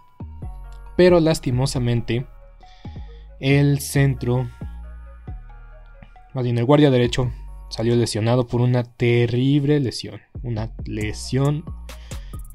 Pero 0.95 1.19
lastimosamente, 1.19 2.25
el 3.39 3.79
centro, 3.79 4.49
más 6.33 6.43
bien 6.43 6.57
el 6.57 6.65
guardia 6.65 6.91
derecho, 6.91 7.31
salió 7.69 7.95
lesionado 7.95 8.47
por 8.47 8.61
una 8.61 8.83
terrible 8.83 9.79
lesión. 9.79 10.21
Una 10.43 10.71
lesión 10.85 11.63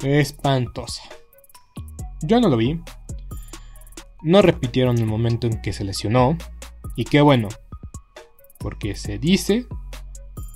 espantosa. 0.05 1.03
Yo 2.23 2.41
no 2.41 2.49
lo 2.49 2.57
vi. 2.57 2.81
No 4.23 4.43
repitieron 4.43 4.99
el 4.99 5.07
momento 5.07 5.47
en 5.47 5.61
que 5.61 5.73
se 5.73 5.85
lesionó. 5.85 6.37
Y 6.97 7.05
qué 7.05 7.21
bueno. 7.21 7.49
Porque 8.59 8.95
se 8.95 9.19
dice 9.19 9.67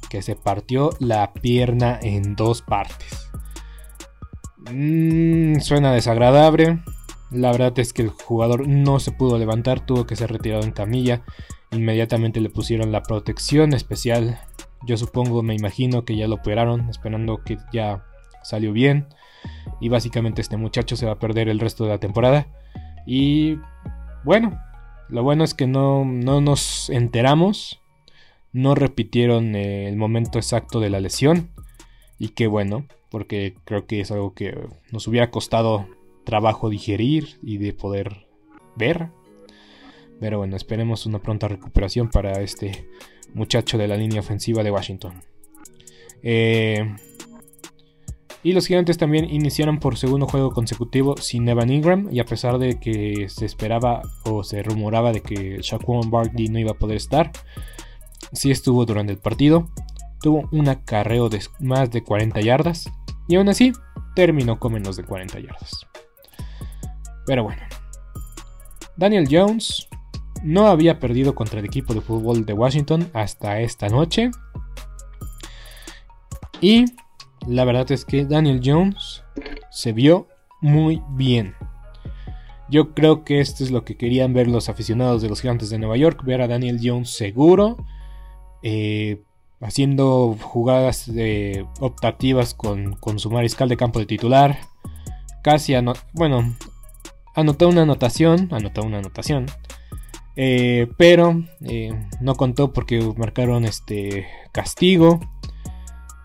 que 0.09 0.22
se 0.22 0.37
partió 0.37 0.91
la 0.99 1.33
pierna 1.33 1.99
en 2.03 2.35
dos 2.35 2.62
partes. 2.62 3.31
Mm, 4.70 5.61
suena 5.61 5.93
desagradable. 5.93 6.81
La 7.31 7.53
verdad 7.53 7.78
es 7.78 7.93
que 7.93 8.03
el 8.03 8.09
jugador 8.09 8.66
no 8.66 8.99
se 8.99 9.12
pudo 9.12 9.39
levantar, 9.39 9.87
tuvo 9.87 10.05
que 10.05 10.16
ser 10.16 10.33
retirado 10.33 10.64
en 10.64 10.72
camilla. 10.72 11.22
Inmediatamente 11.70 12.41
le 12.41 12.51
pusieron 12.51 12.91
la 12.91 13.03
protección 13.03 13.72
especial. 13.72 14.41
Yo 14.85 14.97
supongo, 14.97 15.43
me 15.43 15.55
imagino 15.55 16.05
que 16.05 16.16
ya 16.16 16.26
lo 16.26 16.37
operaron, 16.37 16.89
esperando 16.91 17.43
que 17.45 17.59
ya 17.72 18.05
salió 18.43 18.72
bien. 18.72 19.07
Y 19.81 19.89
básicamente 19.89 20.41
este 20.41 20.57
muchacho 20.57 20.97
se 20.97 21.07
va 21.07 21.12
a 21.12 21.18
perder 21.18 21.49
el 21.49 21.61
resto 21.61 21.85
de 21.85 21.91
la 21.91 21.99
temporada. 21.99 22.49
Y 23.07 23.59
bueno, 24.24 24.61
lo 25.09 25.22
bueno 25.22 25.45
es 25.45 25.55
que 25.55 25.68
no, 25.68 26.05
no 26.05 26.41
nos 26.41 26.91
enteramos. 26.91 27.81
No 28.53 28.74
repitieron 28.74 29.55
el 29.55 29.97
momento 29.97 30.39
exacto 30.39 30.81
de 30.81 30.91
la 30.91 30.99
lesión. 30.99 31.51
Y 32.18 32.31
qué 32.31 32.49
bueno, 32.49 32.87
porque 33.09 33.55
creo 33.64 33.87
que 33.87 34.01
es 34.01 34.11
algo 34.11 34.35
que 34.35 34.59
nos 34.91 35.07
hubiera 35.07 35.31
costado 35.31 35.87
trabajo 36.25 36.68
digerir 36.68 37.39
y 37.43 37.59
de 37.59 37.73
poder 37.73 38.27
ver. 38.77 39.11
Pero 40.21 40.39
bueno, 40.39 40.57
esperemos 40.57 41.07
una 41.07 41.21
pronta 41.21 41.49
recuperación 41.49 42.11
para 42.11 42.41
este 42.41 42.89
muchacho 43.35 43.79
de 43.79 43.89
la 43.89 43.97
línea 43.97 44.21
ofensiva 44.21 44.62
de 44.62 44.71
Washington. 44.71 45.23
Eh, 46.23 46.95
y 48.43 48.53
los 48.53 48.66
gigantes 48.66 48.97
también 48.97 49.29
iniciaron 49.29 49.79
por 49.79 49.99
segundo 49.99 50.27
juego 50.27 50.53
consecutivo 50.53 51.16
sin 51.18 51.49
Evan 51.49 51.71
Ingram. 51.71 52.09
Y 52.11 52.21
a 52.21 52.25
pesar 52.25 52.59
de 52.59 52.81
que 52.81 53.29
se 53.29 53.45
esperaba 53.45 54.03
o 54.25 54.45
se 54.45 54.62
rumoraba 54.62 55.12
de 55.12 55.21
que 55.21 55.59
Shaquan 55.61 56.11
Barkley 56.11 56.49
no 56.49 56.59
iba 56.59 56.71
a 56.71 56.79
poder 56.79 56.97
estar, 56.97 57.31
sí 58.33 58.51
estuvo 58.51 58.87
durante 58.87 59.12
el 59.12 59.18
partido. 59.18 59.68
Tuvo 60.23 60.49
un 60.53 60.68
acarreo 60.68 61.29
de 61.29 61.41
más 61.61 61.91
de 61.91 62.03
40 62.03 62.41
yardas. 62.41 62.91
Y 63.29 63.37
aún 63.37 63.49
así, 63.49 63.73
terminó 64.14 64.59
con 64.59 64.73
menos 64.73 64.97
de 64.97 65.05
40 65.05 65.39
yardas. 65.41 65.87
Pero 67.27 67.45
bueno, 67.45 67.62
Daniel 68.97 69.29
Jones 69.31 69.89
no 70.43 70.66
había 70.66 70.99
perdido 70.99 71.35
contra 71.35 71.61
el 71.61 71.66
equipo 71.66 71.95
de 71.95 72.01
fútbol 72.01 72.47
de 72.47 72.53
Washington 72.53 73.11
hasta 73.12 73.61
esta 73.61 73.89
noche. 73.89 74.31
Y 76.61 76.85
la 77.47 77.64
verdad 77.64 77.91
es 77.93 78.05
que 78.05 78.25
Daniel 78.25 78.61
Jones 78.62 79.23
se 79.71 79.93
vio 79.93 80.29
muy 80.61 81.03
bien. 81.11 81.55
Yo 82.68 82.95
creo 82.95 83.25
que 83.25 83.41
esto 83.41 83.64
es 83.64 83.71
lo 83.71 83.85
que 83.85 83.97
querían 83.97 84.33
ver 84.33 84.47
los 84.47 84.68
aficionados 84.68 85.23
de 85.23 85.29
los 85.29 85.41
Gigantes 85.41 85.71
de 85.71 85.79
Nueva 85.79 85.97
York, 85.97 86.23
ver 86.25 86.41
a 86.41 86.49
Daniel 86.49 86.79
Jones 86.83 87.11
seguro, 87.11 87.77
eh, 88.62 89.23
haciendo 89.61 90.37
jugadas 90.41 91.12
de 91.12 91.66
optativas 91.81 92.55
con, 92.55 92.97
su 93.18 93.31
mariscal 93.31 93.68
de 93.68 93.77
campo 93.77 93.99
de 93.99 94.07
titular. 94.07 94.59
Casi, 95.43 95.75
bueno, 96.12 96.55
anotó 97.35 97.68
una 97.68 97.83
anotación, 97.83 98.49
anotó 98.51 98.83
una 98.83 98.99
anotación, 98.99 99.47
eh, 100.37 100.89
pero 100.97 101.43
eh, 101.62 101.93
no 102.20 102.35
contó 102.35 102.72
porque 102.72 103.01
marcaron 103.16 103.64
este 103.64 104.26
castigo. 104.53 105.20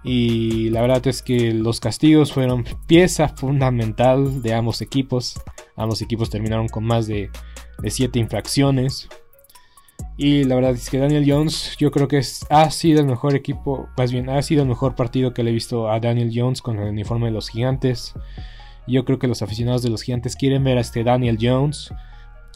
Y 0.04 0.70
la 0.70 0.82
verdad 0.82 1.06
es 1.08 1.24
que 1.24 1.52
los 1.52 1.80
castigos 1.80 2.32
fueron 2.32 2.64
pieza 2.86 3.28
fundamental 3.30 4.44
de 4.44 4.54
ambos 4.54 4.82
equipos. 4.82 5.42
Ambos 5.76 6.02
equipos 6.02 6.30
terminaron 6.30 6.68
con 6.68 6.84
más 6.84 7.08
de 7.08 7.32
7 7.84 8.20
infracciones. 8.20 9.10
Y 10.18 10.46
la 10.46 10.56
verdad 10.56 10.72
es 10.72 10.90
que 10.90 10.98
Daniel 10.98 11.26
Jones, 11.28 11.76
yo 11.78 11.92
creo 11.92 12.08
que 12.08 12.20
es, 12.20 12.46
ha 12.50 12.70
sido 12.72 13.02
el 13.02 13.08
mejor 13.08 13.36
equipo, 13.36 13.90
más 13.98 14.12
bien 14.12 14.30
ha 14.30 14.42
sido 14.42 14.62
el 14.62 14.70
mejor 14.70 14.96
partido 14.96 15.34
que 15.34 15.44
le 15.44 15.50
he 15.50 15.54
visto 15.54 15.90
a 15.90 16.00
Daniel 16.00 16.32
Jones 16.34 16.62
con 16.62 16.80
el 16.80 16.88
uniforme 16.90 17.26
de 17.26 17.34
los 17.34 17.50
gigantes. 17.50 18.14
Yo 18.88 19.06
creo 19.06 19.20
que 19.20 19.28
los 19.28 19.42
aficionados 19.42 19.82
de 19.82 19.90
los 19.90 20.04
gigantes 20.04 20.36
quieren 20.36 20.64
ver 20.64 20.78
a 20.78 20.82
este 20.82 21.04
Daniel 21.04 21.38
Jones, 21.42 21.92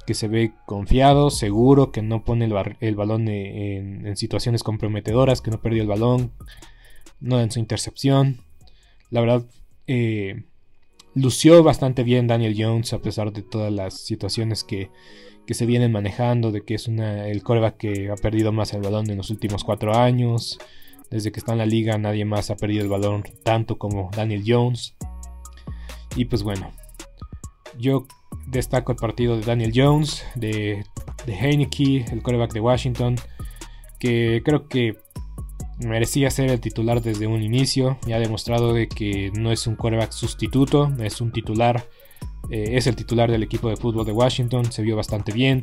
que 0.06 0.14
se 0.14 0.28
ve 0.28 0.54
confiado, 0.66 1.30
seguro, 1.30 1.92
que 1.92 2.02
no 2.02 2.24
pone 2.24 2.46
el, 2.80 2.96
balón 2.96 3.28
en, 3.28 4.16
situaciones 4.18 4.64
comprometedoras, 4.64 5.42
que 5.42 5.52
no 5.52 5.62
perdió 5.62 5.82
el 5.82 5.88
balón, 5.88 6.32
no 7.20 7.40
en 7.40 7.52
su 7.52 7.60
intercepción. 7.60 8.42
La 9.12 9.22
verdad, 9.22 9.46
eh, 9.88 10.44
lució 11.16 11.64
bastante 11.64 12.04
bien 12.04 12.28
Daniel 12.28 12.56
Jones 12.58 12.94
a 12.94 13.02
pesar 13.02 13.32
de 13.34 13.42
todas 13.42 13.72
las 13.72 13.96
situaciones 14.00 14.64
que, 14.64 14.90
que 15.46 15.54
se 15.54 15.66
vienen 15.66 15.92
manejando, 15.92 16.52
de 16.52 16.62
que 16.62 16.76
es 16.76 16.88
el 16.88 17.44
coreback 17.44 17.78
que 17.78 18.12
ha 18.12 18.16
perdido 18.16 18.52
más 18.52 18.74
el 18.74 18.82
balón 18.82 19.10
en 19.10 19.18
los 19.18 19.32
últimos 19.32 19.64
cuatro 19.64 19.96
años. 19.96 20.60
Desde 21.10 21.32
que 21.32 21.40
está 21.40 21.54
en 21.54 21.58
la 21.58 21.66
liga 21.66 21.98
nadie 21.98 22.24
más 22.24 22.52
ha 22.52 22.56
perdido 22.56 22.84
el 22.84 22.90
balón 22.90 23.24
tanto 23.44 23.78
como 23.78 24.12
Daniel 24.16 24.44
Jones. 24.46 24.96
Y 26.16 26.26
pues 26.26 26.43
bueno, 26.43 26.72
yo 27.78 28.07
destaco 28.47 28.91
el 28.91 28.97
partido 28.97 29.38
de 29.38 29.43
Daniel 29.43 29.72
Jones, 29.74 30.24
de, 30.36 30.86
de 31.26 31.34
Heineke, 31.34 32.05
el 32.12 32.22
coreback 32.22 32.53
de 32.53 32.62
Washington, 32.62 33.16
que 33.99 34.41
creo 34.43 34.68
que 34.68 34.97
merecía 35.80 36.30
ser 36.30 36.49
el 36.49 36.60
titular 36.60 37.01
desde 37.01 37.28
un 37.28 37.41
inicio. 37.41 37.97
Ya 38.05 38.18
ha 38.18 38.20
demostrado 38.20 38.74
de 38.74 38.88
que 38.88 39.32
no 39.34 39.51
es 39.51 39.68
un 39.68 39.76
coreback 39.76 40.12
sustituto, 40.12 40.91
es 40.99 41.22
un 41.22 41.32
titular. 41.32 41.88
Eh, 42.49 42.78
es 42.78 42.88
el 42.88 42.95
titular 42.95 43.30
del 43.30 43.43
equipo 43.43 43.70
de 43.70 43.78
fútbol 43.78 44.05
de 44.05 44.12
Washington, 44.12 44.72
se 44.72 44.82
vio 44.82 44.95
bastante 44.95 45.32
bien. 45.32 45.62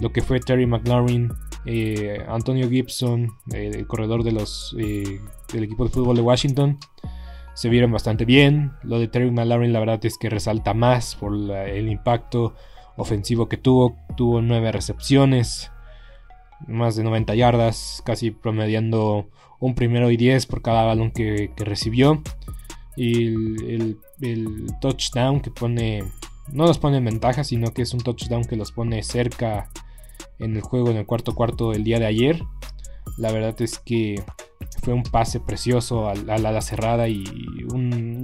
Lo 0.00 0.12
que 0.12 0.22
fue 0.22 0.40
Terry 0.40 0.66
McLaurin, 0.66 1.32
eh, 1.64 2.24
Antonio 2.28 2.68
Gibson, 2.68 3.30
eh, 3.52 3.70
el 3.74 3.86
corredor 3.86 4.22
de 4.22 4.32
los, 4.32 4.74
del 4.76 5.64
equipo 5.64 5.84
de 5.84 5.90
fútbol 5.90 6.16
de 6.16 6.22
Washington, 6.22 6.78
se 7.58 7.68
vieron 7.68 7.90
bastante 7.90 8.24
bien. 8.24 8.70
Lo 8.84 9.00
de 9.00 9.08
Terry 9.08 9.32
McLaurin 9.32 9.72
la 9.72 9.80
verdad 9.80 9.98
es 10.06 10.16
que 10.16 10.30
resalta 10.30 10.74
más 10.74 11.16
por 11.16 11.34
el 11.34 11.88
impacto 11.88 12.54
ofensivo 12.96 13.48
que 13.48 13.56
tuvo. 13.56 13.96
Tuvo 14.16 14.40
nueve 14.40 14.70
recepciones, 14.70 15.72
más 16.68 16.94
de 16.94 17.02
90 17.02 17.34
yardas, 17.34 18.00
casi 18.06 18.30
promediando 18.30 19.28
un 19.58 19.74
primero 19.74 20.12
y 20.12 20.16
10 20.16 20.46
por 20.46 20.62
cada 20.62 20.84
balón 20.84 21.10
que, 21.10 21.50
recibió. 21.56 22.22
Y 22.96 23.26
el, 23.26 23.98
touchdown 24.80 25.40
que 25.40 25.50
pone, 25.50 26.04
no 26.52 26.64
los 26.64 26.78
pone 26.78 26.98
en 26.98 27.06
ventaja, 27.06 27.42
sino 27.42 27.74
que 27.74 27.82
es 27.82 27.92
un 27.92 27.98
touchdown 27.98 28.44
que 28.44 28.54
los 28.54 28.70
pone 28.70 29.02
cerca 29.02 29.68
en 30.38 30.54
el 30.54 30.62
juego 30.62 30.90
en 30.92 30.98
el 30.98 31.06
cuarto 31.06 31.34
cuarto 31.34 31.72
del 31.72 31.82
día 31.82 31.98
de 31.98 32.06
ayer. 32.06 32.40
La 33.16 33.32
verdad 33.32 33.60
es 33.60 33.78
que 33.78 34.22
fue 34.82 34.94
un 34.94 35.02
pase 35.02 35.40
precioso 35.40 36.08
al, 36.08 36.28
ala 36.28 36.60
cerrada 36.60 37.08
y 37.08 37.24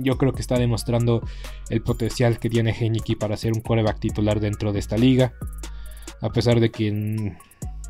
yo 0.02 0.18
creo 0.18 0.32
que 0.32 0.40
está 0.40 0.58
demostrando 0.58 1.22
el 1.70 1.82
potencial 1.82 2.38
que 2.38 2.50
tiene 2.50 2.72
Heineke 2.72 3.16
para 3.16 3.36
ser 3.36 3.52
un 3.52 3.60
coreback 3.60 3.98
titular 3.98 4.40
dentro 4.40 4.72
de 4.72 4.78
esta 4.78 4.96
liga. 4.96 5.32
A 6.20 6.30
pesar 6.30 6.60
de 6.60 6.70
que 6.70 7.36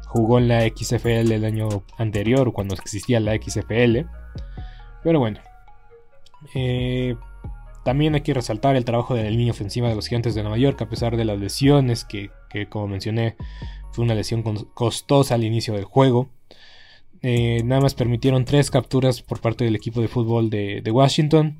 jugó 0.06 0.38
en 0.38 0.48
la 0.48 0.62
XFL 0.62 1.32
el 1.32 1.44
año 1.44 1.68
anterior, 1.98 2.52
cuando 2.52 2.74
existía 2.74 3.18
la 3.18 3.34
XFL. 3.34 4.06
Pero 5.02 5.18
bueno. 5.18 5.40
Eh, 6.54 7.16
también 7.84 8.14
hay 8.14 8.22
que 8.22 8.32
resaltar 8.32 8.76
el 8.76 8.84
trabajo 8.84 9.14
de 9.14 9.24
la 9.24 9.30
línea 9.30 9.50
ofensiva 9.50 9.88
de 9.88 9.94
los 9.94 10.06
Gigantes 10.06 10.34
de 10.34 10.42
Nueva 10.42 10.56
York, 10.56 10.80
a 10.80 10.88
pesar 10.88 11.16
de 11.16 11.24
las 11.24 11.38
lesiones, 11.38 12.04
que, 12.04 12.30
como 12.70 12.88
mencioné, 12.88 13.36
fue 13.92 14.04
una 14.04 14.14
lesión 14.14 14.42
costosa 14.72 15.34
al 15.34 15.44
inicio 15.44 15.74
del 15.74 15.84
juego. 15.84 16.30
Eh, 17.26 17.62
nada 17.64 17.80
más 17.80 17.94
permitieron 17.94 18.44
tres 18.44 18.70
capturas 18.70 19.22
por 19.22 19.40
parte 19.40 19.64
del 19.64 19.74
equipo 19.74 20.02
de 20.02 20.08
fútbol 20.08 20.50
de, 20.50 20.82
Washington. 20.92 21.58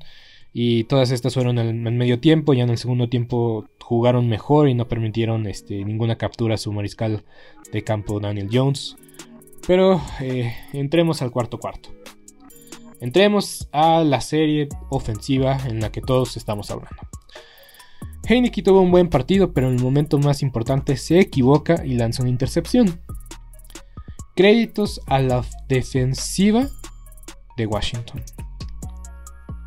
Y 0.53 0.83
todas 0.85 1.09
estas 1.09 1.33
fueron 1.33 1.57
en, 1.57 1.97
medio 1.97 2.19
tiempo. 2.19 2.53
Ya 2.53 2.63
en 2.63 2.69
el 2.69 2.77
segundo 2.77 3.09
tiempo 3.09 3.65
jugaron 3.81 4.29
mejor 4.29 4.69
y 4.69 4.75
no 4.75 4.87
permitieron 4.87 5.47
este, 5.47 5.83
ninguna 5.83 6.17
captura 6.17 6.53
a 6.55 6.59
su 6.59 6.71
mariscal 6.71 7.23
de 7.73 7.83
campo 7.83 8.19
Daniel 8.19 8.49
Jones. 8.53 8.95
Pero 9.65 9.99
eh, 10.21 10.53
entremos 10.71 11.23
al 11.23 11.31
cuarto 11.31 11.59
cuarto. 11.59 11.89
Entremos 13.01 13.67
a 13.71 14.03
la 14.03 14.21
serie 14.21 14.69
ofensiva 14.89 15.57
en 15.67 15.79
la 15.79 15.91
que 15.91 16.01
todos 16.01 16.37
estamos 16.37 16.69
hablando. 16.69 17.01
Heineke 18.27 18.61
tuvo 18.61 18.81
un 18.81 18.91
buen 18.91 19.09
partido, 19.09 19.51
pero 19.51 19.67
en 19.67 19.75
el 19.75 19.81
momento 19.81 20.19
más 20.19 20.43
importante 20.43 20.95
se 20.95 21.19
equivoca 21.19 21.83
y 21.85 21.95
lanza 21.95 22.21
una 22.21 22.31
intercepción 22.31 22.99
créditos 24.35 25.01
a 25.07 25.19
la 25.19 25.43
defensiva 25.67 26.67
de 27.57 27.65
Washington, 27.65 28.21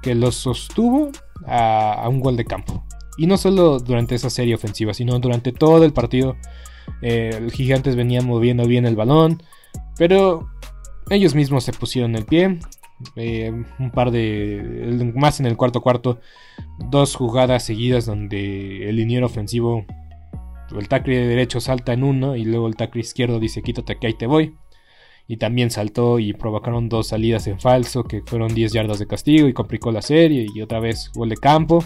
que 0.02 0.14
los 0.14 0.36
sostuvo 0.36 1.10
a, 1.46 2.06
un 2.08 2.20
gol 2.20 2.36
de 2.36 2.44
campo. 2.44 2.84
Y 3.16 3.26
no 3.26 3.36
solo 3.36 3.80
durante 3.80 4.14
esa 4.14 4.30
serie 4.30 4.54
ofensiva, 4.54 4.94
sino 4.94 5.18
durante 5.18 5.52
todo 5.52 5.84
el 5.84 5.92
partido. 5.92 6.36
Eh, 7.02 7.30
el 7.36 7.50
Gigantes 7.50 7.96
venía 7.96 8.22
moviendo 8.22 8.66
bien 8.66 8.86
el 8.86 8.96
balón, 8.96 9.42
pero 9.96 10.48
ellos 11.10 11.34
mismos 11.34 11.64
se 11.64 11.72
pusieron 11.72 12.14
el 12.14 12.24
pie. 12.24 12.58
Eh, 13.16 13.52
un 13.78 13.90
par 13.90 14.10
de. 14.10 15.12
Más 15.14 15.40
en 15.40 15.46
el 15.46 15.56
cuarto 15.56 15.80
cuarto. 15.80 16.20
Dos 16.78 17.16
jugadas 17.16 17.64
seguidas 17.64 18.06
donde 18.06 18.88
el 18.88 18.96
liniero 18.96 19.26
ofensivo 19.26 19.84
el 20.76 20.88
tackle 20.88 21.16
de 21.16 21.26
derecho 21.26 21.60
salta 21.60 21.92
en 21.92 22.04
uno 22.04 22.36
y 22.36 22.44
luego 22.44 22.66
el 22.66 22.76
tackle 22.76 23.00
izquierdo 23.00 23.40
dice 23.40 23.62
quítate 23.62 23.98
que 23.98 24.06
ahí 24.08 24.14
te 24.14 24.26
voy. 24.26 24.56
Y 25.26 25.36
también 25.36 25.70
saltó 25.70 26.18
y 26.18 26.32
provocaron 26.32 26.88
dos 26.88 27.08
salidas 27.08 27.46
en 27.46 27.60
falso 27.60 28.04
que 28.04 28.22
fueron 28.24 28.54
10 28.54 28.72
yardas 28.72 28.98
de 28.98 29.06
castigo 29.06 29.46
y 29.46 29.52
complicó 29.52 29.92
la 29.92 30.00
serie 30.00 30.46
y 30.54 30.62
otra 30.62 30.80
vez 30.80 31.10
gol 31.14 31.28
de 31.28 31.36
campo. 31.36 31.84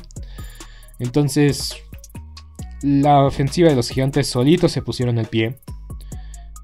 Entonces 1.01 1.77
la 2.83 3.25
ofensiva 3.25 3.69
de 3.69 3.77
los 3.77 3.89
gigantes 3.89 4.29
solitos 4.29 4.73
se 4.73 4.83
pusieron 4.83 5.19
el 5.19 5.27
pie 5.27 5.59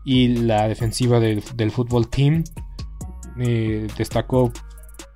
y 0.05 0.29
la 0.29 0.69
defensiva 0.69 1.21
del, 1.21 1.71
fútbol 1.71 2.09
team 2.09 2.45
eh, 3.39 3.87
destacó 3.97 4.53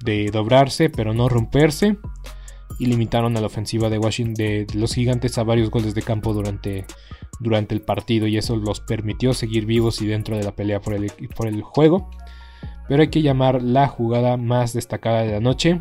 de 0.04 0.30
dobrarse 0.32 0.90
pero 0.90 1.14
no 1.14 1.28
romperse 1.28 1.96
y 2.78 2.86
limitaron 2.86 3.36
a 3.36 3.40
la 3.40 3.46
ofensiva 3.46 3.88
de 3.90 3.98
Washington 3.98 4.34
de 4.34 4.66
los 4.74 4.94
gigantes 4.94 5.38
a 5.38 5.44
varios 5.44 5.70
goles 5.70 5.94
de 5.94 6.02
campo 6.02 6.32
durante, 6.32 6.84
durante 7.40 7.74
el 7.74 7.82
partido 7.82 8.26
y 8.26 8.36
eso 8.36 8.56
los 8.56 8.80
permitió 8.80 9.34
seguir 9.34 9.66
vivos 9.66 10.00
y 10.02 10.06
dentro 10.06 10.36
de 10.36 10.44
la 10.44 10.52
pelea 10.52 10.80
por 10.80 10.94
el, 10.94 11.10
por 11.36 11.46
el 11.46 11.62
juego. 11.62 12.10
Pero 12.88 13.02
hay 13.02 13.08
que 13.08 13.22
llamar 13.22 13.62
la 13.62 13.88
jugada 13.88 14.36
más 14.36 14.72
destacada 14.72 15.22
de 15.22 15.32
la 15.32 15.40
noche. 15.40 15.80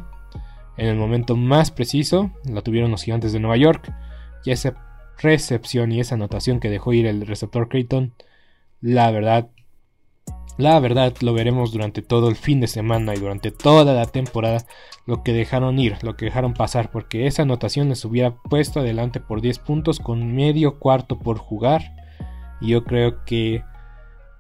En 0.78 0.88
el 0.88 0.96
momento 0.96 1.36
más 1.36 1.72
preciso 1.72 2.32
la 2.46 2.62
tuvieron 2.62 2.92
los 2.92 3.04
gigantes 3.04 3.34
de 3.34 3.40
Nueva 3.40 3.58
York 3.58 3.94
y 4.46 4.52
esa 4.52 4.74
recepción 5.18 5.92
y 5.92 6.00
esa 6.00 6.16
anotación 6.16 6.60
que 6.60 6.70
dejó 6.70 6.94
ir 6.94 7.06
el 7.06 7.26
receptor 7.28 7.70
Creighton, 7.70 8.14
la 8.80 9.12
verdad 9.12 9.50
la 10.58 10.80
verdad 10.80 11.14
lo 11.22 11.34
veremos 11.34 11.72
durante 11.72 12.02
todo 12.02 12.30
el 12.30 12.36
fin 12.36 12.60
de 12.60 12.68
semana 12.68 13.16
y 13.16 13.20
durante 13.20 13.52
toda 13.52 13.94
la 13.94 14.06
temporada 14.06 14.66
lo 15.06 15.24
que 15.24 15.34
dejaron 15.34 15.80
ir, 15.80 15.98
lo 16.04 16.16
que 16.16 16.26
dejaron 16.26 16.54
pasar, 16.54 16.92
porque 16.92 17.28
esa 17.28 17.44
anotación 17.44 17.90
les 17.90 18.06
hubiera 18.06 18.36
puesto 18.36 18.80
adelante 18.80 19.20
por 19.20 19.42
10 19.42 19.60
puntos 19.60 20.00
con 20.00 20.36
medio 20.36 20.80
cuarto 20.80 21.20
por 21.20 21.38
jugar. 21.38 21.96
Y 22.60 22.70
yo 22.70 22.84
creo 22.84 23.26
que 23.26 23.64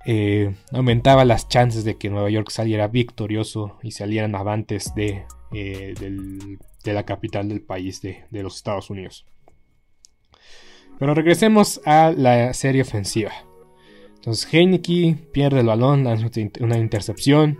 eh, 0.05 0.55
aumentaba 0.71 1.25
las 1.25 1.47
chances 1.47 1.83
de 1.83 1.97
que 1.97 2.09
Nueva 2.09 2.29
York 2.29 2.49
saliera 2.49 2.87
victorioso 2.87 3.77
y 3.81 3.91
salieran 3.91 4.35
avantes 4.35 4.93
de, 4.95 5.25
eh, 5.51 5.93
de 6.83 6.93
la 6.93 7.03
capital 7.03 7.49
del 7.49 7.61
país 7.61 8.01
de, 8.01 8.25
de 8.29 8.43
los 8.43 8.55
Estados 8.55 8.89
Unidos. 8.89 9.25
Pero 10.99 11.15
regresemos 11.15 11.81
a 11.85 12.11
la 12.15 12.53
serie 12.53 12.83
ofensiva. 12.83 13.31
Entonces 14.21 14.53
Heineke 14.53 15.17
pierde 15.31 15.61
el 15.61 15.65
balón, 15.65 16.03
lanza 16.03 16.29
una 16.59 16.77
intercepción. 16.77 17.57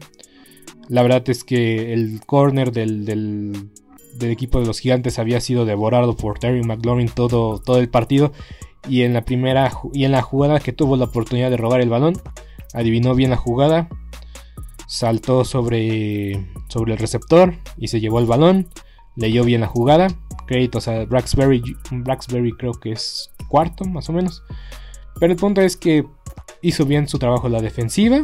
La 0.89 1.01
verdad 1.01 1.27
es 1.27 1.43
que 1.43 1.91
el 1.91 2.21
corner 2.23 2.71
del, 2.71 3.71
equipo 4.19 4.59
de 4.59 4.67
los 4.67 4.79
gigantes 4.79 5.17
había 5.17 5.41
sido 5.41 5.65
devorado 5.65 6.15
por 6.15 6.37
Terry 6.37 6.61
McLaurin 6.61 7.09
todo, 7.09 7.57
todo 7.57 7.79
el 7.79 7.89
partido. 7.89 8.31
Y 8.87 9.01
en 9.01 9.13
la 9.13 9.25
primera 9.25 9.71
y 9.91 10.05
en 10.05 10.11
la 10.11 10.21
jugada 10.21 10.59
que 10.59 10.71
tuvo 10.71 10.97
la 10.97 11.05
oportunidad 11.05 11.49
de 11.49 11.57
robar 11.57 11.81
el 11.81 11.89
balón, 11.89 12.13
adivinó 12.75 13.15
bien 13.15 13.31
la 13.31 13.37
jugada, 13.37 13.89
saltó 14.85 15.45
sobre, 15.45 16.47
sobre 16.67 16.93
el 16.93 16.99
receptor 16.99 17.55
y 17.77 17.87
se 17.87 17.99
llevó 17.99 18.19
el 18.19 18.27
balón, 18.27 18.69
leyó 19.15 19.43
bien 19.43 19.61
la 19.61 19.67
jugada. 19.67 20.09
Créditos 20.45 20.87
a 20.87 21.05
Braxberry, 21.05 21.63
Braxberry 21.89 22.51
creo 22.51 22.73
que 22.73 22.91
es 22.91 23.31
cuarto 23.47 23.83
más 23.85 24.09
o 24.09 24.13
menos. 24.13 24.43
Pero 25.19 25.33
el 25.33 25.39
punto 25.39 25.61
es 25.61 25.75
que 25.75 26.05
hizo 26.61 26.85
bien 26.85 27.07
su 27.07 27.19
trabajo 27.19 27.49
la 27.49 27.61
defensiva. 27.61 28.23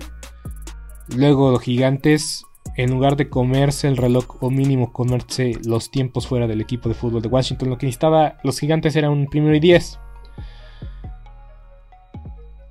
Luego 1.16 1.52
los 1.52 1.62
gigantes, 1.62 2.46
en 2.76 2.92
lugar 2.92 3.16
de 3.16 3.30
comerse 3.30 3.88
el 3.88 3.98
reloj 3.98 4.42
o 4.42 4.50
mínimo 4.50 4.92
comerse 4.92 5.54
los 5.66 5.90
tiempos 5.92 6.28
fuera 6.28 6.48
del 6.48 6.62
equipo 6.62 6.90
de 6.90 6.96
fútbol 6.96 7.22
de 7.22 7.30
Washington, 7.30 7.70
lo 7.70 7.78
que 7.78 7.86
necesitaba 7.86 8.38
los 8.44 8.60
gigantes 8.60 8.96
era 8.96 9.10
un 9.10 9.28
primero 9.28 9.56
y 9.56 9.60
diez. 9.60 10.00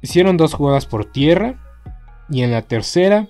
Hicieron 0.02 0.36
dos 0.36 0.54
jugadas 0.54 0.86
por 0.86 1.10
tierra 1.10 1.62
y 2.28 2.42
en 2.42 2.52
la 2.52 2.62
tercera 2.62 3.28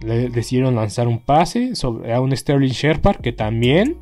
le 0.00 0.28
decidieron 0.28 0.76
lanzar 0.76 1.08
un 1.08 1.20
pase 1.24 1.74
sobre, 1.76 2.12
a 2.12 2.20
un 2.20 2.36
Sterling 2.36 2.70
Sherpar 2.70 3.20
que 3.20 3.32
también 3.32 3.98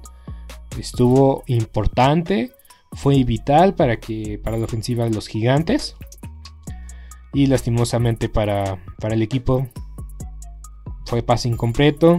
estuvo 0.79 1.43
importante, 1.47 2.53
fue 2.93 3.23
vital 3.25 3.75
para 3.75 3.99
que 3.99 4.41
para 4.43 4.57
la 4.57 4.65
ofensiva 4.65 5.05
de 5.05 5.11
los 5.11 5.29
gigantes. 5.29 5.97
Y 7.33 7.47
lastimosamente 7.47 8.29
para, 8.29 8.83
para 8.99 9.15
el 9.15 9.23
equipo 9.23 9.69
fue 11.05 11.23
pase 11.23 11.49
incompleto. 11.49 12.17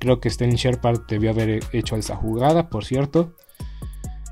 Creo 0.00 0.20
que 0.20 0.30
Sterling 0.30 0.56
Sherpar 0.56 1.06
debió 1.06 1.30
haber 1.30 1.64
hecho 1.72 1.96
esa 1.96 2.16
jugada, 2.16 2.68
por 2.68 2.84
cierto. 2.84 3.34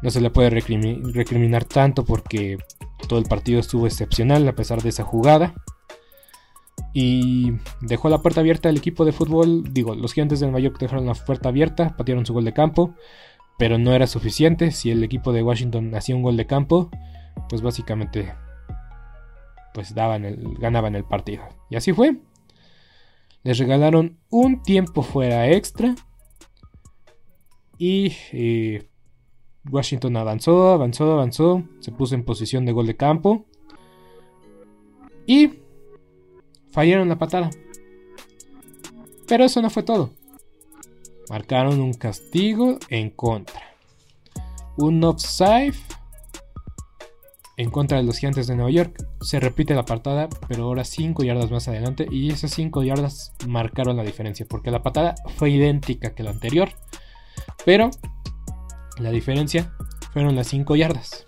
No 0.02 0.10
se 0.10 0.20
le 0.20 0.30
puede 0.30 0.50
recriminar 0.50 1.64
tanto 1.64 2.04
porque 2.04 2.58
todo 3.08 3.18
el 3.18 3.24
partido 3.24 3.60
estuvo 3.60 3.86
excepcional 3.86 4.46
a 4.46 4.54
pesar 4.54 4.82
de 4.82 4.90
esa 4.90 5.04
jugada. 5.04 5.54
Y 6.92 7.52
dejó 7.80 8.08
la 8.08 8.20
puerta 8.20 8.40
abierta 8.40 8.68
al 8.68 8.76
equipo 8.76 9.04
de 9.04 9.12
fútbol. 9.12 9.64
Digo, 9.72 9.94
los 9.94 10.12
gigantes 10.12 10.40
de 10.40 10.46
Nueva 10.46 10.60
York 10.60 10.78
dejaron 10.78 11.06
la 11.06 11.14
puerta 11.14 11.48
abierta, 11.48 11.96
patearon 11.96 12.26
su 12.26 12.34
gol 12.34 12.44
de 12.44 12.52
campo. 12.52 12.94
Pero 13.58 13.78
no 13.78 13.92
era 13.92 14.06
suficiente. 14.06 14.72
Si 14.72 14.90
el 14.90 15.02
equipo 15.02 15.32
de 15.32 15.42
Washington 15.42 15.94
hacía 15.94 16.16
un 16.16 16.22
gol 16.22 16.36
de 16.36 16.46
campo, 16.46 16.90
pues 17.48 17.62
básicamente 17.62 18.34
pues 19.74 19.92
daban 19.92 20.24
el, 20.24 20.54
ganaban 20.58 20.94
el 20.94 21.04
partido. 21.04 21.42
Y 21.68 21.76
así 21.76 21.92
fue. 21.92 22.16
Les 23.42 23.58
regalaron 23.58 24.18
un 24.30 24.62
tiempo 24.62 25.02
fuera 25.02 25.50
extra. 25.50 25.96
Y 27.76 28.12
eh, 28.32 28.88
Washington 29.68 30.16
avanzó, 30.16 30.72
avanzó, 30.72 31.12
avanzó. 31.12 31.64
Se 31.80 31.90
puso 31.90 32.14
en 32.14 32.24
posición 32.24 32.64
de 32.64 32.72
gol 32.72 32.86
de 32.86 32.96
campo. 32.96 33.46
Y 35.26 35.58
fallaron 36.70 37.08
la 37.08 37.18
patada. 37.18 37.50
Pero 39.26 39.44
eso 39.44 39.60
no 39.60 39.70
fue 39.70 39.82
todo. 39.82 40.12
Marcaron 41.28 41.80
un 41.80 41.94
castigo 41.94 42.78
en 42.88 43.10
contra. 43.10 43.60
Un 44.76 45.02
offside 45.02 45.74
en 47.56 47.70
contra 47.70 47.98
de 47.98 48.04
los 48.04 48.18
gigantes 48.18 48.46
de 48.46 48.56
Nueva 48.56 48.70
York. 48.70 49.06
Se 49.20 49.40
repite 49.40 49.74
la 49.74 49.84
patada, 49.84 50.28
pero 50.48 50.64
ahora 50.64 50.84
5 50.84 51.22
yardas 51.24 51.50
más 51.50 51.68
adelante. 51.68 52.06
Y 52.10 52.30
esas 52.30 52.50
5 52.52 52.82
yardas 52.82 53.32
marcaron 53.46 53.96
la 53.96 54.02
diferencia. 54.02 54.46
Porque 54.48 54.70
la 54.70 54.82
patada 54.82 55.14
fue 55.36 55.50
idéntica 55.50 56.14
que 56.14 56.22
la 56.22 56.30
anterior. 56.30 56.70
Pero 57.64 57.90
la 58.98 59.10
diferencia 59.10 59.72
fueron 60.12 60.36
las 60.36 60.48
5 60.48 60.76
yardas. 60.76 61.26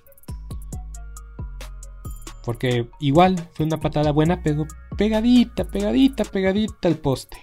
Porque 2.45 2.89
igual 3.01 3.37
fue 3.55 3.66
una 3.66 3.79
patada 3.79 4.12
buena, 4.12 4.43
pero 4.43 4.66
pegadita, 4.97 5.64
pegadita, 5.64 6.24
pegadita 6.24 6.89
al 6.89 6.97
poste. 6.97 7.39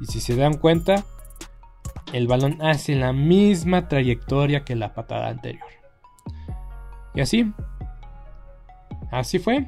Y 0.00 0.06
si 0.06 0.20
se 0.20 0.34
dan 0.34 0.54
cuenta, 0.54 1.04
el 2.12 2.26
balón 2.26 2.60
hace 2.60 2.96
la 2.96 3.12
misma 3.12 3.88
trayectoria 3.88 4.64
que 4.64 4.74
la 4.74 4.94
patada 4.94 5.28
anterior. 5.28 5.68
Y 7.14 7.20
así, 7.20 7.52
así 9.10 9.38
fue. 9.38 9.66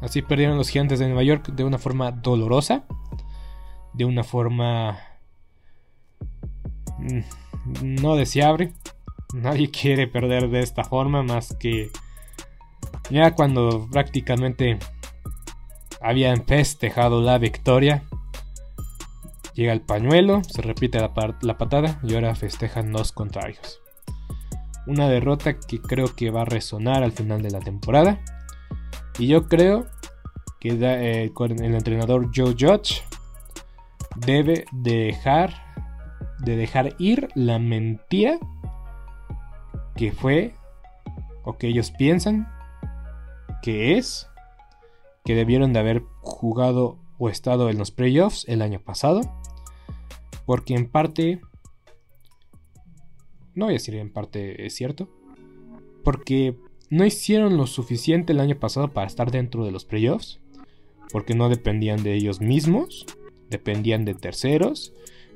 Así 0.00 0.22
perdieron 0.22 0.56
los 0.56 0.68
gigantes 0.68 0.98
de 0.98 1.06
Nueva 1.06 1.22
York 1.22 1.48
de 1.48 1.64
una 1.64 1.78
forma 1.78 2.10
dolorosa. 2.10 2.84
De 3.92 4.04
una 4.04 4.24
forma 4.24 4.98
mm, 6.98 7.20
no 8.00 8.16
deseable. 8.16 8.72
Nadie 9.34 9.70
quiere 9.72 10.06
perder 10.06 10.48
de 10.50 10.60
esta 10.60 10.84
forma 10.84 11.22
más 11.22 11.54
que 11.58 11.90
ya 13.10 13.34
cuando 13.34 13.88
prácticamente 13.90 14.78
habían 16.00 16.44
festejado 16.44 17.20
la 17.20 17.38
victoria. 17.38 18.04
Llega 19.54 19.72
el 19.72 19.82
pañuelo, 19.82 20.42
se 20.44 20.62
repite 20.62 20.98
la, 21.00 21.12
patada 21.58 22.00
y 22.02 22.14
ahora 22.14 22.34
festejan 22.34 22.92
los 22.92 23.12
contrarios. 23.12 23.80
Una 24.86 25.08
derrota 25.08 25.58
que 25.58 25.80
creo 25.80 26.14
que 26.14 26.30
va 26.30 26.42
a 26.42 26.46
resonar 26.46 27.02
al 27.02 27.12
final 27.12 27.42
de 27.42 27.50
la 27.50 27.58
temporada. 27.58 28.20
Y 29.20 29.26
yo 29.26 29.48
creo 29.48 29.86
que 30.60 30.70
eh, 30.70 31.30
el 31.36 31.74
entrenador 31.74 32.30
Joe 32.34 32.56
Judge 32.58 33.02
debe 34.16 34.64
dejar 34.72 35.52
de 36.38 36.56
dejar 36.56 36.94
ir 36.98 37.28
la 37.34 37.58
mentira 37.58 38.38
que 39.94 40.10
fue 40.10 40.54
o 41.44 41.58
que 41.58 41.68
ellos 41.68 41.90
piensan 41.90 42.48
que 43.60 43.98
es 43.98 44.26
que 45.22 45.34
debieron 45.34 45.74
de 45.74 45.80
haber 45.80 46.02
jugado 46.22 46.98
o 47.18 47.28
estado 47.28 47.68
en 47.68 47.76
los 47.76 47.90
playoffs 47.90 48.48
el 48.48 48.62
año 48.62 48.80
pasado. 48.80 49.20
Porque 50.46 50.74
en 50.74 50.90
parte, 50.90 51.42
no 53.54 53.66
voy 53.66 53.74
a 53.74 53.76
decir 53.76 53.96
en 53.96 54.10
parte 54.10 54.64
es 54.64 54.74
cierto, 54.74 55.10
porque 56.04 56.58
no 56.90 57.06
hicieron 57.06 57.56
lo 57.56 57.66
suficiente 57.66 58.32
el 58.32 58.40
año 58.40 58.58
pasado 58.58 58.92
para 58.92 59.06
estar 59.06 59.30
dentro 59.30 59.64
de 59.64 59.70
los 59.70 59.84
playoffs, 59.84 60.40
porque 61.12 61.34
no 61.34 61.48
dependían 61.48 62.02
de 62.02 62.14
ellos 62.14 62.40
mismos, 62.40 63.06
dependían 63.48 64.04
de 64.04 64.14
terceros, 64.14 64.92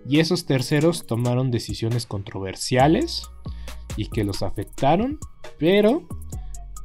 y 0.06 0.18
esos 0.18 0.46
terceros 0.46 1.06
tomaron 1.06 1.50
decisiones 1.50 2.06
controversiales 2.06 3.30
y 3.96 4.06
que 4.06 4.24
los 4.24 4.42
afectaron, 4.42 5.18
pero 5.58 6.06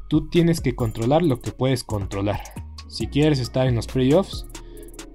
tú 0.08 0.30
tienes 0.30 0.62
que 0.62 0.76
controlar 0.76 1.24
lo 1.24 1.40
que 1.40 1.52
puedes 1.52 1.84
controlar. 1.84 2.42
Si 2.88 3.08
quieres 3.08 3.40
estar 3.40 3.68
en 3.68 3.76
los 3.76 3.88
playoffs, 3.88 4.46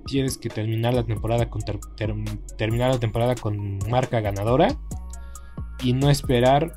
tienes 0.07 0.37
que 0.37 0.49
terminar 0.49 0.95
la 0.95 1.05
temporada 1.05 1.49
con 1.49 1.63
terminar 2.57 2.91
la 2.91 3.01
temporada 3.01 3.35
con 3.37 3.79
marca 3.89 4.21
ganadora 4.21 4.77
y 5.83 5.93
no 5.93 6.11
esperar 6.11 6.77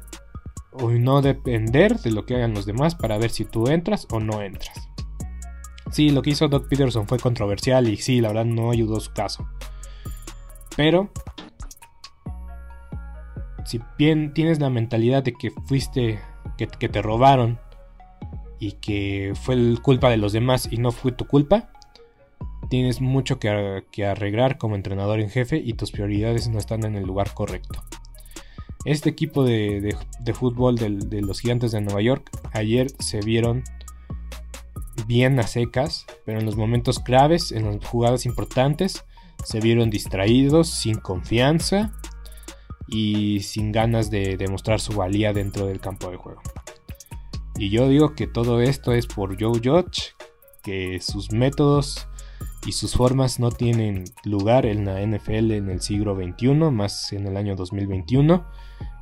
o 0.81 0.89
no 0.91 1.21
depender 1.21 1.99
de 1.99 2.11
lo 2.11 2.25
que 2.25 2.35
hagan 2.35 2.53
los 2.53 2.65
demás 2.65 2.95
para 2.95 3.17
ver 3.17 3.29
si 3.29 3.45
tú 3.45 3.67
entras 3.67 4.07
o 4.11 4.19
no 4.19 4.41
entras. 4.41 4.89
Sí, 5.91 6.09
lo 6.09 6.21
que 6.21 6.31
hizo 6.31 6.47
Doc 6.47 6.67
Peterson 6.67 7.07
fue 7.07 7.19
controversial 7.19 7.87
y 7.87 7.97
sí, 7.97 8.21
la 8.21 8.29
verdad 8.29 8.45
no 8.45 8.71
ayudó 8.71 8.99
su 8.99 9.13
caso. 9.13 9.47
Pero 10.75 11.09
si 13.65 13.81
bien 13.97 14.33
tienes 14.33 14.59
la 14.59 14.69
mentalidad 14.69 15.23
de 15.23 15.33
que 15.33 15.51
fuiste, 15.51 16.19
que, 16.57 16.67
que 16.67 16.89
te 16.89 17.01
robaron 17.01 17.59
y 18.59 18.73
que 18.73 19.33
fue 19.41 19.75
culpa 19.81 20.09
de 20.09 20.17
los 20.17 20.33
demás 20.33 20.67
y 20.71 20.77
no 20.77 20.91
fue 20.91 21.11
tu 21.11 21.25
culpa, 21.25 21.69
tienes 22.69 23.01
mucho 23.01 23.39
que, 23.39 23.49
arreglar 24.05 24.57
como 24.57 24.75
entrenador 24.75 25.19
en 25.19 25.29
jefe 25.29 25.57
y 25.57 25.73
tus 25.73 25.91
prioridades 25.91 26.47
no 26.49 26.59
están 26.59 26.83
en 26.83 26.95
el 26.95 27.05
lugar 27.05 27.33
correcto. 27.33 27.83
Este 28.87 29.09
equipo 29.09 29.43
de, 29.43 29.97
fútbol 30.33 30.77
de, 30.77 31.21
los 31.21 31.41
gigantes 31.41 31.73
de 31.73 31.81
Nueva 31.81 32.01
York 32.01 32.29
ayer 32.53 32.87
se 32.99 33.19
vieron 33.19 33.65
bien 35.07 35.37
a 35.41 35.43
secas, 35.43 36.05
pero 36.25 36.39
en 36.39 36.45
los 36.45 36.55
momentos 36.55 36.99
claves, 36.99 37.51
en 37.51 37.65
las 37.65 37.85
jugadas 37.85 38.25
importantes, 38.25 39.03
se 39.43 39.59
vieron 39.59 39.89
distraídos, 39.89 40.69
sin 40.69 40.99
confianza 40.99 41.91
y 42.87 43.41
sin 43.41 43.73
ganas 43.73 44.09
de 44.09 44.37
demostrar 44.37 44.79
su 44.79 44.93
valía 44.93 45.33
dentro 45.33 45.65
del 45.65 45.81
campo 45.81 46.09
de 46.09 46.15
juego. 46.15 46.41
Y 47.57 47.69
yo 47.69 47.89
digo 47.89 48.15
que 48.15 48.25
todo 48.25 48.61
esto 48.61 48.93
es 48.93 49.05
por 49.05 49.37
Joe 49.37 49.59
Judge, 49.61 50.13
que 50.63 51.01
sus 51.01 51.33
métodos 51.33 52.07
y 52.65 52.71
sus 52.71 52.93
formas 52.93 53.37
no 53.37 53.51
tienen 53.51 54.05
lugar 54.23 54.65
en 54.65 54.85
la 54.85 55.05
NFL 55.05 55.51
en 55.51 55.69
el 55.69 55.81
siglo 55.81 56.15
XXI, 56.15 56.53
más 56.71 57.11
en 57.11 57.27
el 57.27 57.35
año 57.35 57.57
2021 57.57 58.45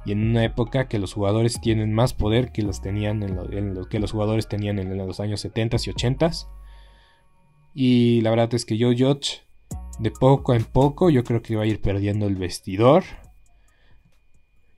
y 0.05 0.11
en 0.11 0.29
una 0.29 0.43
época 0.43 0.87
que 0.87 0.99
los 0.99 1.13
jugadores 1.13 1.59
tienen 1.59 1.93
más 1.93 2.13
poder 2.13 2.51
que 2.51 2.61
los 2.61 2.81
tenían 2.81 3.23
en 3.23 3.35
lo, 3.73 3.89
que 3.89 3.99
los 3.99 4.11
jugadores 4.11 4.47
tenían 4.47 4.77
en, 4.77 4.95
los 4.97 5.19
años 5.19 5.41
70 5.41 5.77
y 5.83 5.89
80 5.89 6.31
y 7.73 8.21
la 8.21 8.29
verdad 8.29 8.53
es 8.53 8.65
que 8.65 8.77
yo 8.77 8.89
Judge 8.89 9.41
de 9.99 10.11
poco 10.11 10.53
en 10.53 10.63
poco 10.63 11.09
yo 11.09 11.23
creo 11.23 11.41
que 11.41 11.55
va 11.55 11.63
a 11.63 11.67
ir 11.67 11.81
perdiendo 11.81 12.27
el 12.27 12.35
vestidor. 12.35 13.03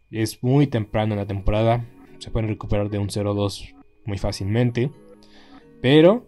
Es 0.10 0.41
muy 0.41 0.68
temprano 0.68 1.14
en 1.14 1.20
la 1.20 1.28
temporada 1.28 1.86
se 2.20 2.32
pueden 2.32 2.50
recuperar 2.50 2.89
de 2.89 2.98
un 2.98 3.10
0-2 3.10 3.76
muy 4.06 4.18
fácilmente 4.18 4.89
pero 5.82 6.26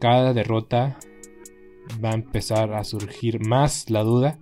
cada 0.00 0.32
derrota 0.32 0.98
va 2.02 2.10
a 2.10 2.14
empezar 2.14 2.72
a 2.72 2.84
surgir 2.84 3.46
más 3.46 3.90
la 3.90 4.02
duda 4.02 4.38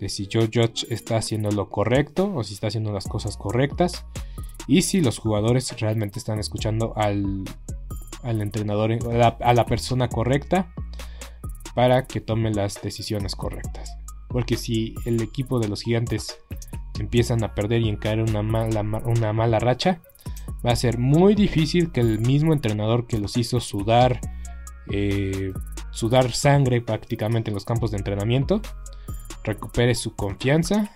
de 0.00 0.08
si 0.08 0.28
Joe 0.30 0.50
Judge 0.52 0.86
está 0.90 1.16
haciendo 1.16 1.50
lo 1.50 1.70
correcto 1.70 2.32
o 2.34 2.44
si 2.44 2.54
está 2.54 2.68
haciendo 2.68 2.92
las 2.92 3.06
cosas 3.06 3.36
correctas 3.36 4.04
y 4.66 4.82
si 4.82 5.00
los 5.00 5.18
jugadores 5.18 5.78
realmente 5.80 6.18
están 6.18 6.38
escuchando 6.38 6.92
al, 6.96 7.44
entrenador, 8.24 8.98
a 9.40 9.52
la, 9.54 9.66
persona 9.66 10.08
correcta 10.08 10.72
para 11.74 12.06
que 12.06 12.20
tome 12.20 12.52
las 12.52 12.80
decisiones 12.82 13.36
correctas. 13.36 13.96
Porque 14.28 14.56
si 14.56 14.94
el 15.04 15.22
equipo 15.22 15.60
de 15.60 15.68
los 15.68 15.82
gigantes 15.82 16.38
empiezan 16.98 17.44
a 17.44 17.54
perder 17.54 17.82
y 17.82 17.88
encaer 17.88 18.20
una 18.20 18.42
mala, 18.42 18.80
una 19.04 19.32
mala 19.32 19.58
racha, 19.60 20.00
va 20.66 20.72
a 20.72 20.76
ser 20.76 20.98
muy 20.98 21.34
difícil 21.34 21.92
que 21.92 22.00
el 22.00 22.18
mismo 22.20 22.52
entrenador 22.52 23.06
que 23.06 23.18
los 23.18 23.36
hizo 23.36 23.60
sudar, 23.60 24.20
eh, 24.90 25.52
sudar 25.90 26.32
sangre 26.32 26.80
prácticamente 26.80 27.50
en 27.50 27.54
los 27.54 27.64
campos 27.64 27.92
de 27.92 27.98
entrenamiento, 27.98 28.60
recupere 29.46 29.94
su 29.94 30.14
confianza 30.14 30.90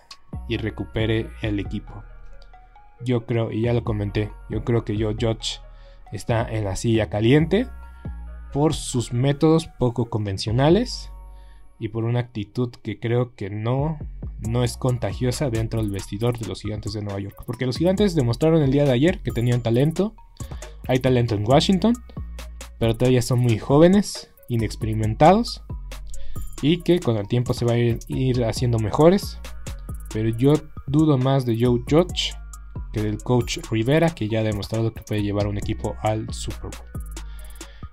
y 0.49 0.59
recupere 0.59 1.31
el 1.41 1.59
equipo. 1.59 2.03
Yo 3.03 3.25
creo, 3.25 3.51
y 3.51 3.63
ya 3.63 3.73
lo 3.73 3.83
comenté, 3.83 4.31
yo 4.51 4.65
creo 4.65 4.85
que 4.85 4.97
yo, 4.97 5.13
George, 5.17 5.61
está 6.13 6.47
en 6.51 6.65
la 6.65 6.77
silla 6.77 7.09
caliente 7.09 7.67
por 8.53 8.75
sus 8.75 9.13
métodos 9.13 9.69
poco 9.79 10.11
convencionales 10.11 11.11
y 11.79 11.89
por 11.89 12.05
una 12.05 12.21
actitud 12.21 12.71
que 12.83 12.99
creo 12.99 13.35
que 13.35 13.49
no, 13.49 13.99
no 14.41 14.65
es 14.65 14.77
contagiosa 14.77 15.49
dentro 15.49 15.81
del 15.81 15.91
vestidor 15.91 16.39
de 16.39 16.47
los 16.47 16.61
gigantes 16.61 16.93
de 16.93 17.01
Nueva 17.01 17.21
York. 17.21 17.43
Porque 17.47 17.65
los 17.65 17.79
gigantes 17.79 18.15
demostraron 18.15 18.61
el 18.63 18.73
día 18.73 18.85
de 18.85 18.93
ayer 18.93 19.21
que 19.21 19.31
tenían 19.31 19.63
talento. 19.63 20.15
Hay 20.89 20.99
talento 20.99 21.35
en 21.37 21.49
Washington, 21.49 21.95
pero 22.79 22.97
todavía 22.97 23.23
son 23.23 23.39
muy 23.39 23.59
jóvenes, 23.59 24.31
inexperimentados 24.49 25.63
y 26.63 26.83
que 26.83 27.01
con 27.01 27.17
el 27.17 27.29
tiempo 27.29 27.55
se 27.55 27.65
va 27.65 27.73
a 27.73 27.79
ir, 27.79 28.45
haciendo 28.45 28.79
mejores. 28.79 29.39
Pero 30.13 30.29
yo 30.31 30.55
dudo 30.87 31.19
más 31.19 31.47
de 31.47 31.57
Joe 31.59 31.81
Judge 31.89 32.35
que 32.93 33.03
del 33.03 33.19
coach 33.19 33.59
Rivera, 33.71 34.11
que 34.11 34.29
ya 34.29 34.41
ha 34.41 34.43
demostrado 34.43 34.93
que 34.93 35.03
puede 35.03 35.23
llevar 35.23 35.47
un 35.47 35.59
equipo 35.59 35.95
al 36.03 36.33
Super 36.33 36.71
Bowl. 36.71 36.91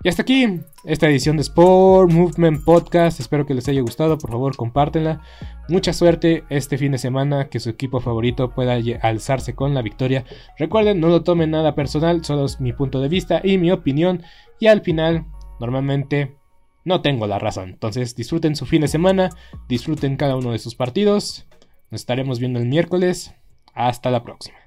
Y 0.03 0.09
hasta 0.09 0.21
aquí 0.21 0.61
esta 0.85 1.09
edición 1.09 1.37
de 1.37 1.41
Sport 1.41 2.11
Movement 2.11 2.63
Podcast. 2.63 3.19
Espero 3.19 3.45
que 3.45 3.53
les 3.53 3.67
haya 3.67 3.81
gustado. 3.81 4.17
Por 4.17 4.29
favor, 4.29 4.55
compártenla. 4.55 5.21
Mucha 5.69 5.91
suerte 5.91 6.43
este 6.49 6.77
fin 6.77 6.91
de 6.91 6.97
semana. 6.97 7.49
Que 7.49 7.59
su 7.59 7.69
equipo 7.69 7.99
favorito 7.99 8.51
pueda 8.51 8.77
alzarse 9.01 9.55
con 9.55 9.73
la 9.73 9.81
victoria. 9.81 10.23
Recuerden, 10.57 10.99
no 10.99 11.09
lo 11.09 11.23
tomen 11.23 11.51
nada 11.51 11.73
personal. 11.73 12.23
Solo 12.23 12.45
es 12.45 12.61
mi 12.61 12.73
punto 12.73 13.01
de 13.01 13.09
vista 13.09 13.41
y 13.43 13.57
mi 13.57 13.71
opinión. 13.71 14.23
Y 14.59 14.67
al 14.67 14.81
final, 14.81 15.25
normalmente 15.59 16.36
no 16.87 17.01
tengo 17.01 17.27
la 17.27 17.37
razón. 17.37 17.69
Entonces 17.69 18.15
disfruten 18.15 18.55
su 18.55 18.65
fin 18.65 18.81
de 18.81 18.87
semana, 18.87 19.29
disfruten 19.67 20.15
cada 20.15 20.37
uno 20.37 20.53
de 20.53 20.59
sus 20.59 20.73
partidos. 20.73 21.45
Nos 21.91 22.01
estaremos 22.01 22.39
viendo 22.39 22.59
el 22.59 22.65
miércoles. 22.65 23.33
Hasta 23.73 24.09
la 24.09 24.23
próxima. 24.23 24.66